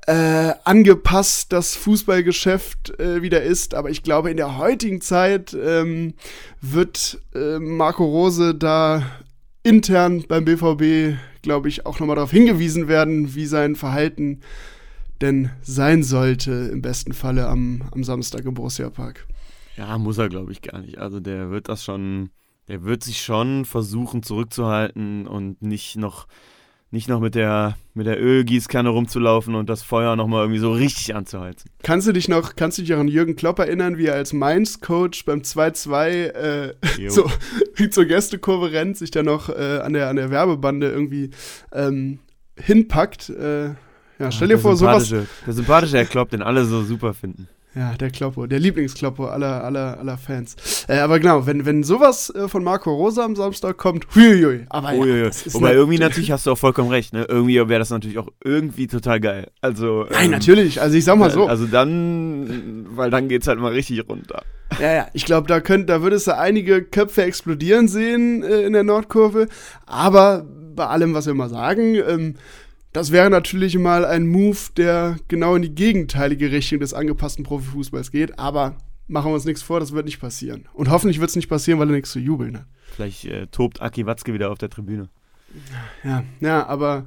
äh, 0.07 0.53
angepasst 0.63 1.53
das 1.53 1.75
Fußballgeschäft 1.75 2.99
äh, 2.99 3.21
wieder 3.21 3.43
ist. 3.43 3.75
Aber 3.75 3.91
ich 3.91 4.01
glaube, 4.01 4.31
in 4.31 4.37
der 4.37 4.57
heutigen 4.57 5.01
Zeit 5.01 5.53
ähm, 5.53 6.15
wird 6.61 7.19
äh, 7.35 7.59
Marco 7.59 8.05
Rose 8.05 8.55
da 8.55 9.03
intern 9.63 10.23
beim 10.27 10.45
BVB 10.45 11.17
glaube 11.43 11.69
ich, 11.69 11.85
auch 11.85 11.99
nochmal 11.99 12.15
darauf 12.15 12.31
hingewiesen 12.31 12.87
werden, 12.87 13.35
wie 13.35 13.45
sein 13.45 13.75
Verhalten 13.75 14.39
denn 15.21 15.51
sein 15.61 16.01
sollte, 16.01 16.51
im 16.51 16.81
besten 16.81 17.13
Falle 17.13 17.47
am, 17.47 17.83
am 17.91 18.03
Samstag 18.03 18.45
im 18.45 18.55
Borussia 18.55 18.89
Park. 18.89 19.27
Ja, 19.77 19.97
muss 19.99 20.17
er, 20.17 20.29
glaube 20.29 20.51
ich, 20.51 20.61
gar 20.61 20.81
nicht. 20.81 20.97
Also 20.97 21.19
der 21.19 21.51
wird 21.51 21.69
das 21.69 21.83
schon, 21.83 22.31
der 22.67 22.83
wird 22.83 23.03
sich 23.03 23.21
schon 23.21 23.65
versuchen 23.65 24.23
zurückzuhalten 24.23 25.27
und 25.27 25.61
nicht 25.61 25.97
noch 25.97 26.27
nicht 26.93 27.09
noch 27.09 27.19
mit 27.19 27.33
der, 27.33 27.75
mit 27.95 28.05
der 28.05 28.21
Ölgießkanne 28.21 28.87
rumzulaufen 28.87 29.55
und 29.55 29.67
das 29.67 29.81
Feuer 29.81 30.15
nochmal 30.15 30.43
irgendwie 30.43 30.59
so 30.59 30.71
richtig 30.71 31.15
anzuheizen. 31.15 31.71
Kannst 31.81 32.07
du 32.07 32.11
dich 32.11 32.29
noch, 32.29 32.55
kannst 32.55 32.77
du 32.77 32.83
dich 32.83 32.93
auch 32.93 32.99
an 32.99 33.07
Jürgen 33.07 33.35
Klopp 33.35 33.57
erinnern, 33.57 33.97
wie 33.97 34.05
er 34.05 34.13
als 34.13 34.31
Mainz-Coach 34.31 35.25
beim 35.25 35.39
2-2 35.39 36.07
äh, 36.07 36.73
so, 37.09 37.29
wie 37.75 37.89
zur 37.89 38.05
Gästekurve 38.05 38.71
rennt, 38.71 38.97
sich 38.97 39.09
dann 39.09 39.25
noch 39.25 39.49
äh, 39.49 39.79
an, 39.79 39.93
der, 39.93 40.07
an 40.07 40.17
der 40.17 40.29
Werbebande 40.29 40.87
irgendwie 40.87 41.31
ähm, 41.73 42.19
hinpackt? 42.59 43.29
Äh, 43.29 43.69
ja, 44.19 44.31
stell 44.31 44.49
dir 44.49 44.59
vor, 44.59 44.75
sowas. 44.75 45.09
Der 45.09 45.25
sympathische 45.47 45.97
Herr 45.97 46.05
Klopp, 46.05 46.29
den 46.29 46.43
alle 46.43 46.63
so 46.65 46.83
super 46.83 47.15
finden. 47.15 47.49
Ja, 47.75 47.95
der 47.95 48.11
Kloppo, 48.11 48.45
der 48.45 48.59
Lieblingskloppo 48.59 49.25
aller, 49.25 49.63
aller, 49.63 49.97
aller 49.97 50.17
Fans. 50.19 50.85
Äh, 50.87 50.99
aber 50.99 51.19
genau, 51.19 51.47
wenn, 51.47 51.65
wenn 51.65 51.83
sowas 51.83 52.29
äh, 52.35 52.47
von 52.47 52.63
Marco 52.63 52.93
Rosa 52.93 53.25
am 53.25 53.35
Samstag 53.35 53.77
kommt, 53.77 54.05
huiuiui. 54.13 54.65
Aber 54.69 54.93
ja, 54.93 55.01
Uiuiui. 55.01 55.31
Wobei 55.53 55.73
irgendwie 55.73 55.97
natürlich 55.99 56.31
hast 56.31 56.45
du 56.45 56.51
auch 56.51 56.57
vollkommen 56.57 56.89
recht, 56.89 57.13
ne? 57.13 57.25
Irgendwie 57.27 57.55
wäre 57.55 57.79
das 57.79 57.89
natürlich 57.89 58.19
auch 58.19 58.27
irgendwie 58.43 58.85
total 58.85 59.19
geil. 59.19 59.47
Also. 59.61 60.05
Nein, 60.11 60.25
ähm, 60.25 60.31
natürlich. 60.31 60.81
Also 60.81 60.95
ich 60.95 61.03
sag 61.03 61.17
mal 61.17 61.31
so. 61.31 61.47
Also 61.47 61.65
dann, 61.65 62.85
weil 62.95 63.09
dann 63.09 63.27
geht's 63.27 63.47
halt 63.47 63.59
mal 63.59 63.71
richtig 63.71 64.07
runter. 64.07 64.43
Ja, 64.79 64.93
ja, 64.93 65.07
ich 65.13 65.25
glaube, 65.25 65.47
da 65.47 65.59
könnt, 65.59 65.89
da 65.89 66.03
würdest 66.03 66.27
du 66.27 66.37
einige 66.37 66.83
Köpfe 66.83 67.23
explodieren 67.23 67.87
sehen 67.87 68.43
äh, 68.43 68.61
in 68.61 68.73
der 68.73 68.83
Nordkurve. 68.83 69.47
Aber 69.87 70.45
bei 70.75 70.85
allem, 70.85 71.13
was 71.13 71.25
wir 71.25 71.33
mal 71.33 71.49
sagen, 71.49 71.95
ähm, 71.95 72.35
das 72.93 73.11
wäre 73.11 73.29
natürlich 73.29 73.77
mal 73.77 74.05
ein 74.05 74.27
Move, 74.27 74.57
der 74.77 75.17
genau 75.27 75.55
in 75.55 75.63
die 75.63 75.75
gegenteilige 75.75 76.51
Richtung 76.51 76.79
des 76.79 76.93
angepassten 76.93 77.43
Profifußballs 77.43 78.11
geht, 78.11 78.39
aber 78.39 78.77
machen 79.07 79.31
wir 79.31 79.35
uns 79.35 79.45
nichts 79.45 79.63
vor, 79.63 79.79
das 79.79 79.91
wird 79.93 80.05
nicht 80.05 80.19
passieren. 80.19 80.67
Und 80.73 80.89
hoffentlich 80.89 81.19
wird 81.19 81.29
es 81.29 81.35
nicht 81.35 81.49
passieren, 81.49 81.79
weil 81.79 81.89
er 81.89 81.95
nichts 81.95 82.11
zu 82.11 82.19
jubeln 82.19 82.57
hat. 82.57 82.65
Vielleicht 82.95 83.25
äh, 83.25 83.47
tobt 83.47 83.81
Aki 83.81 84.05
Watzke 84.05 84.33
wieder 84.33 84.51
auf 84.51 84.59
der 84.59 84.69
Tribüne. 84.69 85.09
Ja, 86.03 86.23
ja, 86.39 86.65
aber 86.67 87.05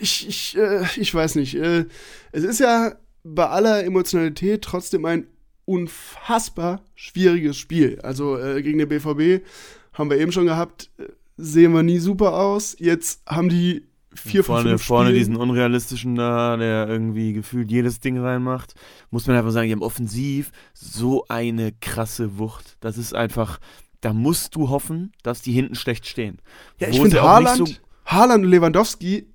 ich, 0.00 0.28
ich, 0.28 0.56
äh, 0.56 0.84
ich 0.96 1.14
weiß 1.14 1.34
nicht. 1.36 1.54
Äh, 1.54 1.86
es 2.32 2.44
ist 2.44 2.60
ja 2.60 2.94
bei 3.22 3.46
aller 3.46 3.84
Emotionalität 3.84 4.62
trotzdem 4.62 5.04
ein 5.04 5.26
unfassbar 5.66 6.82
schwieriges 6.94 7.56
Spiel. 7.56 8.00
Also 8.02 8.38
äh, 8.38 8.62
gegen 8.62 8.78
den 8.78 8.88
BVB 8.88 9.44
haben 9.92 10.10
wir 10.10 10.18
eben 10.18 10.32
schon 10.32 10.46
gehabt, 10.46 10.90
äh, 10.98 11.04
sehen 11.36 11.72
wir 11.72 11.82
nie 11.82 11.98
super 11.98 12.34
aus. 12.34 12.76
Jetzt 12.78 13.22
haben 13.26 13.48
die 13.48 13.86
vier 14.14 14.44
vorne, 14.44 14.70
fünf 14.70 14.82
vorne 14.82 15.08
Spielen. 15.08 15.18
diesen 15.18 15.36
unrealistischen 15.36 16.14
da, 16.14 16.56
der 16.56 16.88
irgendwie 16.88 17.32
gefühlt 17.32 17.70
jedes 17.70 18.00
Ding 18.00 18.18
reinmacht. 18.18 18.74
Muss 19.10 19.26
man 19.26 19.36
einfach 19.36 19.50
sagen, 19.50 19.66
die 19.66 19.72
haben 19.72 19.82
offensiv 19.82 20.50
so 20.72 21.24
eine 21.28 21.72
krasse 21.72 22.38
Wucht. 22.38 22.76
Das 22.80 22.98
ist 22.98 23.14
einfach, 23.14 23.58
da 24.00 24.12
musst 24.12 24.54
du 24.54 24.68
hoffen, 24.68 25.12
dass 25.22 25.42
die 25.42 25.52
hinten 25.52 25.74
schlecht 25.74 26.06
stehen. 26.06 26.38
Ja, 26.78 26.88
ich 26.88 27.00
finde 27.00 27.22
Haaland, 27.22 27.68
so 27.68 27.74
Haaland 28.06 28.44
und 28.44 28.50
Lewandowski 28.50 29.26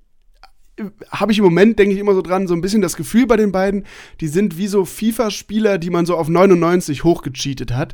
äh, 0.78 0.84
habe 1.10 1.32
ich 1.32 1.40
im 1.40 1.44
Moment, 1.44 1.80
denke 1.80 1.94
ich 1.94 2.00
immer 2.00 2.14
so 2.14 2.22
dran, 2.22 2.48
so 2.48 2.54
ein 2.54 2.62
bisschen 2.62 2.82
das 2.82 2.96
Gefühl 2.96 3.26
bei 3.26 3.36
den 3.36 3.52
beiden, 3.52 3.86
die 4.22 4.28
sind 4.28 4.58
wie 4.58 4.68
so 4.68 4.86
FIFA-Spieler, 4.86 5.78
die 5.78 5.90
man 5.90 6.06
so 6.06 6.16
auf 6.16 6.30
99 6.30 7.04
hochgecheatet 7.04 7.74
hat. 7.74 7.94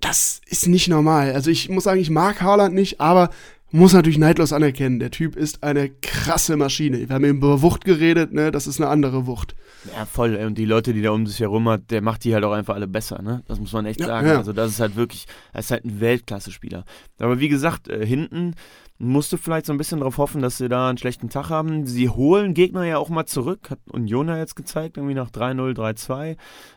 Das 0.00 0.40
ist 0.46 0.66
nicht 0.66 0.88
normal. 0.88 1.32
Also 1.32 1.50
ich 1.50 1.68
muss 1.68 1.84
sagen, 1.84 2.00
ich 2.00 2.10
mag 2.10 2.40
Haaland 2.40 2.74
nicht, 2.74 3.00
aber 3.00 3.30
muss 3.72 3.92
natürlich 3.92 4.18
neidlos 4.18 4.52
anerkennen, 4.52 4.98
der 4.98 5.10
Typ 5.10 5.36
ist 5.36 5.62
eine 5.62 5.90
krasse 5.90 6.56
Maschine. 6.56 7.08
Wir 7.08 7.14
haben 7.14 7.24
eben 7.24 7.38
über 7.38 7.62
Wucht 7.62 7.84
geredet, 7.84 8.32
ne? 8.32 8.50
Das 8.50 8.66
ist 8.66 8.80
eine 8.80 8.90
andere 8.90 9.26
Wucht. 9.26 9.54
Ja, 9.96 10.04
voll. 10.04 10.34
Und 10.36 10.58
die 10.58 10.64
Leute, 10.64 10.92
die 10.92 11.02
da 11.02 11.10
um 11.12 11.26
sich 11.26 11.40
herum 11.40 11.68
hat, 11.68 11.90
der 11.90 12.02
macht 12.02 12.24
die 12.24 12.34
halt 12.34 12.44
auch 12.44 12.52
einfach 12.52 12.74
alle 12.74 12.88
besser, 12.88 13.22
ne? 13.22 13.42
Das 13.46 13.58
muss 13.60 13.72
man 13.72 13.86
echt 13.86 14.00
Ja, 14.00 14.06
sagen. 14.06 14.26
ja. 14.28 14.36
Also 14.38 14.52
das 14.52 14.72
ist 14.72 14.80
halt 14.80 14.96
wirklich, 14.96 15.26
er 15.52 15.60
ist 15.60 15.70
halt 15.70 15.84
ein 15.84 16.00
Weltklasse-Spieler. 16.00 16.84
Aber 17.18 17.38
wie 17.40 17.48
gesagt, 17.48 17.88
äh, 17.88 18.04
hinten, 18.04 18.54
musste 19.02 19.38
vielleicht 19.38 19.64
so 19.64 19.72
ein 19.72 19.78
bisschen 19.78 20.00
darauf 20.00 20.18
hoffen, 20.18 20.42
dass 20.42 20.58
sie 20.58 20.68
da 20.68 20.90
einen 20.90 20.98
schlechten 20.98 21.30
Tag 21.30 21.48
haben. 21.48 21.86
Sie 21.86 22.10
holen 22.10 22.52
Gegner 22.52 22.84
ja 22.84 22.98
auch 22.98 23.08
mal 23.08 23.24
zurück, 23.24 23.70
hat 23.70 23.78
Union 23.90 24.28
ja 24.28 24.36
jetzt 24.36 24.56
gezeigt, 24.56 24.98
irgendwie 24.98 25.14
nach 25.14 25.30
3-0, 25.30 25.72
3-2. 25.74 26.36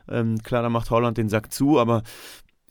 Ähm, 0.10 0.38
klar, 0.42 0.62
da 0.64 0.70
macht 0.70 0.90
Holland 0.90 1.18
den 1.18 1.28
Sack 1.28 1.52
zu, 1.52 1.80
aber 1.80 2.04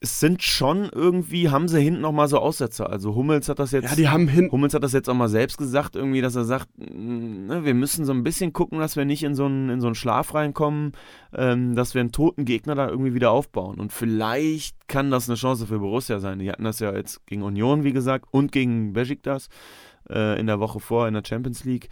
es 0.02 0.18
sind 0.18 0.42
schon 0.42 0.90
irgendwie, 0.92 1.48
haben 1.48 1.68
sie 1.68 1.80
hinten 1.80 2.00
noch 2.00 2.10
mal 2.10 2.26
so 2.26 2.38
Aussetzer. 2.38 2.90
Also 2.90 3.14
Hummels 3.14 3.48
hat 3.48 3.60
das 3.60 3.70
jetzt. 3.70 3.90
Ja, 3.90 3.94
die 3.94 4.08
haben 4.08 4.26
hin 4.26 4.50
Hummels 4.50 4.74
hat 4.74 4.82
das 4.82 4.92
jetzt 4.92 5.08
auch 5.08 5.14
mal 5.14 5.28
selbst 5.28 5.58
gesagt, 5.58 5.94
irgendwie, 5.94 6.20
dass 6.20 6.34
er 6.34 6.44
sagt, 6.44 6.68
ne, 6.76 7.64
wir 7.64 7.74
müssen 7.74 8.04
so 8.04 8.12
ein 8.12 8.24
bisschen 8.24 8.52
gucken, 8.52 8.80
dass 8.80 8.96
wir 8.96 9.04
nicht 9.04 9.22
in 9.22 9.36
so 9.36 9.44
einen, 9.44 9.70
in 9.70 9.80
so 9.80 9.86
einen 9.86 9.94
Schlaf 9.94 10.34
reinkommen, 10.34 10.92
ähm, 11.32 11.76
dass 11.76 11.94
wir 11.94 12.00
einen 12.00 12.10
toten 12.10 12.44
Gegner 12.44 12.74
da 12.74 12.88
irgendwie 12.88 13.14
wieder 13.14 13.30
aufbauen. 13.30 13.78
Und 13.78 13.92
vielleicht 13.92 14.88
kann 14.88 15.12
das 15.12 15.28
eine 15.28 15.36
Chance 15.36 15.68
für 15.68 15.78
Borussia 15.78 16.18
sein. 16.18 16.40
Die 16.40 16.50
hatten 16.50 16.64
das 16.64 16.80
ja 16.80 16.92
jetzt 16.92 17.24
gegen 17.26 17.42
Union, 17.42 17.84
wie 17.84 17.92
gesagt, 17.92 18.26
und 18.32 18.50
gegen 18.50 18.92
Besiktas 18.92 19.48
äh, 20.10 20.38
in 20.38 20.48
der 20.48 20.58
Woche 20.58 20.80
vor 20.80 21.06
in 21.06 21.14
der 21.14 21.22
Champions 21.24 21.64
League. 21.64 21.88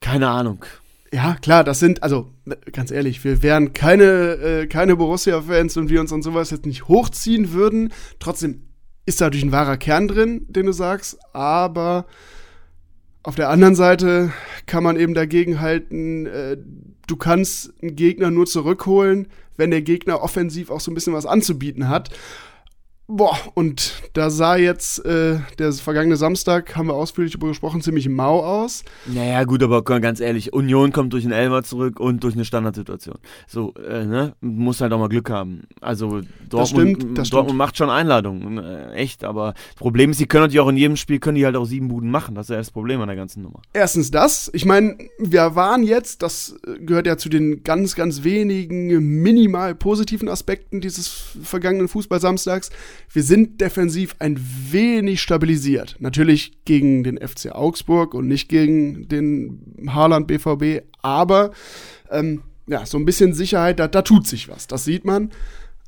Keine 0.00 0.28
Ahnung. 0.28 0.64
Ja, 1.12 1.36
klar, 1.42 1.62
das 1.62 1.78
sind, 1.78 2.02
also 2.02 2.30
ganz 2.72 2.90
ehrlich, 2.90 3.22
wir 3.22 3.42
wären 3.42 3.74
keine, 3.74 4.04
äh, 4.04 4.66
keine 4.66 4.96
Borussia-Fans 4.96 5.76
und 5.76 5.90
wir 5.90 6.00
uns 6.00 6.10
an 6.10 6.22
sowas 6.22 6.50
jetzt 6.50 6.64
nicht 6.64 6.88
hochziehen 6.88 7.52
würden. 7.52 7.92
Trotzdem 8.18 8.62
ist 9.04 9.20
da 9.20 9.26
natürlich 9.26 9.44
ein 9.44 9.52
wahrer 9.52 9.76
Kern 9.76 10.08
drin, 10.08 10.46
den 10.48 10.64
du 10.64 10.72
sagst, 10.72 11.18
aber 11.34 12.06
auf 13.22 13.34
der 13.34 13.50
anderen 13.50 13.74
Seite 13.74 14.32
kann 14.66 14.82
man 14.82 14.96
eben 14.96 15.12
dagegen 15.12 15.60
halten, 15.60 16.24
äh, 16.24 16.56
du 17.06 17.16
kannst 17.16 17.74
einen 17.82 17.94
Gegner 17.94 18.30
nur 18.30 18.46
zurückholen, 18.46 19.28
wenn 19.58 19.70
der 19.70 19.82
Gegner 19.82 20.22
offensiv 20.22 20.70
auch 20.70 20.80
so 20.80 20.90
ein 20.90 20.94
bisschen 20.94 21.12
was 21.12 21.26
anzubieten 21.26 21.90
hat. 21.90 22.08
Boah, 23.14 23.36
und 23.52 23.92
da 24.14 24.30
sah 24.30 24.56
jetzt 24.56 25.04
äh, 25.04 25.38
der 25.58 25.72
vergangene 25.74 26.16
Samstag, 26.16 26.74
haben 26.76 26.86
wir 26.86 26.94
ausführlich 26.94 27.34
darüber 27.34 27.48
gesprochen, 27.48 27.82
ziemlich 27.82 28.08
mau 28.08 28.40
aus. 28.40 28.84
Naja, 29.04 29.44
gut, 29.44 29.62
aber 29.62 29.82
ganz 29.82 30.18
ehrlich, 30.18 30.54
Union 30.54 30.92
kommt 30.92 31.12
durch 31.12 31.24
einen 31.24 31.34
Elfer 31.34 31.62
zurück 31.62 32.00
und 32.00 32.24
durch 32.24 32.34
eine 32.34 32.46
Standardsituation. 32.46 33.16
So, 33.46 33.74
äh, 33.74 34.06
ne? 34.06 34.34
Muss 34.40 34.80
halt 34.80 34.94
auch 34.94 34.98
mal 34.98 35.10
Glück 35.10 35.28
haben. 35.28 35.64
Also, 35.82 36.22
Dortmund, 36.48 36.52
das 36.52 36.68
stimmt, 36.70 37.18
das 37.18 37.28
Dortmund 37.28 37.50
stimmt. 37.50 37.58
macht 37.58 37.76
schon 37.76 37.90
Einladungen, 37.90 38.56
äh, 38.56 38.92
echt, 38.94 39.24
aber 39.24 39.52
das 39.52 39.76
Problem 39.76 40.12
ist, 40.12 40.16
sie 40.16 40.26
können 40.26 40.44
natürlich 40.44 40.60
auch 40.60 40.70
in 40.70 40.78
jedem 40.78 40.96
Spiel, 40.96 41.18
können 41.18 41.34
die 41.34 41.44
halt 41.44 41.56
auch 41.56 41.66
sieben 41.66 41.88
Buden 41.88 42.10
machen. 42.10 42.34
Das 42.34 42.46
ist 42.46 42.50
ja 42.50 42.56
das 42.56 42.70
Problem 42.70 43.02
an 43.02 43.08
der 43.08 43.16
ganzen 43.16 43.42
Nummer. 43.42 43.60
Erstens 43.74 44.10
das. 44.10 44.50
Ich 44.54 44.64
meine, 44.64 44.96
wir 45.18 45.54
waren 45.54 45.82
jetzt, 45.82 46.22
das 46.22 46.56
gehört 46.80 47.06
ja 47.06 47.18
zu 47.18 47.28
den 47.28 47.62
ganz, 47.62 47.94
ganz 47.94 48.24
wenigen 48.24 48.86
minimal 49.20 49.74
positiven 49.74 50.30
Aspekten 50.30 50.80
dieses 50.80 51.08
vergangenen 51.42 51.88
Fußballsamstags. 51.88 52.70
Wir 53.10 53.22
sind 53.22 53.60
defensiv 53.60 54.14
ein 54.18 54.38
wenig 54.70 55.20
stabilisiert. 55.20 55.96
Natürlich 55.98 56.64
gegen 56.64 57.04
den 57.04 57.18
FC 57.18 57.52
Augsburg 57.52 58.14
und 58.14 58.28
nicht 58.28 58.48
gegen 58.48 59.08
den 59.08 59.88
Haaland 59.88 60.26
BVB, 60.26 60.84
aber 61.02 61.52
ähm, 62.10 62.42
ja, 62.66 62.86
so 62.86 62.98
ein 62.98 63.04
bisschen 63.04 63.34
Sicherheit, 63.34 63.78
da, 63.78 63.88
da 63.88 64.02
tut 64.02 64.26
sich 64.26 64.48
was. 64.48 64.66
Das 64.66 64.84
sieht 64.84 65.04
man. 65.04 65.30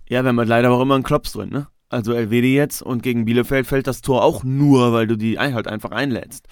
Ja, 0.09 0.23
wir 0.23 0.29
haben 0.29 0.39
halt 0.39 0.49
leider 0.49 0.71
auch 0.71 0.81
immer 0.81 0.95
einen 0.95 1.05
Klops 1.05 1.33
drin, 1.33 1.51
ne? 1.51 1.69
Also 1.89 2.13
Elvedi 2.13 2.55
jetzt 2.55 2.83
und 2.83 3.03
gegen 3.03 3.25
Bielefeld 3.25 3.67
fällt 3.67 3.87
das 3.87 4.01
Tor 4.03 4.25
auch 4.25 4.43
nur, 4.43 4.93
weil 4.93 5.07
du 5.07 5.17
die 5.17 5.39
halt 5.39 5.69
einfach 5.69 5.93
einlädst. 5.93 6.49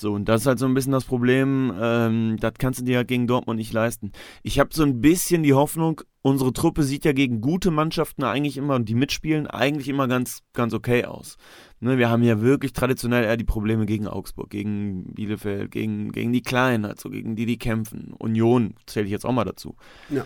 So, 0.00 0.12
und 0.14 0.28
das 0.28 0.42
ist 0.42 0.46
halt 0.46 0.58
so 0.58 0.66
ein 0.66 0.74
bisschen 0.74 0.92
das 0.92 1.04
Problem, 1.04 1.72
ähm, 1.78 2.36
das 2.40 2.54
kannst 2.58 2.80
du 2.80 2.84
dir 2.84 2.98
halt 2.98 3.08
gegen 3.08 3.26
Dortmund 3.26 3.58
nicht 3.58 3.72
leisten. 3.72 4.12
Ich 4.42 4.58
habe 4.58 4.70
so 4.72 4.82
ein 4.82 5.00
bisschen 5.00 5.42
die 5.42 5.54
Hoffnung, 5.54 6.00
unsere 6.22 6.52
Truppe 6.52 6.82
sieht 6.82 7.04
ja 7.04 7.12
gegen 7.12 7.40
gute 7.40 7.70
Mannschaften 7.70 8.24
eigentlich 8.24 8.56
immer, 8.56 8.76
und 8.76 8.88
die 8.88 8.94
mitspielen, 8.94 9.46
eigentlich 9.46 9.88
immer 9.88 10.08
ganz, 10.08 10.40
ganz 10.52 10.72
okay 10.72 11.04
aus. 11.04 11.36
Ne, 11.80 11.98
wir 11.98 12.10
haben 12.10 12.22
ja 12.22 12.40
wirklich 12.40 12.72
traditionell 12.72 13.24
eher 13.24 13.36
die 13.36 13.44
Probleme 13.44 13.86
gegen 13.86 14.06
Augsburg, 14.06 14.50
gegen 14.50 15.14
Bielefeld, 15.14 15.70
gegen, 15.70 16.12
gegen 16.12 16.32
die 16.32 16.42
Kleinen, 16.42 16.84
also 16.84 17.10
gegen 17.10 17.36
die, 17.36 17.46
die 17.46 17.58
kämpfen. 17.58 18.14
Union 18.18 18.74
zähle 18.86 19.06
ich 19.06 19.12
jetzt 19.12 19.24
auch 19.24 19.32
mal 19.32 19.44
dazu. 19.44 19.76
Ja. 20.10 20.24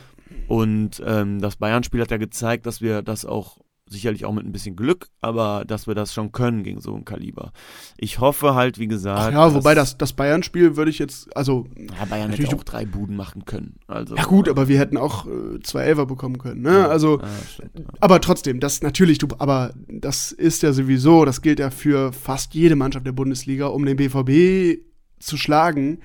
Und 0.48 1.02
ähm, 1.04 1.40
das 1.40 1.56
Bayern-Spiel 1.56 2.00
hat 2.00 2.10
ja 2.10 2.16
gezeigt, 2.16 2.66
dass 2.66 2.80
wir 2.80 3.02
das 3.02 3.24
auch 3.24 3.58
sicherlich 3.86 4.24
auch 4.24 4.32
mit 4.32 4.44
ein 4.44 4.52
bisschen 4.52 4.76
Glück, 4.76 5.08
aber 5.20 5.64
dass 5.66 5.86
wir 5.86 5.94
das 5.94 6.14
schon 6.14 6.32
können 6.32 6.62
gegen 6.62 6.80
so 6.80 6.94
ein 6.94 7.04
Kaliber. 7.04 7.52
Ich 7.96 8.18
hoffe 8.18 8.54
halt, 8.54 8.78
wie 8.78 8.86
gesagt. 8.86 9.20
Ach 9.20 9.32
ja, 9.32 9.54
wobei 9.54 9.74
das, 9.74 9.98
das 9.98 10.12
Bayern-Spiel 10.12 10.76
würde 10.76 10.90
ich 10.90 10.98
jetzt, 10.98 11.34
also. 11.36 11.66
Ja, 11.76 12.04
Bayern 12.06 12.30
hätte 12.30 12.56
auch 12.56 12.64
drei 12.64 12.86
Buden 12.86 13.16
machen 13.16 13.44
können. 13.44 13.76
Also, 13.86 14.16
ja, 14.16 14.24
gut, 14.24 14.48
aber 14.48 14.68
wir 14.68 14.78
hätten 14.78 14.96
auch 14.96 15.26
äh, 15.26 15.60
zwei 15.62 15.84
Elfer 15.84 16.06
bekommen 16.06 16.38
können, 16.38 16.62
ne? 16.62 16.88
Also. 16.88 17.20
Ja, 17.20 17.28
stimmt, 17.52 17.78
ja. 17.78 17.84
Aber 18.00 18.20
trotzdem, 18.20 18.60
das 18.60 18.82
natürlich, 18.82 19.18
du, 19.18 19.28
aber 19.38 19.74
das 19.88 20.32
ist 20.32 20.62
ja 20.62 20.72
sowieso, 20.72 21.24
das 21.24 21.42
gilt 21.42 21.58
ja 21.58 21.70
für 21.70 22.12
fast 22.12 22.54
jede 22.54 22.76
Mannschaft 22.76 23.06
der 23.06 23.12
Bundesliga, 23.12 23.66
um 23.66 23.84
den 23.84 23.96
BVB 23.96 24.82
zu 25.18 25.36
schlagen 25.36 25.98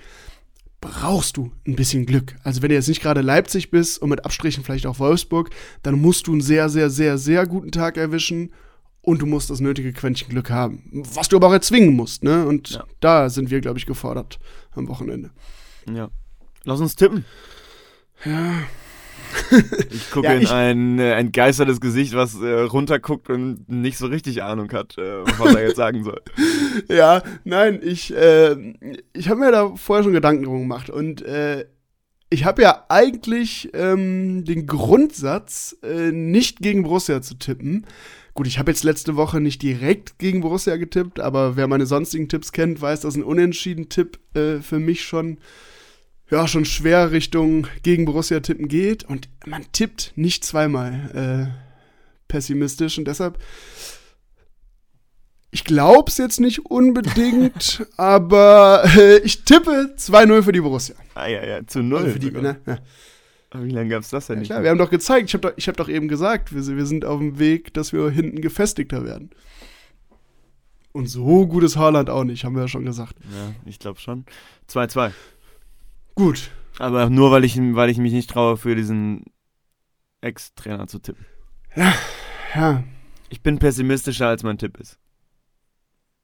brauchst 0.81 1.37
du 1.37 1.51
ein 1.67 1.75
bisschen 1.75 2.05
Glück. 2.05 2.35
Also 2.43 2.61
wenn 2.61 2.69
du 2.69 2.75
jetzt 2.75 2.87
nicht 2.87 3.01
gerade 3.01 3.21
Leipzig 3.21 3.69
bist 3.71 4.01
und 4.01 4.09
mit 4.09 4.25
Abstrichen 4.25 4.63
vielleicht 4.63 4.85
auch 4.85 4.99
Wolfsburg, 4.99 5.49
dann 5.83 5.99
musst 5.99 6.27
du 6.27 6.31
einen 6.31 6.41
sehr, 6.41 6.69
sehr, 6.69 6.89
sehr, 6.89 7.17
sehr 7.17 7.45
guten 7.45 7.71
Tag 7.71 7.97
erwischen 7.97 8.53
und 9.01 9.21
du 9.21 9.25
musst 9.25 9.49
das 9.49 9.59
nötige 9.59 9.91
Quäntchen 9.93 10.29
Glück 10.29 10.49
haben. 10.49 10.83
Was 11.13 11.27
du 11.29 11.35
aber 11.37 11.47
auch 11.47 11.53
erzwingen 11.53 11.95
musst, 11.95 12.23
ne? 12.23 12.45
Und 12.45 12.69
Ja. 12.71 12.83
da 12.99 13.29
sind 13.29 13.49
wir, 13.49 13.59
glaube 13.61 13.79
ich, 13.79 13.85
gefordert 13.85 14.39
am 14.71 14.87
Wochenende. 14.87 15.31
Ja. 15.91 16.09
Lass 16.63 16.79
uns 16.81 16.95
tippen. 16.95 17.25
Ja. 18.25 18.61
Ich 19.91 20.11
gucke 20.11 20.27
Ja, 20.27 20.33
in 20.33 20.41
ich- 20.43 20.51
ein 20.51 20.99
äh, 20.99 21.13
entgeistertes 21.13 21.81
Gesicht, 21.81 22.13
was 22.13 22.35
äh, 22.41 22.61
runterguckt 22.61 23.29
und 23.29 23.67
nicht 23.69 23.97
so 23.97 24.07
richtig 24.07 24.43
Ahnung 24.43 24.71
hat, 24.71 24.97
äh, 24.97 25.23
was 25.37 25.53
er 25.55 25.67
jetzt 25.67 25.77
sagen 25.77 26.03
soll. 26.03 26.21
ja, 26.89 27.23
nein, 27.43 27.79
ich, 27.83 28.15
äh, 28.15 28.55
ich 29.13 29.29
habe 29.29 29.39
mir 29.39 29.51
da 29.51 29.75
vorher 29.75 30.03
schon 30.03 30.13
Gedanken 30.13 30.43
drum 30.43 30.59
gemacht 30.61 30.89
und 30.89 31.21
äh, 31.23 31.65
ich 32.29 32.45
habe 32.45 32.61
ja 32.61 32.85
eigentlich 32.89 33.69
ähm, 33.73 34.45
den 34.45 34.67
Grundsatz, 34.67 35.75
äh, 35.83 36.11
nicht 36.11 36.59
gegen 36.59 36.83
Borussia 36.83 37.21
zu 37.23 37.33
tippen. 37.35 37.87
Gut, 38.35 38.45
ich 38.45 38.59
habe 38.59 38.69
jetzt 38.71 38.83
letzte 38.83 39.15
Woche 39.15 39.41
nicht 39.41 39.63
direkt 39.63 40.19
gegen 40.19 40.41
Borussia 40.41 40.75
getippt, 40.77 41.19
aber 41.19 41.55
wer 41.55 41.67
meine 41.67 41.87
sonstigen 41.87 42.29
Tipps 42.29 42.51
kennt, 42.51 42.79
weiß, 42.79 43.01
dass 43.01 43.15
ein 43.15 43.23
Unentschieden-Tipp 43.23 44.19
äh, 44.35 44.59
für 44.59 44.77
mich 44.79 45.01
schon 45.03 45.39
ja 46.31 46.47
schon 46.47 46.65
schwer 46.65 47.11
Richtung 47.11 47.67
gegen 47.83 48.05
Borussia 48.05 48.39
tippen 48.39 48.67
geht 48.67 49.03
und 49.03 49.29
man 49.45 49.65
tippt 49.71 50.13
nicht 50.15 50.45
zweimal 50.45 51.49
äh, 51.51 51.59
pessimistisch 52.27 52.97
und 52.97 53.05
deshalb 53.05 53.37
ich 55.51 55.63
glaub's 55.63 56.17
jetzt 56.19 56.39
nicht 56.39 56.67
unbedingt, 56.67 57.83
aber 57.97 58.83
äh, 58.95 59.17
ich 59.19 59.43
tippe 59.45 59.95
2-0 59.97 60.43
für 60.43 60.51
die 60.51 60.61
Borussia. 60.61 60.95
Ah 61.15 61.25
ja, 61.25 61.43
ja, 61.43 61.65
zu 61.65 61.81
null. 61.81 62.01
Also 62.01 62.11
für 62.13 62.19
die, 62.19 62.29
ne, 62.31 62.57
ja. 62.67 62.77
Aber 63.49 63.63
Wie 63.65 63.71
lange 63.71 63.89
gab 63.89 64.03
es 64.03 64.09
das 64.11 64.27
denn 64.27 64.35
Ja, 64.35 64.39
nicht? 64.41 64.49
klar, 64.49 64.61
wir 64.61 64.69
haben 64.69 64.77
doch 64.77 64.91
gezeigt, 64.91 65.27
ich 65.29 65.33
habe 65.33 65.49
doch, 65.49 65.57
ich 65.57 65.67
hab 65.67 65.75
doch 65.75 65.89
eben 65.89 66.07
gesagt, 66.07 66.53
wir, 66.53 66.61
sind- 66.61 66.77
wir 66.77 66.85
sind 66.85 67.03
auf 67.03 67.17
dem 67.19 67.39
Weg, 67.39 67.73
dass 67.73 67.93
wir 67.93 68.07
hinten 68.11 68.41
gefestigter 68.41 69.03
werden. 69.05 69.31
Und 70.91 71.07
so 71.07 71.47
gut 71.47 71.63
ist 71.63 71.77
Haaland 71.77 72.11
auch 72.11 72.23
nicht, 72.25 72.43
haben 72.43 72.53
wir 72.53 72.61
ja 72.61 72.67
schon 72.67 72.85
gesagt. 72.85 73.15
Ja, 73.35 73.53
ich 73.65 73.79
glaube 73.79 73.99
schon. 73.99 74.25
2-2. 74.71 75.11
Gut. 76.15 76.51
Aber 76.77 77.09
nur, 77.09 77.31
weil 77.31 77.43
ich, 77.43 77.57
weil 77.57 77.89
ich 77.89 77.97
mich 77.97 78.13
nicht 78.13 78.29
traue, 78.29 78.57
für 78.57 78.75
diesen 78.75 79.25
Ex-Trainer 80.21 80.87
zu 80.87 80.99
tippen. 80.99 81.25
Ja, 81.75 81.93
ja. 82.55 82.83
Ich 83.29 83.41
bin 83.41 83.59
pessimistischer, 83.59 84.27
als 84.27 84.43
mein 84.43 84.57
Tipp 84.57 84.77
ist. 84.79 84.97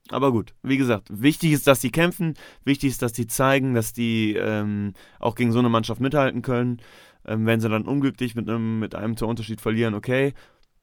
Aber 0.10 0.32
gut, 0.32 0.54
wie 0.62 0.78
gesagt, 0.78 1.08
wichtig 1.10 1.52
ist, 1.52 1.66
dass 1.68 1.80
die 1.80 1.92
kämpfen, 1.92 2.36
wichtig 2.64 2.92
ist, 2.92 3.02
dass 3.02 3.14
die 3.14 3.28
zeigen, 3.28 3.74
dass 3.74 3.92
die 3.92 4.36
ähm, 4.36 4.94
auch 5.20 5.36
gegen 5.36 5.52
so 5.52 5.60
eine 5.60 5.70
Mannschaft 5.70 6.00
mithalten 6.00 6.42
können. 6.42 6.82
Ähm, 7.26 7.46
wenn 7.48 7.60
sie 7.60 7.70
dann 7.70 7.86
unglücklich 7.86 8.36
mit 8.36 8.48
einem, 8.48 8.80
mit 8.80 8.94
einem 8.94 9.16
Torunterschied 9.16 9.62
verlieren, 9.62 9.96
okay. 9.96 10.34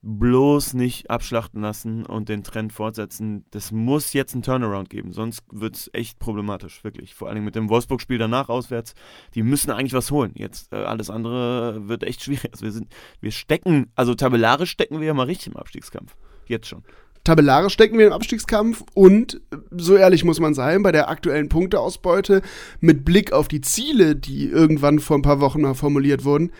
Bloß 0.05 0.73
nicht 0.73 1.09
abschlachten 1.09 1.61
lassen 1.61 2.05
und 2.05 2.27
den 2.27 2.43
Trend 2.43 2.73
fortsetzen. 2.73 3.45
Das 3.51 3.71
muss 3.71 4.11
jetzt 4.11 4.33
einen 4.33 4.43
Turnaround 4.43 4.89
geben, 4.89 5.13
sonst 5.13 5.43
wird 5.49 5.77
es 5.77 5.89
echt 5.93 6.19
problematisch, 6.19 6.83
wirklich. 6.83 7.15
Vor 7.15 7.29
allem 7.29 7.45
mit 7.45 7.55
dem 7.55 7.69
Wolfsburg-Spiel 7.69 8.17
danach 8.17 8.49
auswärts. 8.49 8.95
Die 9.33 9.43
müssen 9.43 9.71
eigentlich 9.71 9.93
was 9.93 10.11
holen. 10.11 10.33
Jetzt 10.35 10.73
äh, 10.73 10.75
alles 10.75 11.09
andere 11.09 11.87
wird 11.87 12.03
echt 12.03 12.21
schwierig. 12.21 12.51
Also 12.51 12.65
wir, 12.65 12.73
sind, 12.73 12.89
wir 13.21 13.31
stecken, 13.31 13.93
also 13.95 14.13
tabellarisch 14.13 14.71
stecken 14.71 14.99
wir 14.99 15.07
ja 15.07 15.13
mal 15.13 15.27
richtig 15.27 15.47
im 15.47 15.57
Abstiegskampf. 15.57 16.17
Jetzt 16.47 16.67
schon. 16.67 16.83
Tabellarisch 17.23 17.71
stecken 17.71 17.97
wir 17.97 18.07
im 18.07 18.13
Abstiegskampf 18.13 18.83
und, 18.93 19.39
so 19.71 19.95
ehrlich 19.95 20.25
muss 20.25 20.41
man 20.41 20.53
sein, 20.53 20.83
bei 20.83 20.91
der 20.91 21.07
aktuellen 21.07 21.47
Punkteausbeute, 21.47 22.41
mit 22.81 23.05
Blick 23.05 23.31
auf 23.31 23.47
die 23.47 23.61
Ziele, 23.61 24.17
die 24.17 24.49
irgendwann 24.49 24.99
vor 24.99 25.17
ein 25.17 25.21
paar 25.21 25.39
Wochen 25.39 25.61
mal 25.61 25.75
formuliert 25.75 26.25
wurden, 26.25 26.51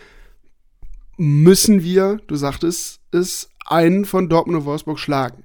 müssen 1.18 1.82
wir, 1.82 2.18
du 2.26 2.36
sagtest 2.36 3.00
es, 3.14 3.50
einen 3.66 4.04
von 4.04 4.28
Dortmund 4.28 4.58
und 4.60 4.64
Wolfsburg 4.66 4.98
schlagen. 4.98 5.42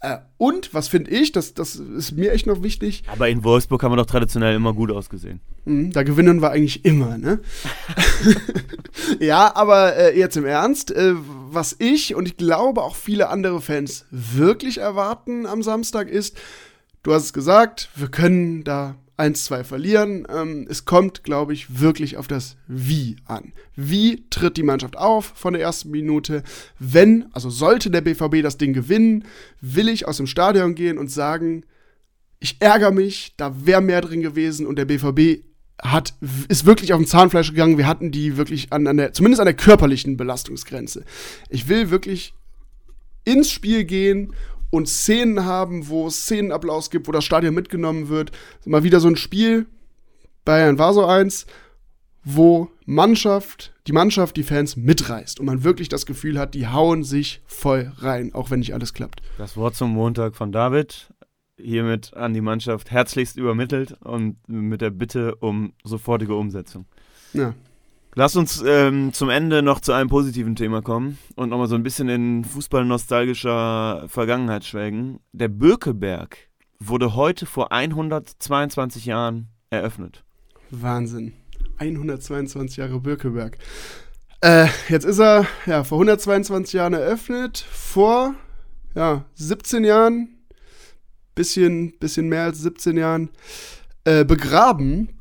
Äh, 0.00 0.18
und, 0.36 0.74
was 0.74 0.88
finde 0.88 1.10
ich, 1.12 1.32
das, 1.32 1.54
das 1.54 1.76
ist 1.76 2.12
mir 2.12 2.32
echt 2.32 2.46
noch 2.46 2.62
wichtig, 2.62 3.04
Aber 3.10 3.30
in 3.30 3.42
Wolfsburg 3.42 3.82
haben 3.82 3.92
wir 3.92 3.96
doch 3.96 4.04
traditionell 4.04 4.54
immer 4.54 4.74
gut 4.74 4.90
ausgesehen. 4.90 5.40
Mhm, 5.64 5.92
Da 5.92 6.02
gewinnen 6.02 6.42
wir 6.42 6.50
eigentlich 6.50 6.84
immer, 6.84 7.16
ne? 7.16 7.40
ja, 9.20 9.56
aber 9.56 9.96
äh, 9.96 10.18
jetzt 10.18 10.36
im 10.36 10.44
Ernst, 10.44 10.90
äh, 10.90 11.14
was 11.14 11.76
ich 11.78 12.14
und 12.14 12.28
ich 12.28 12.36
glaube 12.36 12.82
auch 12.82 12.96
viele 12.96 13.30
andere 13.30 13.62
Fans 13.62 14.04
wirklich 14.10 14.76
erwarten 14.78 15.46
am 15.46 15.62
Samstag 15.62 16.10
ist, 16.10 16.36
du 17.02 17.14
hast 17.14 17.24
es 17.24 17.32
gesagt, 17.32 17.88
wir 17.94 18.08
können 18.08 18.62
da 18.62 18.96
1, 19.16 19.44
2 19.44 19.64
verlieren. 19.64 20.26
Ähm, 20.28 20.66
es 20.68 20.84
kommt, 20.84 21.22
glaube 21.24 21.52
ich, 21.52 21.80
wirklich 21.80 22.16
auf 22.16 22.26
das 22.26 22.56
Wie 22.66 23.16
an. 23.26 23.52
Wie 23.76 24.24
tritt 24.30 24.56
die 24.56 24.62
Mannschaft 24.62 24.96
auf 24.96 25.32
von 25.34 25.54
der 25.54 25.62
ersten 25.62 25.90
Minute? 25.90 26.42
Wenn, 26.78 27.26
also 27.32 27.50
sollte 27.50 27.90
der 27.90 28.00
BVB 28.00 28.42
das 28.42 28.58
Ding 28.58 28.72
gewinnen, 28.72 29.24
will 29.60 29.88
ich 29.88 30.08
aus 30.08 30.16
dem 30.16 30.26
Stadion 30.26 30.74
gehen 30.74 30.98
und 30.98 31.10
sagen, 31.10 31.64
ich 32.40 32.60
ärgere 32.60 32.92
mich, 32.92 33.34
da 33.36 33.54
wäre 33.64 33.80
mehr 33.80 34.00
drin 34.00 34.20
gewesen 34.20 34.66
und 34.66 34.76
der 34.76 34.84
BVB 34.84 35.44
hat, 35.80 36.14
ist 36.48 36.66
wirklich 36.66 36.92
auf 36.92 37.00
dem 37.00 37.06
Zahnfleisch 37.06 37.50
gegangen. 37.50 37.78
Wir 37.78 37.86
hatten 37.86 38.10
die 38.10 38.36
wirklich 38.36 38.72
an, 38.72 38.86
an 38.86 38.96
der, 38.96 39.12
zumindest 39.12 39.40
an 39.40 39.46
der 39.46 39.54
körperlichen 39.54 40.16
Belastungsgrenze. 40.16 41.04
Ich 41.48 41.68
will 41.68 41.90
wirklich 41.90 42.34
ins 43.24 43.50
Spiel 43.50 43.84
gehen 43.84 44.34
und 44.74 44.88
Szenen 44.88 45.44
haben, 45.44 45.88
wo 45.88 46.06
es 46.06 46.22
Szenenapplaus 46.22 46.90
gibt, 46.90 47.08
wo 47.08 47.12
das 47.12 47.24
Stadion 47.24 47.54
mitgenommen 47.54 48.08
wird. 48.08 48.32
Mal 48.64 48.82
wieder 48.82 49.00
so 49.00 49.08
ein 49.08 49.16
Spiel, 49.16 49.66
Bayern 50.44 50.78
war 50.78 50.92
so 50.92 51.06
eins, 51.06 51.46
wo 52.24 52.70
Mannschaft, 52.86 53.72
die 53.86 53.92
Mannschaft 53.92 54.36
die 54.36 54.42
Fans 54.42 54.76
mitreißt 54.76 55.40
und 55.40 55.46
man 55.46 55.62
wirklich 55.62 55.88
das 55.88 56.06
Gefühl 56.06 56.38
hat, 56.38 56.54
die 56.54 56.66
hauen 56.66 57.04
sich 57.04 57.42
voll 57.46 57.92
rein, 57.98 58.34
auch 58.34 58.50
wenn 58.50 58.60
nicht 58.60 58.74
alles 58.74 58.94
klappt. 58.94 59.20
Das 59.38 59.56
Wort 59.56 59.74
zum 59.74 59.92
Montag 59.92 60.34
von 60.36 60.52
David, 60.52 61.10
hiermit 61.56 62.14
an 62.14 62.34
die 62.34 62.40
Mannschaft 62.40 62.90
herzlichst 62.90 63.36
übermittelt 63.36 63.96
und 64.02 64.36
mit 64.48 64.80
der 64.80 64.90
Bitte 64.90 65.36
um 65.36 65.72
sofortige 65.84 66.34
Umsetzung. 66.34 66.86
Ja. 67.32 67.54
Lass 68.16 68.36
uns 68.36 68.62
ähm, 68.64 69.12
zum 69.12 69.28
Ende 69.28 69.60
noch 69.62 69.80
zu 69.80 69.92
einem 69.92 70.08
positiven 70.08 70.54
Thema 70.54 70.82
kommen 70.82 71.18
und 71.34 71.48
nochmal 71.48 71.66
so 71.66 71.74
ein 71.74 71.82
bisschen 71.82 72.08
in 72.08 72.44
fußballnostalgischer 72.44 74.04
Vergangenheit 74.06 74.64
schwelgen. 74.64 75.18
Der 75.32 75.48
Bökeberg 75.48 76.38
wurde 76.78 77.16
heute 77.16 77.44
vor 77.44 77.72
122 77.72 79.06
Jahren 79.06 79.48
eröffnet. 79.70 80.22
Wahnsinn. 80.70 81.32
122 81.78 82.76
Jahre 82.76 83.00
Bökeberg. 83.00 83.58
Äh, 84.42 84.68
jetzt 84.88 85.04
ist 85.04 85.18
er 85.18 85.46
ja 85.66 85.82
vor 85.82 85.98
122 85.98 86.74
Jahren 86.74 86.94
eröffnet, 86.94 87.58
vor 87.58 88.34
ja, 88.94 89.24
17 89.34 89.82
Jahren, 89.82 90.28
bisschen, 91.34 91.98
bisschen 91.98 92.28
mehr 92.28 92.44
als 92.44 92.60
17 92.60 92.96
Jahren, 92.96 93.30
äh, 94.04 94.24
begraben 94.24 95.13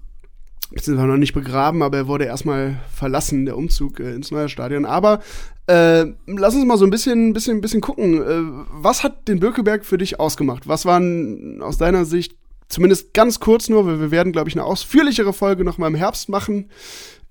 beziehungsweise 0.74 1.08
noch 1.08 1.18
nicht 1.18 1.34
begraben, 1.34 1.82
aber 1.82 1.98
er 1.98 2.08
wurde 2.08 2.26
erstmal 2.26 2.80
verlassen, 2.92 3.46
der 3.46 3.58
Umzug 3.58 4.00
äh, 4.00 4.14
ins 4.14 4.32
neue 4.32 4.50
Stadion. 4.50 4.86
Aber 4.86 5.22
äh, 5.68 6.06
lass 6.26 6.56
uns 6.56 6.66
mal 6.66 6.78
so 6.78 6.86
ein 6.86 6.90
bisschen, 6.90 7.34
bisschen, 7.34 7.62
bisschen 7.62 7.82
gucken. 7.82 8.22
Äh, 8.22 8.66
was 8.72 9.04
hat 9.04 9.28
den 9.28 9.40
Birkeberg 9.40 9.86
für 9.86 9.98
dich 9.98 10.20
ausgemacht? 10.20 10.68
Was 10.68 10.86
waren 10.86 11.62
aus 11.62 11.78
deiner 11.78 12.06
Sicht, 12.06 12.36
zumindest 12.70 13.14
ganz 13.14 13.40
kurz 13.40 13.70
nur, 13.70 13.86
weil 13.86 14.00
wir 14.00 14.12
werden, 14.12 14.32
glaube 14.32 14.50
ich, 14.50 14.56
eine 14.56 14.66
ausführlichere 14.66 15.34
Folge 15.34 15.64
noch 15.64 15.78
mal 15.78 15.88
im 15.88 15.96
Herbst 15.96 16.30
machen 16.30 16.70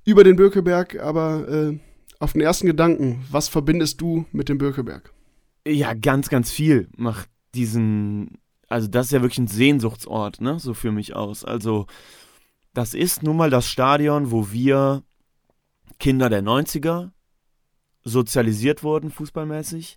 über 0.04 0.24
den 0.24 0.36
Birkeberg, 0.36 1.00
aber 1.00 1.48
äh, 1.48 1.78
auf 2.18 2.32
den 2.32 2.40
ersten 2.40 2.66
Gedanken, 2.66 3.24
was 3.30 3.48
verbindest 3.48 4.00
du 4.00 4.24
mit 4.32 4.48
dem 4.48 4.58
Birkeberg? 4.58 5.12
Ja, 5.66 5.94
ganz, 5.94 6.28
ganz 6.28 6.50
viel 6.50 6.88
macht 6.96 7.28
diesen, 7.54 8.38
also 8.68 8.88
das 8.88 9.06
ist 9.06 9.12
ja 9.12 9.22
wirklich 9.22 9.38
ein 9.38 9.48
Sehnsuchtsort, 9.48 10.40
ne, 10.40 10.58
so 10.58 10.74
für 10.74 10.92
mich 10.92 11.14
aus. 11.14 11.44
Also 11.44 11.86
das 12.74 12.94
ist 12.94 13.22
nun 13.22 13.36
mal 13.36 13.50
das 13.50 13.68
Stadion, 13.68 14.30
wo 14.30 14.50
wir 14.50 15.02
Kinder 15.98 16.28
der 16.28 16.42
90er 16.42 17.10
sozialisiert 18.02 18.82
wurden, 18.82 19.10
fußballmäßig. 19.10 19.96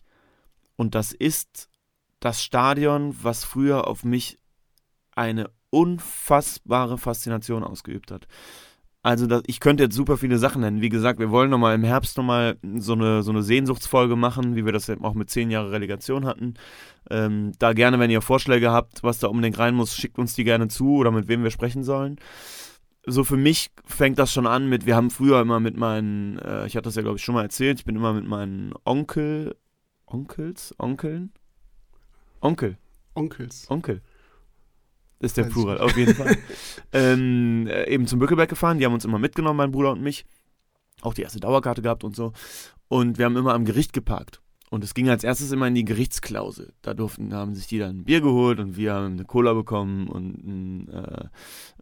Und 0.75 0.95
das 0.95 1.11
ist 1.11 1.69
das 2.19 2.43
Stadion, 2.43 3.15
was 3.23 3.43
früher 3.43 3.87
auf 3.87 4.03
mich 4.03 4.39
eine 5.15 5.49
unfassbare 5.69 6.97
Faszination 6.97 7.63
ausgeübt 7.63 8.11
hat. 8.11 8.27
Also 9.05 9.27
das, 9.27 9.43
ich 9.45 9.59
könnte 9.59 9.83
jetzt 9.83 9.95
super 9.95 10.17
viele 10.17 10.39
Sachen 10.39 10.61
nennen. 10.61 10.81
Wie 10.81 10.89
gesagt, 10.89 11.19
wir 11.19 11.29
wollen 11.29 11.51
nochmal 11.51 11.75
im 11.75 11.83
Herbst 11.83 12.17
nochmal 12.17 12.57
so 12.77 12.93
eine, 12.93 13.21
so 13.21 13.29
eine 13.29 13.43
Sehnsuchtsfolge 13.43 14.15
machen, 14.15 14.55
wie 14.55 14.65
wir 14.65 14.71
das 14.71 14.89
auch 14.89 15.13
mit 15.13 15.29
zehn 15.29 15.51
Jahre 15.51 15.71
Relegation 15.71 16.25
hatten. 16.25 16.55
Ähm, 17.11 17.51
da 17.59 17.73
gerne, 17.73 17.99
wenn 17.99 18.09
ihr 18.09 18.23
Vorschläge 18.23 18.71
habt, 18.71 19.03
was 19.03 19.19
da 19.19 19.27
unbedingt 19.27 19.59
rein 19.59 19.75
muss, 19.75 19.95
schickt 19.95 20.17
uns 20.17 20.33
die 20.33 20.43
gerne 20.43 20.69
zu 20.69 20.95
oder 20.95 21.11
mit 21.11 21.27
wem 21.27 21.43
wir 21.43 21.51
sprechen 21.51 21.83
sollen 21.83 22.17
so 23.07 23.23
für 23.23 23.37
mich 23.37 23.69
fängt 23.85 24.17
das 24.17 24.33
schon 24.33 24.47
an 24.47 24.67
mit, 24.67 24.87
wir 24.87 24.95
haben 24.95 25.11
früher 25.11 25.39
immer 25.39 25.59
mit 25.59 25.77
meinen, 25.77 26.39
äh, 26.39 26.65
ich 26.65 26.75
hatte 26.75 26.85
das 26.85 26.95
ja 26.95 27.03
glaube 27.03 27.17
ich 27.17 27.23
schon 27.23 27.35
mal 27.35 27.43
erzählt, 27.43 27.77
ich 27.77 27.85
bin 27.85 27.95
immer 27.95 28.13
mit 28.13 28.25
meinen 28.25 28.73
Onkel, 28.83 29.55
Onkels, 30.07 30.73
Onkeln? 30.79 31.31
Onkel. 32.41 32.79
Onkels. 33.13 33.69
Onkel. 33.69 34.01
Ist 35.19 35.37
der 35.37 35.43
Plural, 35.43 35.79
auf 35.79 35.95
jeden 35.95 36.13
Fall. 36.13 36.37
ähm, 36.93 37.67
äh, 37.67 37.89
eben 37.89 38.05
zum 38.05 38.19
Bückeberg 38.19 38.49
gefahren, 38.49 38.79
die 38.79 38.85
haben 38.85 38.93
uns 38.93 39.05
immer 39.05 39.19
mitgenommen, 39.19 39.57
mein 39.57 39.71
Bruder 39.71 39.91
und 39.91 40.01
mich. 40.01 40.25
Auch 41.01 41.13
die 41.13 41.21
erste 41.21 41.39
Dauerkarte 41.39 41.81
gehabt 41.81 42.03
und 42.03 42.15
so. 42.15 42.33
Und 42.87 43.17
wir 43.17 43.25
haben 43.25 43.37
immer 43.37 43.53
am 43.53 43.65
Gericht 43.65 43.93
geparkt. 43.93 44.41
Und 44.71 44.83
es 44.83 44.95
ging 44.95 45.09
als 45.09 45.23
erstes 45.23 45.51
immer 45.51 45.67
in 45.67 45.75
die 45.75 45.85
Gerichtsklausel. 45.85 46.73
Da 46.81 46.95
durften, 46.95 47.33
haben 47.33 47.53
sich 47.53 47.67
die 47.67 47.77
dann 47.77 47.99
ein 47.99 48.03
Bier 48.03 48.19
geholt 48.19 48.59
und 48.59 48.75
wir 48.75 48.93
haben 48.93 49.13
eine 49.13 49.23
Cola 49.23 49.53
bekommen 49.53 50.07
und 50.07 50.43
ein, 50.43 50.89
äh, 50.89 51.25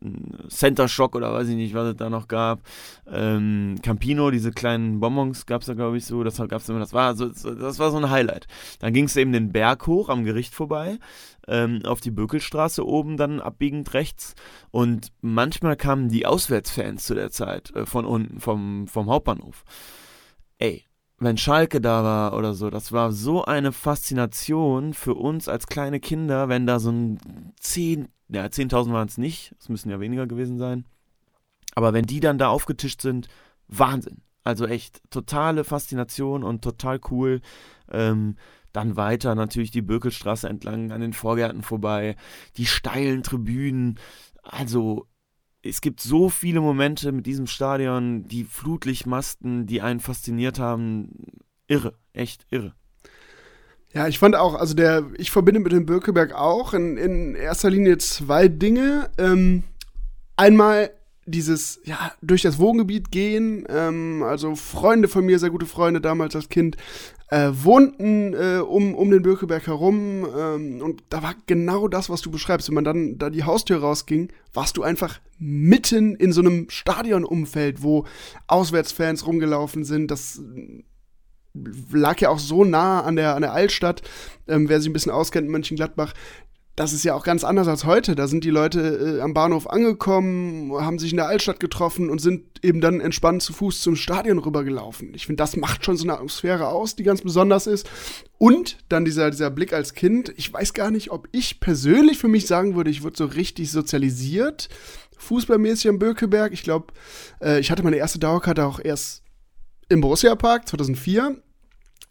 ein 0.02 0.50
Center 0.50 0.90
Shock 0.90 1.16
oder 1.16 1.34
weiß 1.34 1.48
ich 1.48 1.56
nicht, 1.56 1.74
was 1.74 1.88
es 1.88 1.96
da 1.96 2.10
noch 2.10 2.28
gab. 2.28 2.62
Ähm, 3.10 3.78
Campino, 3.82 4.32
diese 4.32 4.52
kleinen 4.52 5.00
Bonbons 5.00 5.46
gab 5.46 5.62
es 5.62 5.68
da, 5.68 5.76
glaube 5.76 5.98
ich, 5.98 6.06
so. 6.06 6.24
Das 6.24 6.38
gab's 6.50 6.68
immer, 6.68 6.80
das 6.80 6.92
war 6.92 7.16
so, 7.16 7.30
das 7.30 7.80
war 7.80 7.90
so 7.90 7.98
ein 7.98 8.10
Highlight. 8.10 8.48
Dann 8.80 8.94
ging 8.94 9.06
es 9.06 9.16
eben 9.16 9.32
den 9.32 9.54
Berg 9.54 9.88
hoch 9.88 10.10
am 10.10 10.26
Gericht 10.26 10.54
vorbei, 10.54 11.00
ähm, 11.48 11.82
auf 11.86 12.02
die 12.02 12.12
Bökelstraße 12.12 12.86
oben 12.86 13.18
dann 13.18 13.42
abbiegend 13.42 13.94
rechts. 13.94 14.36
Und 14.72 15.12
manchmal 15.22 15.76
kamen 15.76 16.10
die 16.10 16.26
Auswärtsfans 16.26 17.04
zu 17.04 17.16
der 17.16 17.32
Zeit 17.32 17.72
äh, 17.76 17.86
von 17.86 18.06
unten, 18.06 18.40
vom, 18.40 18.88
vom 18.88 19.10
Hauptbahnhof. 19.10 19.64
Ey, 20.58 20.86
wenn 21.20 21.38
Schalke 21.38 21.80
da 21.82 22.04
war 22.04 22.34
oder 22.38 22.54
so, 22.54 22.70
das 22.70 22.92
war 22.92 23.12
so 23.12 23.46
eine 23.46 23.72
Faszination 23.72 24.94
für 24.94 25.14
uns 25.14 25.48
als 25.48 25.68
kleine 25.68 26.00
Kinder, 26.00 26.50
wenn 26.50 26.66
da 26.68 26.80
so 26.80 26.92
ein 26.92 27.54
10, 27.60 28.10
ja, 28.30 28.46
10.000 28.46 28.92
waren 28.92 29.08
es 29.08 29.18
nicht, 29.18 29.56
es 29.60 29.70
müssen 29.70 29.90
ja 29.90 30.00
weniger 30.00 30.28
gewesen 30.28 30.58
sein. 30.58 30.86
Aber 31.76 31.94
wenn 31.94 32.06
die 32.06 32.20
dann 32.20 32.38
da 32.38 32.50
aufgetischt 32.50 33.02
sind, 33.02 33.28
Wahnsinn. 33.68 34.22
Also 34.44 34.66
echt 34.66 35.02
totale 35.10 35.64
Faszination 35.64 36.44
und 36.44 36.62
total 36.64 37.00
cool. 37.10 37.42
Ähm, 37.90 38.36
dann 38.74 38.98
weiter 38.98 39.36
natürlich 39.36 39.72
die 39.72 39.82
Bökelstraße 39.82 40.50
entlang 40.50 40.92
an 40.92 41.02
den 41.02 41.14
Vorgärten 41.14 41.62
vorbei, 41.62 42.16
die 42.58 42.66
steilen 42.66 43.24
Tribünen. 43.24 44.00
Also 44.44 45.08
es 45.62 45.80
gibt 45.80 46.02
so 46.02 46.30
viele 46.30 46.60
Momente 46.60 47.12
mit 47.12 47.26
diesem 47.26 47.48
Stadion, 47.48 48.26
die 48.26 48.44
Flutlichtmasten, 48.44 49.66
die 49.66 49.82
einen 49.82 50.02
fasziniert 50.02 50.60
haben. 50.60 51.12
Irre, 51.68 51.94
echt 52.12 52.46
irre. 52.50 52.74
Ja, 53.94 54.08
ich 54.08 54.20
fand 54.20 54.36
auch, 54.36 54.56
also 54.56 54.74
der, 54.74 55.06
ich 55.18 55.32
verbinde 55.32 55.62
mit 55.62 55.72
dem 55.72 55.86
Birkeberg 55.86 56.34
auch 56.34 56.74
in, 56.74 56.98
in 56.98 57.36
erster 57.36 57.70
Linie 57.70 58.00
zwei 58.00 58.48
Dinge. 58.48 59.10
Ähm, 59.18 59.64
einmal 60.36 60.92
dieses, 61.26 61.80
ja, 61.86 62.12
durch 62.22 62.42
das 62.42 62.60
Wohngebiet 62.60 63.12
gehen, 63.12 63.66
ähm, 63.70 64.24
also 64.24 64.56
Freunde 64.56 65.08
von 65.08 65.26
mir, 65.26 65.40
sehr 65.40 65.50
gute 65.50 65.66
Freunde 65.66 66.02
damals 66.02 66.36
als 66.36 66.50
Kind, 66.50 66.78
äh, 67.30 67.50
wohnten 67.52 68.34
äh, 68.34 68.60
um, 68.60 68.94
um 68.94 69.10
den 69.10 69.22
Birkeberg 69.22 69.66
herum 69.66 70.28
ähm, 70.38 70.82
und 70.82 71.04
da 71.10 71.24
war 71.24 71.36
genau 71.48 71.88
das, 71.88 72.10
was 72.10 72.22
du 72.22 72.30
beschreibst. 72.30 72.68
Wenn 72.68 72.76
man 72.76 72.84
dann 72.84 73.18
da 73.18 73.30
die 73.30 73.44
Haustür 73.44 73.80
rausging, 73.80 74.32
warst 74.54 74.78
du 74.78 74.84
einfach 74.84 75.20
mitten 75.40 76.16
in 76.16 76.32
so 76.32 76.42
einem 76.42 76.70
Stadionumfeld, 76.70 77.82
wo 77.82 78.06
Auswärtsfans 78.48 79.26
rumgelaufen 79.26 79.84
sind. 79.84 80.12
Das 80.12 80.42
lag 81.92 82.20
ja 82.20 82.30
auch 82.30 82.40
so 82.40 82.64
nah 82.64 83.02
an 83.02 83.16
der, 83.16 83.36
an 83.36 83.42
der 83.42 83.54
Altstadt. 83.54 84.02
Ähm, 84.48 84.70
wer 84.70 84.80
sich 84.80 84.90
ein 84.90 84.94
bisschen 84.94 85.12
auskennt 85.12 85.46
in 85.46 85.52
Mönchengladbach, 85.52 86.14
das 86.76 86.92
ist 86.92 87.04
ja 87.04 87.14
auch 87.14 87.24
ganz 87.24 87.44
anders 87.44 87.68
als 87.68 87.86
heute. 87.86 88.16
Da 88.16 88.28
sind 88.28 88.44
die 88.44 88.50
Leute 88.50 89.18
äh, 89.20 89.22
am 89.22 89.36
Bahnhof 89.36 89.70
angekommen, 89.70 90.72
haben 90.74 90.98
sich 90.98 91.12
in 91.12 91.18
der 91.18 91.28
Altstadt 91.28 91.60
getroffen 91.60 92.10
und 92.10 92.20
sind 92.20 92.44
eben 92.64 92.82
dann 92.82 93.00
entspannt 93.00 93.44
zu 93.44 93.54
Fuß 93.54 93.82
zum 93.82 93.96
Stadion 93.96 94.40
rübergelaufen. 94.40 95.14
Ich 95.14 95.28
finde, 95.28 95.42
das 95.42 95.56
macht 95.56 95.86
schon 95.86 95.98
so 95.98 96.04
eine 96.04 96.14
Atmosphäre 96.14 96.70
aus, 96.70 96.96
die 96.96 97.04
ganz 97.04 97.22
besonders 97.22 97.68
ist. 97.68 97.88
Und 98.40 98.78
dann 98.90 99.06
dieser, 99.06 99.30
dieser 99.30 99.52
Blick 99.52 99.72
als 99.72 99.94
Kind. 99.94 100.34
Ich 100.36 100.52
weiß 100.52 100.74
gar 100.74 100.90
nicht, 100.90 101.12
ob 101.12 101.28
ich 101.32 101.60
persönlich 101.60 102.18
für 102.18 102.28
mich 102.28 102.48
sagen 102.48 102.76
würde, 102.76 102.90
ich 102.90 103.04
wurde 103.04 103.18
so 103.18 103.26
richtig 103.26 103.72
sozialisiert, 103.72 104.68
fußballmäßig 105.20 105.90
am 105.90 106.00
Bökeberg. 106.00 106.54
Ich 106.54 106.64
glaube, 106.64 106.88
äh, 107.40 107.60
ich 107.60 107.70
hatte 107.70 107.84
meine 107.84 107.98
erste 107.98 108.18
Dauerkarte 108.18 108.66
auch 108.66 108.80
erst 108.84 109.22
im 109.90 110.02
Borussia 110.02 110.34
Park 110.36 110.68
2004 110.68 111.38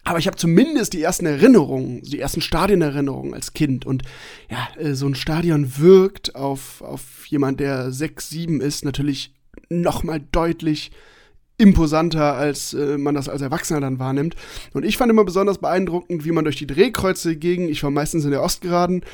aber 0.03 0.19
ich 0.19 0.27
habe 0.27 0.37
zumindest 0.37 0.93
die 0.93 1.01
ersten 1.01 1.25
Erinnerungen, 1.25 2.01
die 2.01 2.19
ersten 2.19 2.41
Stadionerinnerungen 2.41 3.33
als 3.33 3.53
Kind. 3.53 3.85
Und 3.85 4.03
ja, 4.49 4.67
äh, 4.81 4.95
so 4.95 5.07
ein 5.07 5.15
Stadion 5.15 5.77
wirkt 5.77 6.35
auf, 6.35 6.81
auf 6.81 7.25
jemand, 7.27 7.59
der 7.59 7.91
sechs, 7.91 8.29
sieben 8.29 8.59
ist, 8.59 8.83
natürlich 8.83 9.33
noch 9.69 10.03
mal 10.03 10.19
deutlich 10.19 10.91
imposanter, 11.57 12.33
als 12.33 12.73
äh, 12.73 12.97
man 12.97 13.15
das 13.15 13.29
als 13.29 13.41
Erwachsener 13.41 13.79
dann 13.79 13.99
wahrnimmt. 13.99 14.35
Und 14.73 14.83
ich 14.83 14.97
fand 14.97 15.09
immer 15.09 15.23
besonders 15.23 15.59
beeindruckend, 15.59 16.25
wie 16.25 16.31
man 16.31 16.43
durch 16.43 16.57
die 16.57 16.67
Drehkreuze 16.67 17.37
ging. 17.37 17.69
Ich 17.69 17.83
war 17.83 17.91
meistens 17.91 18.25
in 18.25 18.31
der 18.31 18.41
Ostgeraden 18.41 19.05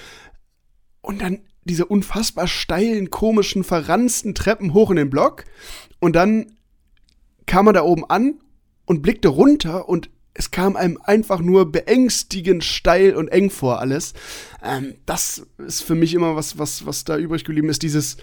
und 1.02 1.22
dann 1.22 1.40
diese 1.66 1.86
unfassbar 1.86 2.48
steilen, 2.48 3.12
komischen, 3.12 3.64
verranzten 3.64 4.34
Treppen 4.34 4.74
hoch 4.74 4.90
in 4.90 4.96
den 4.96 5.10
Block. 5.10 5.44
Und 6.00 6.16
dann 6.16 6.54
kam 7.46 7.68
er 7.68 7.74
da 7.74 7.84
oben 7.84 8.06
an 8.10 8.40
und 8.86 9.04
blickte 9.04 9.28
runter 9.28 9.88
und 9.88 10.10
es 10.34 10.52
kam 10.52 10.76
einem 10.76 10.98
einfach 11.04 11.40
nur 11.40 11.72
beängstigend 11.72 12.64
steil 12.64 13.16
und 13.16 13.28
eng 13.30 13.50
vor 13.50 13.80
alles. 13.80 14.14
Ähm, 14.64 14.96
das 15.06 15.46
ist 15.58 15.82
für 15.82 15.96
mich 15.96 16.14
immer 16.14 16.36
was, 16.36 16.58
was, 16.58 16.86
was 16.86 17.04
da 17.04 17.18
übrig 17.18 17.44
geblieben 17.44 17.70
ist, 17.70 17.84
dieses 17.84 18.18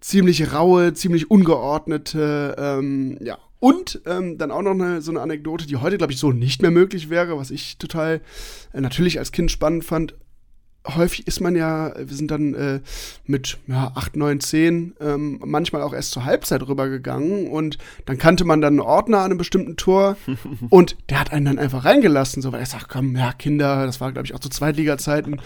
ziemlich 0.00 0.52
raue, 0.52 0.94
ziemlich 0.94 1.30
ungeordnete, 1.30 2.56
ähm, 2.58 3.18
ja. 3.20 3.38
Und 3.60 4.02
ähm, 4.06 4.38
dann 4.38 4.50
auch 4.50 4.62
noch 4.62 4.72
eine, 4.72 5.02
so 5.02 5.12
eine 5.12 5.20
Anekdote, 5.20 5.68
die 5.68 5.76
heute, 5.76 5.96
glaube 5.96 6.12
ich, 6.12 6.18
so 6.18 6.32
nicht 6.32 6.62
mehr 6.62 6.72
möglich 6.72 7.10
wäre, 7.10 7.38
was 7.38 7.52
ich 7.52 7.78
total 7.78 8.20
äh, 8.72 8.80
natürlich 8.80 9.20
als 9.20 9.30
Kind 9.30 9.52
spannend 9.52 9.84
fand 9.84 10.16
häufig 10.86 11.26
ist 11.26 11.40
man 11.40 11.54
ja, 11.54 11.92
wir 11.96 12.14
sind 12.16 12.30
dann 12.30 12.54
äh, 12.54 12.80
mit 13.24 13.58
ja, 13.66 13.92
8, 13.94 14.16
9, 14.16 14.40
10 14.40 14.94
ähm, 15.00 15.40
manchmal 15.44 15.82
auch 15.82 15.92
erst 15.92 16.10
zur 16.10 16.24
Halbzeit 16.24 16.66
rübergegangen 16.66 17.48
und 17.48 17.78
dann 18.06 18.18
kannte 18.18 18.44
man 18.44 18.60
dann 18.60 18.74
einen 18.74 18.80
Ordner 18.80 19.18
an 19.18 19.26
einem 19.26 19.38
bestimmten 19.38 19.76
Tor 19.76 20.16
und 20.70 20.96
der 21.08 21.20
hat 21.20 21.32
einen 21.32 21.44
dann 21.44 21.58
einfach 21.58 21.84
reingelassen, 21.84 22.42
so 22.42 22.52
weil 22.52 22.60
er 22.60 22.66
sagt, 22.66 22.88
komm, 22.88 23.16
ja, 23.16 23.32
Kinder, 23.32 23.86
das 23.86 24.00
war 24.00 24.12
glaube 24.12 24.26
ich 24.26 24.34
auch 24.34 24.40
zu 24.40 24.48
Zweitliga-Zeiten, 24.48 25.40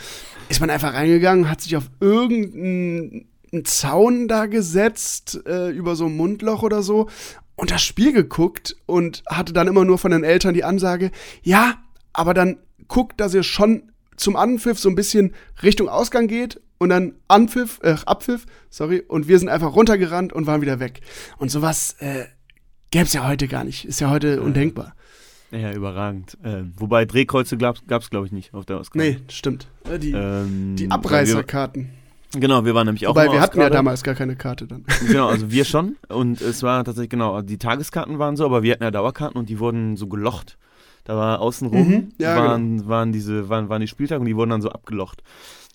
ist 0.48 0.60
man 0.60 0.70
einfach 0.70 0.94
reingegangen, 0.94 1.50
hat 1.50 1.60
sich 1.60 1.76
auf 1.76 1.90
irgendeinen 2.00 3.26
Zaun 3.64 4.28
da 4.28 4.46
gesetzt, 4.46 5.40
äh, 5.46 5.70
über 5.70 5.96
so 5.96 6.06
ein 6.06 6.16
Mundloch 6.16 6.62
oder 6.62 6.82
so 6.82 7.08
und 7.56 7.70
das 7.70 7.82
Spiel 7.82 8.12
geguckt 8.12 8.76
und 8.86 9.22
hatte 9.28 9.52
dann 9.52 9.68
immer 9.68 9.84
nur 9.84 9.98
von 9.98 10.12
den 10.12 10.24
Eltern 10.24 10.54
die 10.54 10.64
Ansage, 10.64 11.10
ja, 11.42 11.74
aber 12.12 12.32
dann 12.32 12.58
guckt, 12.88 13.20
dass 13.20 13.34
ihr 13.34 13.42
schon 13.42 13.90
zum 14.16 14.36
Anpfiff 14.36 14.78
so 14.78 14.88
ein 14.88 14.94
bisschen 14.94 15.34
Richtung 15.62 15.88
Ausgang 15.88 16.28
geht 16.28 16.60
und 16.78 16.90
dann 16.90 17.14
Anpfiff, 17.28 17.80
äh, 17.82 17.96
Abpfiff, 18.06 18.46
sorry, 18.70 19.00
und 19.00 19.28
wir 19.28 19.38
sind 19.38 19.48
einfach 19.48 19.74
runtergerannt 19.74 20.32
und 20.32 20.46
waren 20.46 20.60
wieder 20.60 20.80
weg. 20.80 21.00
Und 21.38 21.50
sowas 21.50 21.96
äh, 22.00 22.24
gäbe 22.90 23.04
es 23.04 23.12
ja 23.12 23.26
heute 23.26 23.48
gar 23.48 23.64
nicht. 23.64 23.84
Ist 23.84 24.00
ja 24.00 24.10
heute 24.10 24.42
undenkbar. 24.42 24.94
Ja, 25.50 25.72
überragend. 25.72 26.36
Äh, 26.42 26.62
wobei 26.76 27.04
Drehkreuze 27.04 27.56
gab 27.56 27.78
es, 27.88 28.10
glaube 28.10 28.26
ich, 28.26 28.32
nicht 28.32 28.52
auf 28.52 28.66
der 28.66 28.78
Ausgabe. 28.78 29.04
Nee, 29.04 29.18
stimmt. 29.28 29.68
Die, 30.00 30.10
ähm, 30.10 30.74
die 30.76 30.90
Abreißerkarten. 30.90 31.90
Genau, 32.32 32.64
wir 32.64 32.74
waren 32.74 32.86
nämlich 32.86 33.06
auch 33.06 33.10
Wobei, 33.10 33.30
wir 33.30 33.40
hatten 33.40 33.60
ja 33.60 33.70
damals 33.70 34.02
gar 34.02 34.14
keine 34.14 34.36
Karte 34.36 34.66
dann. 34.66 34.84
Genau, 35.06 35.28
also 35.28 35.50
wir 35.50 35.64
schon. 35.66 35.96
Und 36.08 36.40
es 36.40 36.62
war 36.62 36.84
tatsächlich, 36.84 37.10
genau, 37.10 37.40
die 37.42 37.58
Tageskarten 37.58 38.18
waren 38.18 38.36
so, 38.36 38.44
aber 38.44 38.62
wir 38.62 38.72
hatten 38.72 38.82
ja 38.82 38.90
Dauerkarten 38.90 39.38
und 39.38 39.48
die 39.48 39.58
wurden 39.58 39.96
so 39.96 40.08
gelocht. 40.08 40.58
Da 41.06 41.16
war 41.16 41.40
außenrum 41.40 41.88
Mhm, 41.88 42.12
ja, 42.18 42.34
waren, 42.36 42.88
waren 42.88 43.12
diese, 43.12 43.48
waren, 43.48 43.68
waren 43.68 43.80
die 43.80 43.86
Spieltage 43.86 44.20
und 44.20 44.26
die 44.26 44.36
wurden 44.36 44.50
dann 44.50 44.62
so 44.62 44.70
abgelocht. 44.70 45.22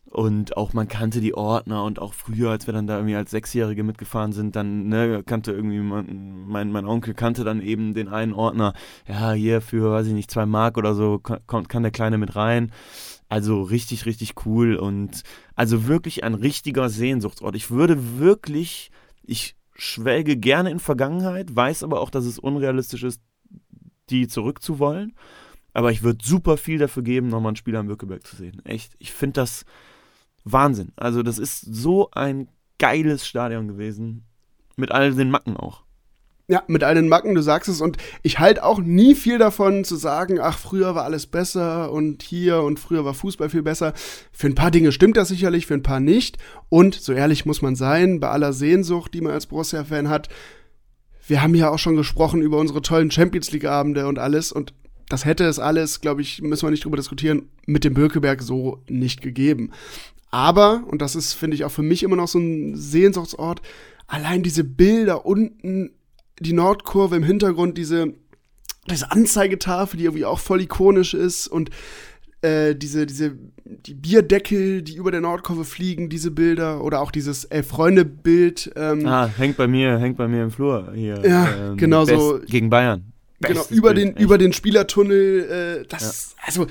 Und 0.05 0.57
auch 0.57 0.73
man 0.73 0.89
kannte 0.89 1.21
die 1.21 1.33
Ordner 1.35 1.85
und 1.85 1.99
auch 1.99 2.13
früher, 2.13 2.49
als 2.49 2.67
wir 2.67 2.73
dann 2.73 2.85
da 2.85 2.97
irgendwie 2.97 3.15
als 3.15 3.31
Sechsjährige 3.31 3.83
mitgefahren 3.83 4.33
sind, 4.33 4.57
dann 4.57 4.89
ne, 4.89 5.23
kannte 5.25 5.53
irgendwie 5.53 5.79
mein, 5.79 6.47
mein, 6.47 6.69
mein 6.69 6.85
Onkel 6.85 7.13
kannte 7.13 7.45
dann 7.45 7.61
eben 7.61 7.93
den 7.93 8.09
einen 8.09 8.33
Ordner. 8.33 8.73
Ja, 9.07 9.31
hier 9.31 9.61
für, 9.61 9.93
weiß 9.93 10.07
ich 10.07 10.13
nicht, 10.13 10.29
zwei 10.29 10.45
Mark 10.45 10.77
oder 10.77 10.95
so 10.95 11.19
kommt, 11.19 11.69
kann 11.69 11.83
der 11.83 11.93
Kleine 11.93 12.17
mit 12.17 12.35
rein. 12.35 12.73
Also 13.29 13.61
richtig, 13.61 14.05
richtig 14.05 14.33
cool 14.45 14.75
und 14.75 15.23
also 15.55 15.87
wirklich 15.87 16.25
ein 16.25 16.33
richtiger 16.33 16.89
Sehnsuchtsort. 16.89 17.55
Ich 17.55 17.71
würde 17.71 18.19
wirklich, 18.19 18.91
ich 19.23 19.55
schwelge 19.73 20.35
gerne 20.35 20.71
in 20.71 20.79
Vergangenheit, 20.79 21.55
weiß 21.55 21.83
aber 21.83 22.01
auch, 22.01 22.09
dass 22.09 22.25
es 22.25 22.37
unrealistisch 22.37 23.03
ist, 23.03 23.21
die 24.09 24.27
zurückzuwollen. 24.27 25.15
Aber 25.73 25.91
ich 25.91 26.03
würde 26.03 26.23
super 26.23 26.57
viel 26.57 26.77
dafür 26.77 27.03
geben, 27.03 27.29
nochmal 27.29 27.53
ein 27.53 27.57
Spiel 27.57 27.75
am 27.75 27.87
Bückeberg 27.87 28.25
zu 28.25 28.35
sehen. 28.35 28.61
Echt, 28.65 28.93
ich 28.99 29.13
finde 29.13 29.41
das 29.41 29.65
Wahnsinn. 30.43 30.91
Also, 30.95 31.23
das 31.23 31.37
ist 31.37 31.61
so 31.61 32.11
ein 32.11 32.49
geiles 32.77 33.25
Stadion 33.27 33.67
gewesen. 33.67 34.25
Mit 34.75 34.91
all 34.91 35.13
den 35.13 35.29
Macken 35.29 35.55
auch. 35.55 35.83
Ja, 36.47 36.63
mit 36.67 36.83
all 36.83 36.95
den 36.95 37.07
Macken, 37.07 37.33
du 37.33 37.41
sagst 37.41 37.69
es. 37.69 37.79
Und 37.79 37.95
ich 38.23 38.39
halte 38.39 38.65
auch 38.65 38.79
nie 38.79 39.15
viel 39.15 39.37
davon 39.37 39.85
zu 39.85 39.95
sagen, 39.95 40.39
ach, 40.41 40.57
früher 40.57 40.95
war 40.95 41.05
alles 41.05 41.25
besser 41.25 41.93
und 41.93 42.23
hier 42.23 42.61
und 42.63 42.77
früher 42.77 43.05
war 43.05 43.13
Fußball 43.13 43.49
viel 43.49 43.61
besser. 43.61 43.93
Für 44.33 44.47
ein 44.47 44.55
paar 44.55 44.71
Dinge 44.71 44.91
stimmt 44.91 45.15
das 45.15 45.29
sicherlich, 45.29 45.65
für 45.65 45.75
ein 45.75 45.83
paar 45.83 46.01
nicht. 46.01 46.37
Und 46.67 46.95
so 46.95 47.13
ehrlich 47.13 47.45
muss 47.45 47.61
man 47.61 47.77
sein, 47.77 48.19
bei 48.19 48.27
aller 48.27 48.51
Sehnsucht, 48.51 49.13
die 49.13 49.21
man 49.21 49.31
als 49.31 49.45
Borussia-Fan 49.45 50.09
hat, 50.09 50.27
wir 51.31 51.41
haben 51.41 51.55
ja 51.55 51.69
auch 51.69 51.79
schon 51.79 51.95
gesprochen 51.95 52.41
über 52.41 52.57
unsere 52.57 52.81
tollen 52.81 53.09
Champions 53.09 53.53
League-Abende 53.53 54.05
und 54.05 54.19
alles. 54.19 54.51
Und 54.51 54.73
das 55.07 55.23
hätte 55.23 55.45
es 55.45 55.59
alles, 55.59 56.01
glaube 56.01 56.21
ich, 56.21 56.41
müssen 56.41 56.67
wir 56.67 56.71
nicht 56.71 56.83
drüber 56.83 56.97
diskutieren, 56.97 57.47
mit 57.65 57.85
dem 57.85 57.93
Bökeberg 57.93 58.41
so 58.41 58.83
nicht 58.89 59.21
gegeben. 59.21 59.71
Aber, 60.29 60.83
und 60.87 61.01
das 61.01 61.15
ist, 61.15 61.31
finde 61.31 61.55
ich, 61.55 61.63
auch 61.63 61.71
für 61.71 61.83
mich 61.83 62.03
immer 62.03 62.17
noch 62.17 62.27
so 62.27 62.37
ein 62.37 62.75
Sehnsuchtsort, 62.75 63.61
allein 64.07 64.43
diese 64.43 64.65
Bilder 64.65 65.25
unten, 65.25 65.91
die 66.41 66.51
Nordkurve 66.51 67.15
im 67.15 67.23
Hintergrund, 67.23 67.77
diese, 67.77 68.13
diese 68.89 69.09
Anzeigetafel, 69.09 69.97
die 69.97 70.03
irgendwie 70.03 70.25
auch 70.25 70.39
voll 70.39 70.59
ikonisch 70.59 71.13
ist 71.13 71.47
und 71.47 71.69
äh, 72.41 72.75
diese, 72.75 73.05
diese, 73.05 73.37
die 73.63 73.93
Bierdeckel, 73.93 74.81
die 74.81 74.95
über 74.95 75.11
der 75.11 75.21
Nordkurve 75.21 75.63
fliegen, 75.65 76.09
diese 76.09 76.31
Bilder 76.31 76.83
oder 76.83 77.01
auch 77.01 77.11
dieses 77.11 77.45
Elf-Freunde-Bild. 77.45 78.71
Ähm, 78.75 79.05
ah, 79.05 79.29
hängt 79.37 79.57
bei 79.57 79.67
mir, 79.67 79.99
hängt 79.99 80.17
bei 80.17 80.27
mir 80.27 80.43
im 80.43 80.51
Flur 80.51 80.91
hier. 80.93 81.21
Ja, 81.25 81.69
ähm, 81.69 81.77
genau 81.77 82.05
so. 82.05 82.39
Gegen 82.47 82.69
Bayern. 82.69 83.11
Genau, 83.41 83.65
über 83.69 83.93
Bild, 83.93 84.07
den, 84.07 84.15
echt. 84.15 84.23
über 84.23 84.37
den 84.37 84.53
Spielertunnel, 84.53 85.81
äh, 85.81 85.87
das, 85.87 86.35
also, 86.45 86.67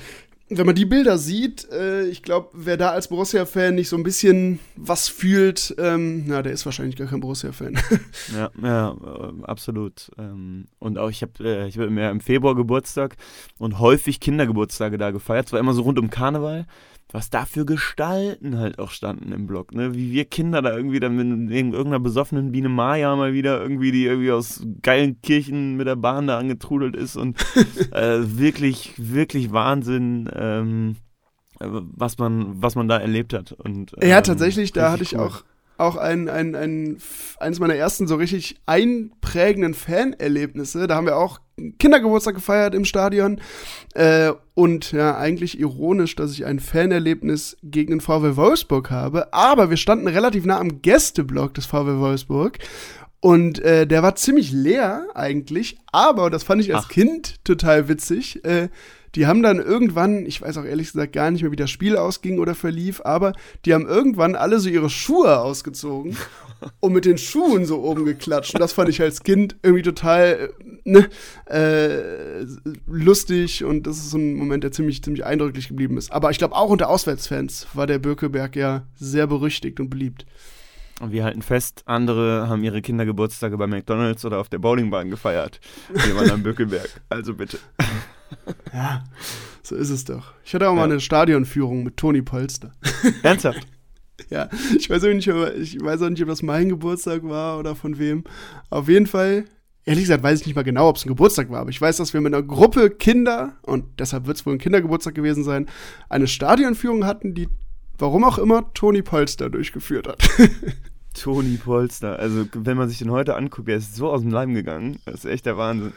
wenn 0.53 0.65
man 0.65 0.75
die 0.75 0.85
Bilder 0.85 1.17
sieht, 1.17 1.69
äh, 1.71 2.05
ich 2.07 2.23
glaube, 2.23 2.49
wer 2.53 2.75
da 2.75 2.89
als 2.89 3.07
Borussia-Fan 3.07 3.73
nicht 3.73 3.87
so 3.87 3.95
ein 3.95 4.03
bisschen 4.03 4.59
was 4.75 5.07
fühlt, 5.07 5.73
ähm, 5.77 6.25
na, 6.27 6.41
der 6.41 6.51
ist 6.51 6.65
wahrscheinlich 6.65 6.97
gar 6.97 7.07
kein 7.07 7.21
Borussia-Fan. 7.21 7.79
Ja, 8.35 8.51
ja, 8.61 8.91
äh, 8.91 9.43
absolut. 9.43 10.11
Ähm, 10.17 10.67
und 10.79 10.97
auch 10.97 11.09
ich 11.09 11.21
habe 11.21 11.31
äh, 11.43 11.67
ich 11.67 11.77
hab 11.77 11.85
im 11.87 12.21
Februar 12.21 12.55
Geburtstag 12.55 13.15
und 13.57 13.79
häufig 13.79 14.19
Kindergeburtstage 14.19 14.97
da 14.97 15.11
gefeiert. 15.11 15.47
Es 15.47 15.53
war 15.53 15.59
immer 15.59 15.73
so 15.73 15.81
rund 15.81 15.99
um 15.99 16.09
Karneval. 16.09 16.65
Was 17.13 17.29
da 17.29 17.45
für 17.45 17.65
Gestalten 17.65 18.57
halt 18.57 18.79
auch 18.79 18.89
standen 18.89 19.33
im 19.33 19.45
Blog, 19.45 19.73
ne? 19.73 19.93
Wie 19.93 20.11
wir 20.11 20.25
Kinder 20.25 20.61
da 20.61 20.75
irgendwie 20.75 20.99
dann 20.99 21.15
mit 21.15 21.51
irgendeiner 21.51 21.99
besoffenen 21.99 22.51
Biene 22.51 22.69
Maya 22.69 23.15
mal 23.15 23.33
wieder 23.33 23.61
irgendwie, 23.61 23.91
die 23.91 24.05
irgendwie 24.05 24.31
aus 24.31 24.65
geilen 24.81 25.21
Kirchen 25.21 25.75
mit 25.75 25.87
der 25.87 25.97
Bahn 25.97 26.27
da 26.27 26.37
angetrudelt 26.37 26.95
ist 26.95 27.17
und 27.17 27.37
äh, 27.91 28.19
wirklich, 28.21 28.93
wirklich 28.97 29.51
Wahnsinn, 29.51 30.29
ähm, 30.33 30.95
äh, 31.59 31.67
was 31.69 32.17
man, 32.17 32.61
was 32.61 32.75
man 32.75 32.87
da 32.87 32.97
erlebt 32.97 33.33
hat. 33.33 33.51
Und, 33.51 33.91
ja, 34.01 34.17
ähm, 34.17 34.23
tatsächlich, 34.23 34.71
da 34.71 34.91
hatte 34.91 35.03
ich 35.03 35.13
cool. 35.13 35.21
auch, 35.21 35.43
auch 35.77 35.95
ein, 35.95 36.29
ein, 36.29 36.55
ein, 36.55 36.97
eines 37.39 37.59
meiner 37.59 37.75
ersten 37.75 38.07
so 38.07 38.15
richtig 38.15 38.61
einprägenden 38.65 39.73
Fanerlebnisse. 39.73 40.87
Da 40.87 40.95
haben 40.95 41.07
wir 41.07 41.17
auch 41.17 41.39
Kindergeburtstag 41.79 42.35
gefeiert 42.35 42.75
im 42.75 42.85
Stadion. 42.85 43.41
Äh, 43.93 44.31
und 44.53 44.91
ja, 44.91 45.17
eigentlich 45.17 45.59
ironisch, 45.59 46.15
dass 46.15 46.31
ich 46.31 46.45
ein 46.45 46.59
Fanerlebnis 46.59 47.57
gegen 47.63 47.91
den 47.91 48.01
VW 48.01 48.35
Wolfsburg 48.35 48.91
habe. 48.91 49.33
Aber 49.33 49.69
wir 49.69 49.77
standen 49.77 50.07
relativ 50.07 50.45
nah 50.45 50.59
am 50.59 50.81
Gästeblock 50.81 51.53
des 51.53 51.65
VW 51.65 51.99
Wolfsburg. 51.99 52.59
Und 53.19 53.59
äh, 53.59 53.85
der 53.85 54.01
war 54.01 54.15
ziemlich 54.15 54.51
leer 54.51 55.05
eigentlich, 55.13 55.77
aber 55.91 56.31
das 56.31 56.43
fand 56.43 56.59
ich 56.59 56.75
als 56.75 56.87
Kind 56.87 57.35
total 57.43 57.87
witzig. 57.87 58.43
Äh, 58.43 58.69
die 59.15 59.27
haben 59.27 59.43
dann 59.43 59.59
irgendwann, 59.59 60.25
ich 60.25 60.41
weiß 60.41 60.57
auch 60.57 60.63
ehrlich 60.63 60.91
gesagt 60.91 61.13
gar 61.13 61.31
nicht 61.31 61.41
mehr, 61.41 61.51
wie 61.51 61.57
das 61.57 61.69
Spiel 61.69 61.97
ausging 61.97 62.39
oder 62.39 62.55
verlief, 62.55 63.01
aber 63.03 63.33
die 63.65 63.73
haben 63.73 63.87
irgendwann 63.87 64.35
alle 64.35 64.59
so 64.59 64.69
ihre 64.69 64.89
Schuhe 64.89 65.39
ausgezogen 65.39 66.15
und 66.79 66.93
mit 66.93 67.05
den 67.05 67.17
Schuhen 67.17 67.65
so 67.65 67.81
oben 67.81 68.05
geklatscht. 68.05 68.53
Und 68.53 68.61
das 68.61 68.73
fand 68.73 68.89
ich 68.89 69.01
als 69.01 69.23
Kind 69.23 69.55
irgendwie 69.63 69.83
total 69.83 70.51
äh, 70.85 70.89
ne, 70.89 71.09
äh, 71.45 72.45
lustig 72.87 73.63
und 73.63 73.87
das 73.87 73.97
ist 73.97 74.11
so 74.11 74.17
ein 74.17 74.35
Moment, 74.35 74.63
der 74.63 74.71
ziemlich, 74.71 75.03
ziemlich 75.03 75.25
eindrücklich 75.25 75.67
geblieben 75.67 75.97
ist. 75.97 76.11
Aber 76.11 76.31
ich 76.31 76.37
glaube, 76.37 76.55
auch 76.55 76.69
unter 76.69 76.89
Auswärtsfans 76.89 77.67
war 77.73 77.87
der 77.87 77.99
Birkeberg 77.99 78.55
ja 78.55 78.87
sehr 78.95 79.27
berüchtigt 79.27 79.79
und 79.79 79.89
beliebt. 79.89 80.25
Und 81.01 81.11
wir 81.11 81.23
halten 81.23 81.41
fest, 81.41 81.81
andere 81.87 82.47
haben 82.47 82.63
ihre 82.63 82.81
Kindergeburtstage 82.83 83.57
bei 83.57 83.65
McDonalds 83.65 84.23
oder 84.23 84.37
auf 84.37 84.49
der 84.49 84.59
Bowlingbahn 84.59 85.09
gefeiert. 85.09 85.59
Wir 85.91 86.15
waren 86.15 86.29
am 86.29 86.43
Bückelberg. 86.43 87.01
Also 87.09 87.33
bitte. 87.33 87.57
Ja, 88.73 89.03
so 89.63 89.75
ist 89.75 89.89
es 89.89 90.05
doch. 90.05 90.33
Ich 90.45 90.53
hatte 90.53 90.69
auch 90.69 90.73
mal 90.73 90.81
Ja. 90.87 90.91
eine 90.91 90.99
Stadionführung 90.99 91.83
mit 91.83 91.97
Toni 91.97 92.21
Polster. 92.21 92.71
Ernsthaft? 93.23 93.67
ja, 94.29 94.49
ich 94.77 94.89
weiß, 94.89 95.03
auch 95.03 95.07
nicht, 95.09 95.27
ich 95.27 95.81
weiß 95.83 96.01
auch 96.03 96.09
nicht, 96.09 96.21
ob 96.21 96.29
das 96.29 96.41
mein 96.41 96.69
Geburtstag 96.69 97.23
war 97.23 97.57
oder 97.59 97.75
von 97.75 97.97
wem. 97.99 98.23
Auf 98.69 98.87
jeden 98.87 99.07
Fall, 99.07 99.45
ehrlich 99.85 100.03
gesagt, 100.03 100.23
weiß 100.23 100.41
ich 100.41 100.45
nicht 100.47 100.55
mal 100.55 100.63
genau, 100.63 100.87
ob 100.89 100.95
es 100.97 101.05
ein 101.05 101.09
Geburtstag 101.09 101.49
war, 101.49 101.61
aber 101.61 101.69
ich 101.69 101.81
weiß, 101.81 101.97
dass 101.97 102.13
wir 102.13 102.21
mit 102.21 102.33
einer 102.33 102.43
Gruppe 102.43 102.89
Kinder, 102.91 103.57
und 103.63 103.85
deshalb 103.99 104.27
wird 104.27 104.37
es 104.37 104.45
wohl 104.45 104.53
ein 104.53 104.59
Kindergeburtstag 104.59 105.15
gewesen 105.15 105.43
sein, 105.43 105.67
eine 106.07 106.27
Stadionführung 106.27 107.05
hatten, 107.05 107.33
die, 107.33 107.49
warum 107.97 108.23
auch 108.23 108.37
immer, 108.37 108.71
Toni 108.73 109.01
Polster 109.01 109.49
durchgeführt 109.49 110.07
hat. 110.07 110.23
Toni 111.13 111.57
Polster. 111.57 112.17
Also, 112.19 112.45
wenn 112.53 112.77
man 112.77 112.89
sich 112.89 112.99
den 112.99 113.11
heute 113.11 113.35
anguckt, 113.35 113.69
er 113.69 113.77
ist 113.77 113.95
so 113.95 114.09
aus 114.09 114.21
dem 114.21 114.31
Leim 114.31 114.53
gegangen. 114.53 114.99
Das 115.05 115.15
ist 115.15 115.25
echt 115.25 115.45
der 115.45 115.57
Wahnsinn. 115.57 115.93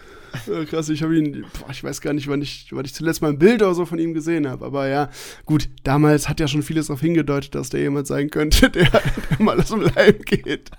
Ja, 0.47 0.65
krass, 0.65 0.89
ich 0.89 1.03
habe 1.03 1.17
ihn, 1.17 1.45
boah, 1.61 1.71
ich 1.71 1.85
weiß 1.85 2.01
gar 2.01 2.13
nicht, 2.13 2.27
wann 2.29 2.43
ich, 2.43 2.69
wann 2.73 2.85
ich 2.85 2.93
zuletzt 2.95 3.23
mal 3.23 3.29
ein 3.29 3.39
Bild 3.39 3.63
oder 3.63 3.75
so 3.75 3.87
von 3.87 3.99
ihm 4.01 4.15
gesehen 4.15 4.49
habe. 4.49 4.65
Aber 4.67 4.89
ja, 4.89 5.09
gut, 5.47 5.69
damals 5.85 6.29
hat 6.29 6.41
ja 6.41 6.49
schon 6.49 6.63
vieles 6.63 6.89
darauf 6.89 7.01
hingedeutet, 7.01 7.55
dass 7.55 7.71
der 7.71 7.81
jemand 7.81 8.07
sein 8.09 8.31
könnte, 8.31 8.69
der, 8.71 8.91
der 9.31 9.43
mal 9.43 9.61
aus 9.61 9.69
dem 9.69 9.83
Leim 9.83 10.19
geht. 10.25 10.71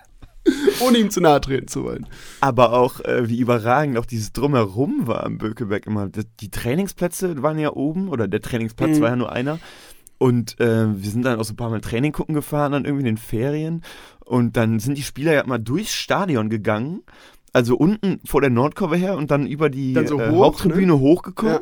Ohne 0.80 1.00
ihm 1.00 1.10
zu 1.10 1.22
nahe 1.22 1.42
treten 1.42 1.68
zu 1.68 1.84
wollen. 1.84 2.06
Aber 2.42 2.74
auch, 2.74 3.00
äh, 3.00 3.28
wie 3.30 3.40
überragend 3.40 3.98
auch 3.98 4.06
dieses 4.06 4.32
Drumherum 4.34 5.08
war 5.08 5.24
am 5.24 5.38
Bökelberg 5.40 5.88
immer. 5.88 6.08
Die 6.40 6.52
Trainingsplätze 6.52 7.42
waren 7.42 7.58
ja 7.58 7.72
oben, 7.74 8.10
oder 8.10 8.28
der 8.28 8.42
Trainingsplatz 8.42 8.98
Mhm. 8.98 9.02
war 9.02 9.10
ja 9.10 9.16
nur 9.16 9.32
einer. 9.32 9.60
Und 10.18 10.60
äh, 10.60 10.88
wir 11.02 11.10
sind 11.10 11.24
dann 11.24 11.40
auch 11.40 11.44
so 11.44 11.54
ein 11.54 11.58
paar 11.58 11.70
Mal 11.70 11.82
Training 11.82 12.12
gucken 12.12 12.36
gefahren, 12.36 12.72
dann 12.74 12.86
irgendwie 12.86 13.02
in 13.02 13.16
den 13.16 13.18
Ferien. 13.18 13.82
Und 14.26 14.58
dann 14.58 14.80
sind 14.80 14.98
die 14.98 15.04
Spieler 15.04 15.34
ja 15.34 15.46
mal 15.46 15.60
durchs 15.60 15.94
Stadion 15.94 16.50
gegangen. 16.50 17.04
Also 17.54 17.78
unten 17.78 18.20
vor 18.26 18.42
der 18.42 18.50
Nordkurve 18.50 18.98
her 18.98 19.16
und 19.16 19.32
dann 19.32 19.48
über 19.48 19.70
die 19.70 19.94
Dann 19.94 20.08
so 20.08 20.20
äh, 20.20 20.30
hoch, 20.30 20.44
Haupttribüne 20.44 20.88
ne? 20.88 21.00
hochgekommen. 21.00 21.60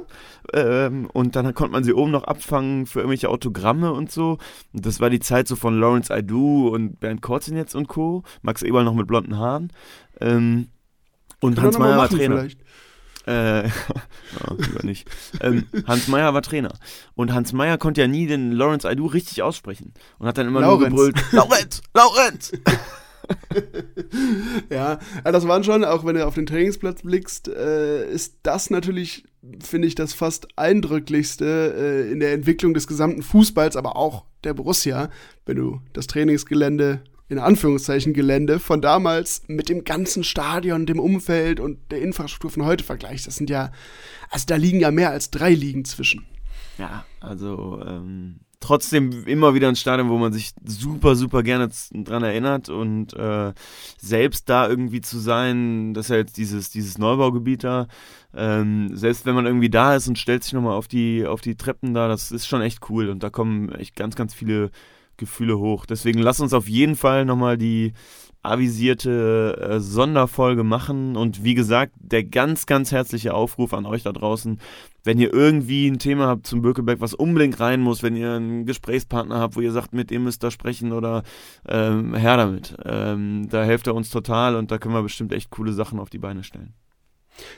Ähm, 0.52 1.08
und 1.14 1.36
dann 1.36 1.54
konnte 1.54 1.72
man 1.72 1.84
sie 1.84 1.94
oben 1.94 2.10
noch 2.10 2.24
abfangen 2.24 2.88
für 2.88 3.00
irgendwelche 3.00 3.30
Autogramme 3.30 3.94
und 3.94 4.12
so. 4.12 4.40
Und 4.74 4.86
das 4.88 5.00
war 5.00 5.12
die 5.12 5.20
Zeit 5.20 5.48
so 5.48 5.56
von 5.56 5.80
Lawrence 5.80 6.12
Aidu 6.12 6.70
und 6.70 7.00
Bernd 7.00 7.22
Korzinetz 7.22 7.76
und 7.76 7.88
Co. 7.90 8.24
Max 8.42 8.64
Eberl 8.64 8.86
noch 8.86 8.96
mit 8.96 9.06
blonden 9.06 9.38
Haaren. 9.38 9.72
Ähm, 10.20 10.70
und 11.42 11.62
Hans 11.62 11.78
Meyer 11.78 11.98
war 11.98 12.10
Trainer. 12.10 12.38
vielleicht. 12.40 12.60
Äh, 13.26 13.64
ja, 13.68 13.72
lieber 14.58 14.84
nicht. 14.84 15.08
ähm, 15.42 15.66
Hans 15.86 16.08
Meyer 16.08 16.34
war 16.34 16.42
Trainer. 16.42 16.74
Und 17.16 17.34
Hans 17.34 17.54
Meyer 17.54 17.78
konnte 17.78 18.02
ja 18.02 18.08
nie 18.08 18.28
den 18.28 18.52
Lawrence 18.52 18.88
Aidu 18.88 19.06
richtig 19.06 19.42
aussprechen. 19.42 19.94
Und 20.20 20.28
hat 20.28 20.38
dann 20.38 20.48
immer 20.48 20.62
Laurenz. 20.62 20.94
nur 20.94 21.12
gebrüllt, 21.12 21.32
Laurenz, 21.32 21.82
Laurenz! 21.94 22.52
ja, 24.70 25.00
das 25.24 25.48
waren 25.48 25.64
schon, 25.64 25.86
auch 25.86 26.06
wenn 26.06 26.16
du 26.16 26.26
auf 26.26 26.36
den 26.36 26.46
Trainingsplatz 26.46 27.04
blickst, 27.04 27.48
äh, 27.48 28.10
ist 28.10 28.38
das 28.44 28.70
natürlich, 28.70 29.26
finde 29.64 29.88
ich, 29.88 29.96
das 29.96 30.14
fast 30.14 30.48
eindrücklichste 30.58 31.74
äh, 31.78 32.12
in 32.12 32.20
der 32.20 32.34
Entwicklung 32.34 32.74
des 32.74 32.88
gesamten 32.88 33.24
Fußballs, 33.24 33.76
aber 33.76 33.96
auch 33.96 34.26
der 34.44 34.54
Borussia, 34.54 35.10
wenn 35.46 35.58
du 35.58 35.82
das 35.94 36.08
Trainingsgelände, 36.08 37.02
in 37.30 37.40
Anführungszeichen 37.40 38.14
Gelände, 38.14 38.60
von 38.60 38.82
damals 38.82 39.44
mit 39.48 39.70
dem 39.70 39.84
ganzen 39.84 40.24
Stadion, 40.24 40.86
dem 40.86 41.00
Umfeld 41.00 41.60
und 41.60 41.80
der 41.92 42.02
Infrastruktur 42.02 42.52
von 42.52 42.66
heute 42.66 42.84
vergleichst. 42.84 43.28
Das 43.28 43.36
sind 43.36 43.50
ja, 43.50 43.72
also 44.30 44.46
da 44.48 44.56
liegen 44.56 44.80
ja 44.80 44.92
mehr 44.92 45.10
als 45.10 45.32
drei 45.32 45.54
Ligen 45.54 45.86
zwischen. 45.86 46.26
Ja, 46.78 47.06
also 47.20 47.82
ähm, 47.86 48.40
trotzdem 48.64 49.26
immer 49.26 49.54
wieder 49.54 49.68
ein 49.68 49.76
Stadion, 49.76 50.10
wo 50.10 50.18
man 50.18 50.32
sich 50.32 50.54
super, 50.66 51.16
super 51.16 51.44
gerne 51.44 51.70
dran 51.92 52.24
erinnert 52.24 52.70
und 52.70 53.14
äh, 53.14 53.54
selbst 53.98 54.50
da 54.50 54.68
irgendwie 54.68 55.02
zu 55.02 55.20
sein, 55.20 55.94
das 55.94 56.06
ist 56.06 56.10
ja 56.10 56.16
jetzt 56.18 56.38
dieses, 56.38 56.70
dieses 56.70 56.98
Neubaugebiet 56.98 57.66
da, 57.66 57.88
ähm, 58.34 58.96
selbst 58.96 59.26
wenn 59.26 59.36
man 59.36 59.46
irgendwie 59.46 59.70
da 59.70 59.96
ist 59.96 60.08
und 60.08 60.18
stellt 60.18 60.44
sich 60.44 60.54
nochmal 60.54 60.78
auf 60.78 60.88
die, 60.88 61.26
auf 61.26 61.42
die 61.42 61.56
Treppen 61.56 61.94
da, 61.94 62.08
das 62.08 62.32
ist 62.32 62.48
schon 62.48 62.62
echt 62.62 62.90
cool 62.90 63.10
und 63.10 63.22
da 63.22 63.30
kommen 63.30 63.70
echt 63.74 63.96
ganz, 63.96 64.16
ganz 64.16 64.34
viele 64.34 64.72
Gefühle 65.18 65.58
hoch. 65.58 65.86
Deswegen 65.86 66.20
lass 66.20 66.40
uns 66.40 66.54
auf 66.54 66.68
jeden 66.68 66.96
Fall 66.96 67.26
nochmal 67.26 67.58
die 67.58 67.94
avisierte 68.44 69.58
äh, 69.58 69.80
Sonderfolge 69.80 70.64
machen 70.64 71.16
und 71.16 71.46
wie 71.46 71.54
gesagt, 71.54 71.94
der 71.96 72.26
ganz, 72.26 72.66
ganz 72.66 72.92
herzliche 72.92 73.34
Aufruf 73.34 73.74
an 73.74 73.86
euch 73.86 74.04
da 74.04 74.12
draußen, 74.12 74.60
wenn 75.06 75.18
ihr 75.18 75.34
irgendwie 75.34 75.88
ein 75.88 75.98
Thema 75.98 76.28
habt 76.28 76.46
zum 76.46 76.62
Birkelberg, 76.62 77.00
was 77.00 77.14
unbedingt 77.14 77.62
rein 77.62 77.80
muss, 77.80 78.04
wenn 78.04 78.18
ihr 78.18 78.34
einen 78.34 78.66
Gesprächspartner 78.66 79.40
habt, 79.40 79.56
wo 79.56 79.62
ihr 79.62 79.72
sagt, 79.72 79.94
mit 79.94 80.12
dem 80.12 80.26
müsst 80.26 80.44
ihr 80.44 80.52
sprechen 80.52 80.92
oder 80.92 81.24
ähm, 81.68 82.14
her 82.16 82.36
damit. 82.36 82.76
Ähm, 82.84 83.48
da 83.50 83.64
helft 83.64 83.88
ihr 83.88 83.96
uns 83.96 84.10
total 84.10 84.58
und 84.58 84.72
da 84.72 84.78
können 84.78 84.94
wir 84.94 85.04
bestimmt 85.04 85.32
echt 85.32 85.50
coole 85.50 85.72
Sachen 85.72 86.00
auf 86.00 86.10
die 86.10 86.20
Beine 86.20 86.44
stellen. 86.44 86.74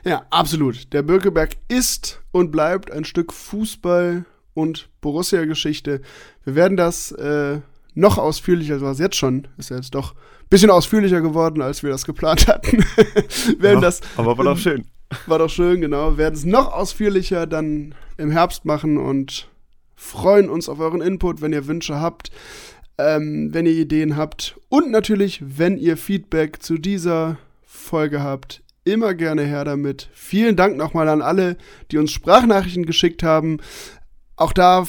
Ja, 0.03 0.25
absolut. 0.29 0.93
Der 0.93 1.01
Birkelberg 1.01 1.57
ist 1.67 2.21
und 2.31 2.51
bleibt 2.51 2.91
ein 2.91 3.05
Stück 3.05 3.33
Fußball 3.33 4.25
und 4.55 4.89
Borussia-Geschichte. 5.01 6.01
Wir 6.43 6.55
werden 6.55 6.77
das 6.77 7.11
äh, 7.11 7.59
noch 7.93 8.17
ausführlicher, 8.17 8.81
also 8.81 9.03
jetzt 9.03 9.15
schon, 9.15 9.47
ist 9.57 9.69
ja 9.69 9.75
jetzt 9.75 9.93
doch 9.93 10.13
ein 10.13 10.49
bisschen 10.49 10.71
ausführlicher 10.71 11.21
geworden, 11.21 11.61
als 11.61 11.83
wir 11.83 11.91
das 11.91 12.05
geplant 12.05 12.47
hatten. 12.47 12.77
werden 13.59 13.75
Ja, 13.75 13.81
das, 13.81 14.01
aber 14.17 14.37
war 14.37 14.45
doch 14.45 14.57
schön. 14.57 14.85
War 15.27 15.37
doch 15.39 15.49
schön, 15.49 15.81
genau. 15.81 16.11
Wir 16.11 16.17
werden 16.17 16.35
es 16.35 16.45
noch 16.45 16.73
ausführlicher 16.73 17.45
dann 17.45 17.93
im 18.17 18.31
Herbst 18.31 18.65
machen 18.65 18.97
und 18.97 19.47
freuen 19.95 20.49
uns 20.49 20.67
auf 20.67 20.79
euren 20.79 21.01
Input, 21.01 21.41
wenn 21.41 21.53
ihr 21.53 21.67
Wünsche 21.67 21.99
habt, 21.99 22.31
ähm, 22.97 23.53
wenn 23.53 23.65
ihr 23.65 23.73
Ideen 23.73 24.17
habt 24.17 24.59
und 24.69 24.91
natürlich, 24.91 25.41
wenn 25.45 25.77
ihr 25.77 25.97
Feedback 25.97 26.61
zu 26.61 26.77
dieser 26.77 27.37
Folge 27.65 28.23
habt. 28.23 28.61
Immer 28.83 29.15
gerne 29.15 29.43
her 29.43 29.65
damit. 29.65 30.09
Vielen 30.13 30.55
Dank 30.55 30.77
nochmal 30.77 31.09
an 31.09 31.21
alle, 31.21 31.57
die 31.91 31.97
uns 31.97 32.11
Sprachnachrichten 32.11 32.85
geschickt 32.85 33.23
haben. 33.23 33.57
Auch 34.35 34.51
da 34.51 34.85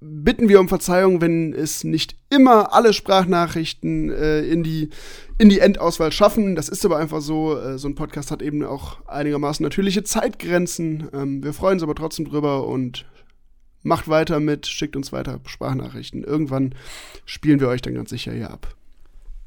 bitten 0.00 0.48
wir 0.48 0.60
um 0.60 0.68
Verzeihung, 0.68 1.20
wenn 1.20 1.52
es 1.52 1.84
nicht 1.84 2.16
immer 2.30 2.72
alle 2.72 2.92
Sprachnachrichten 2.92 4.10
äh, 4.10 4.40
in, 4.42 4.62
die, 4.62 4.90
in 5.38 5.48
die 5.48 5.60
Endauswahl 5.60 6.10
schaffen. 6.12 6.56
Das 6.56 6.68
ist 6.68 6.84
aber 6.84 6.96
einfach 6.96 7.20
so. 7.20 7.58
Äh, 7.58 7.78
so 7.78 7.88
ein 7.88 7.94
Podcast 7.94 8.30
hat 8.30 8.42
eben 8.42 8.64
auch 8.64 9.06
einigermaßen 9.06 9.62
natürliche 9.62 10.04
Zeitgrenzen. 10.04 11.08
Ähm, 11.12 11.42
wir 11.42 11.52
freuen 11.52 11.74
uns 11.74 11.82
aber 11.82 11.94
trotzdem 11.94 12.26
drüber 12.26 12.66
und 12.66 13.04
macht 13.82 14.08
weiter 14.08 14.40
mit, 14.40 14.66
schickt 14.66 14.96
uns 14.96 15.12
weiter 15.12 15.40
Sprachnachrichten. 15.46 16.24
Irgendwann 16.24 16.74
spielen 17.24 17.60
wir 17.60 17.68
euch 17.68 17.82
dann 17.82 17.94
ganz 17.94 18.10
sicher 18.10 18.32
hier 18.32 18.50
ab. 18.50 18.74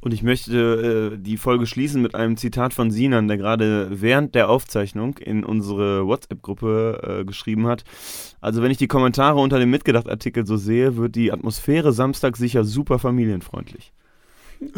Und 0.01 0.13
ich 0.13 0.23
möchte 0.23 1.11
äh, 1.13 1.17
die 1.17 1.37
Folge 1.37 1.65
schließen 1.65 2.01
mit 2.01 2.15
einem 2.15 2.37
Zitat 2.37 2.73
von 2.73 2.89
Sinan, 2.89 3.27
der 3.27 3.37
gerade 3.37 3.87
während 3.91 4.33
der 4.33 4.49
Aufzeichnung 4.49 5.17
in 5.17 5.43
unsere 5.43 6.07
WhatsApp-Gruppe 6.07 7.19
äh, 7.21 7.25
geschrieben 7.25 7.67
hat. 7.67 7.83
Also 8.39 8.61
wenn 8.61 8.71
ich 8.71 8.77
die 8.77 8.87
Kommentare 8.87 9.39
unter 9.39 9.59
dem 9.59 9.69
Mitgedacht-Artikel 9.71 10.45
so 10.45 10.55
sehe, 10.55 10.95
wird 10.95 11.15
die 11.15 11.31
Atmosphäre 11.31 11.91
Samstag 11.91 12.37
sicher 12.37 12.63
super 12.63 12.99
familienfreundlich. 12.99 13.91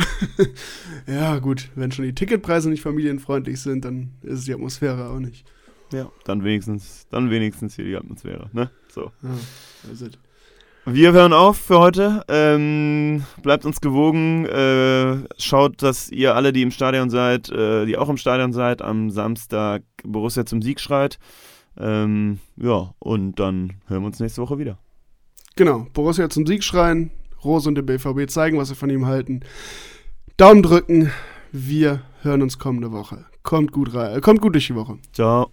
Ja, 1.07 1.39
gut, 1.39 1.69
wenn 1.75 1.91
schon 1.91 2.05
die 2.05 2.13
Ticketpreise 2.13 2.69
nicht 2.69 2.81
familienfreundlich 2.81 3.59
sind, 3.59 3.83
dann 3.83 4.11
ist 4.21 4.39
es 4.39 4.45
die 4.45 4.53
Atmosphäre 4.53 5.09
auch 5.09 5.19
nicht. 5.19 5.45
Ja. 5.91 6.11
Dann 6.23 6.43
wenigstens, 6.43 7.07
dann 7.09 7.29
wenigstens 7.29 7.75
hier 7.75 7.85
die 7.85 7.95
Atmosphäre, 7.95 8.49
ne? 8.53 8.69
So. 8.89 9.11
Ja, 9.23 9.29
that's 9.87 10.01
it. 10.01 10.17
Wir 10.85 11.13
hören 11.13 11.31
auf 11.31 11.57
für 11.57 11.77
heute. 11.77 12.23
Ähm, 12.27 13.23
bleibt 13.43 13.65
uns 13.65 13.81
gewogen. 13.81 14.47
Äh, 14.47 15.27
schaut, 15.37 15.83
dass 15.83 16.09
ihr 16.09 16.35
alle, 16.35 16.53
die 16.53 16.63
im 16.63 16.71
Stadion 16.71 17.11
seid, 17.11 17.49
äh, 17.51 17.85
die 17.85 17.97
auch 17.97 18.09
im 18.09 18.17
Stadion 18.17 18.51
seid, 18.51 18.81
am 18.81 19.11
Samstag 19.11 19.83
Borussia 20.03 20.43
zum 20.43 20.63
Sieg 20.63 20.79
schreit. 20.79 21.19
Ähm, 21.77 22.39
ja, 22.57 22.95
und 22.97 23.39
dann 23.39 23.73
hören 23.87 24.01
wir 24.01 24.07
uns 24.07 24.19
nächste 24.19 24.41
Woche 24.41 24.57
wieder. 24.57 24.79
Genau, 25.55 25.85
Borussia 25.93 26.29
zum 26.29 26.47
Sieg 26.47 26.63
schreien, 26.63 27.11
Rose 27.43 27.69
und 27.69 27.75
der 27.75 27.83
BVB 27.83 28.27
zeigen, 28.27 28.57
was 28.57 28.69
wir 28.69 28.75
von 28.75 28.89
ihm 28.89 29.05
halten. 29.05 29.41
Daumen 30.37 30.63
drücken, 30.63 31.11
wir 31.51 32.01
hören 32.23 32.41
uns 32.41 32.57
kommende 32.57 32.91
Woche. 32.91 33.25
Kommt 33.43 33.71
gut 33.71 33.93
rein, 33.93 34.17
äh, 34.17 34.21
kommt 34.21 34.41
gut 34.41 34.55
durch 34.55 34.67
die 34.67 34.75
Woche. 34.75 34.97
Ciao. 35.13 35.51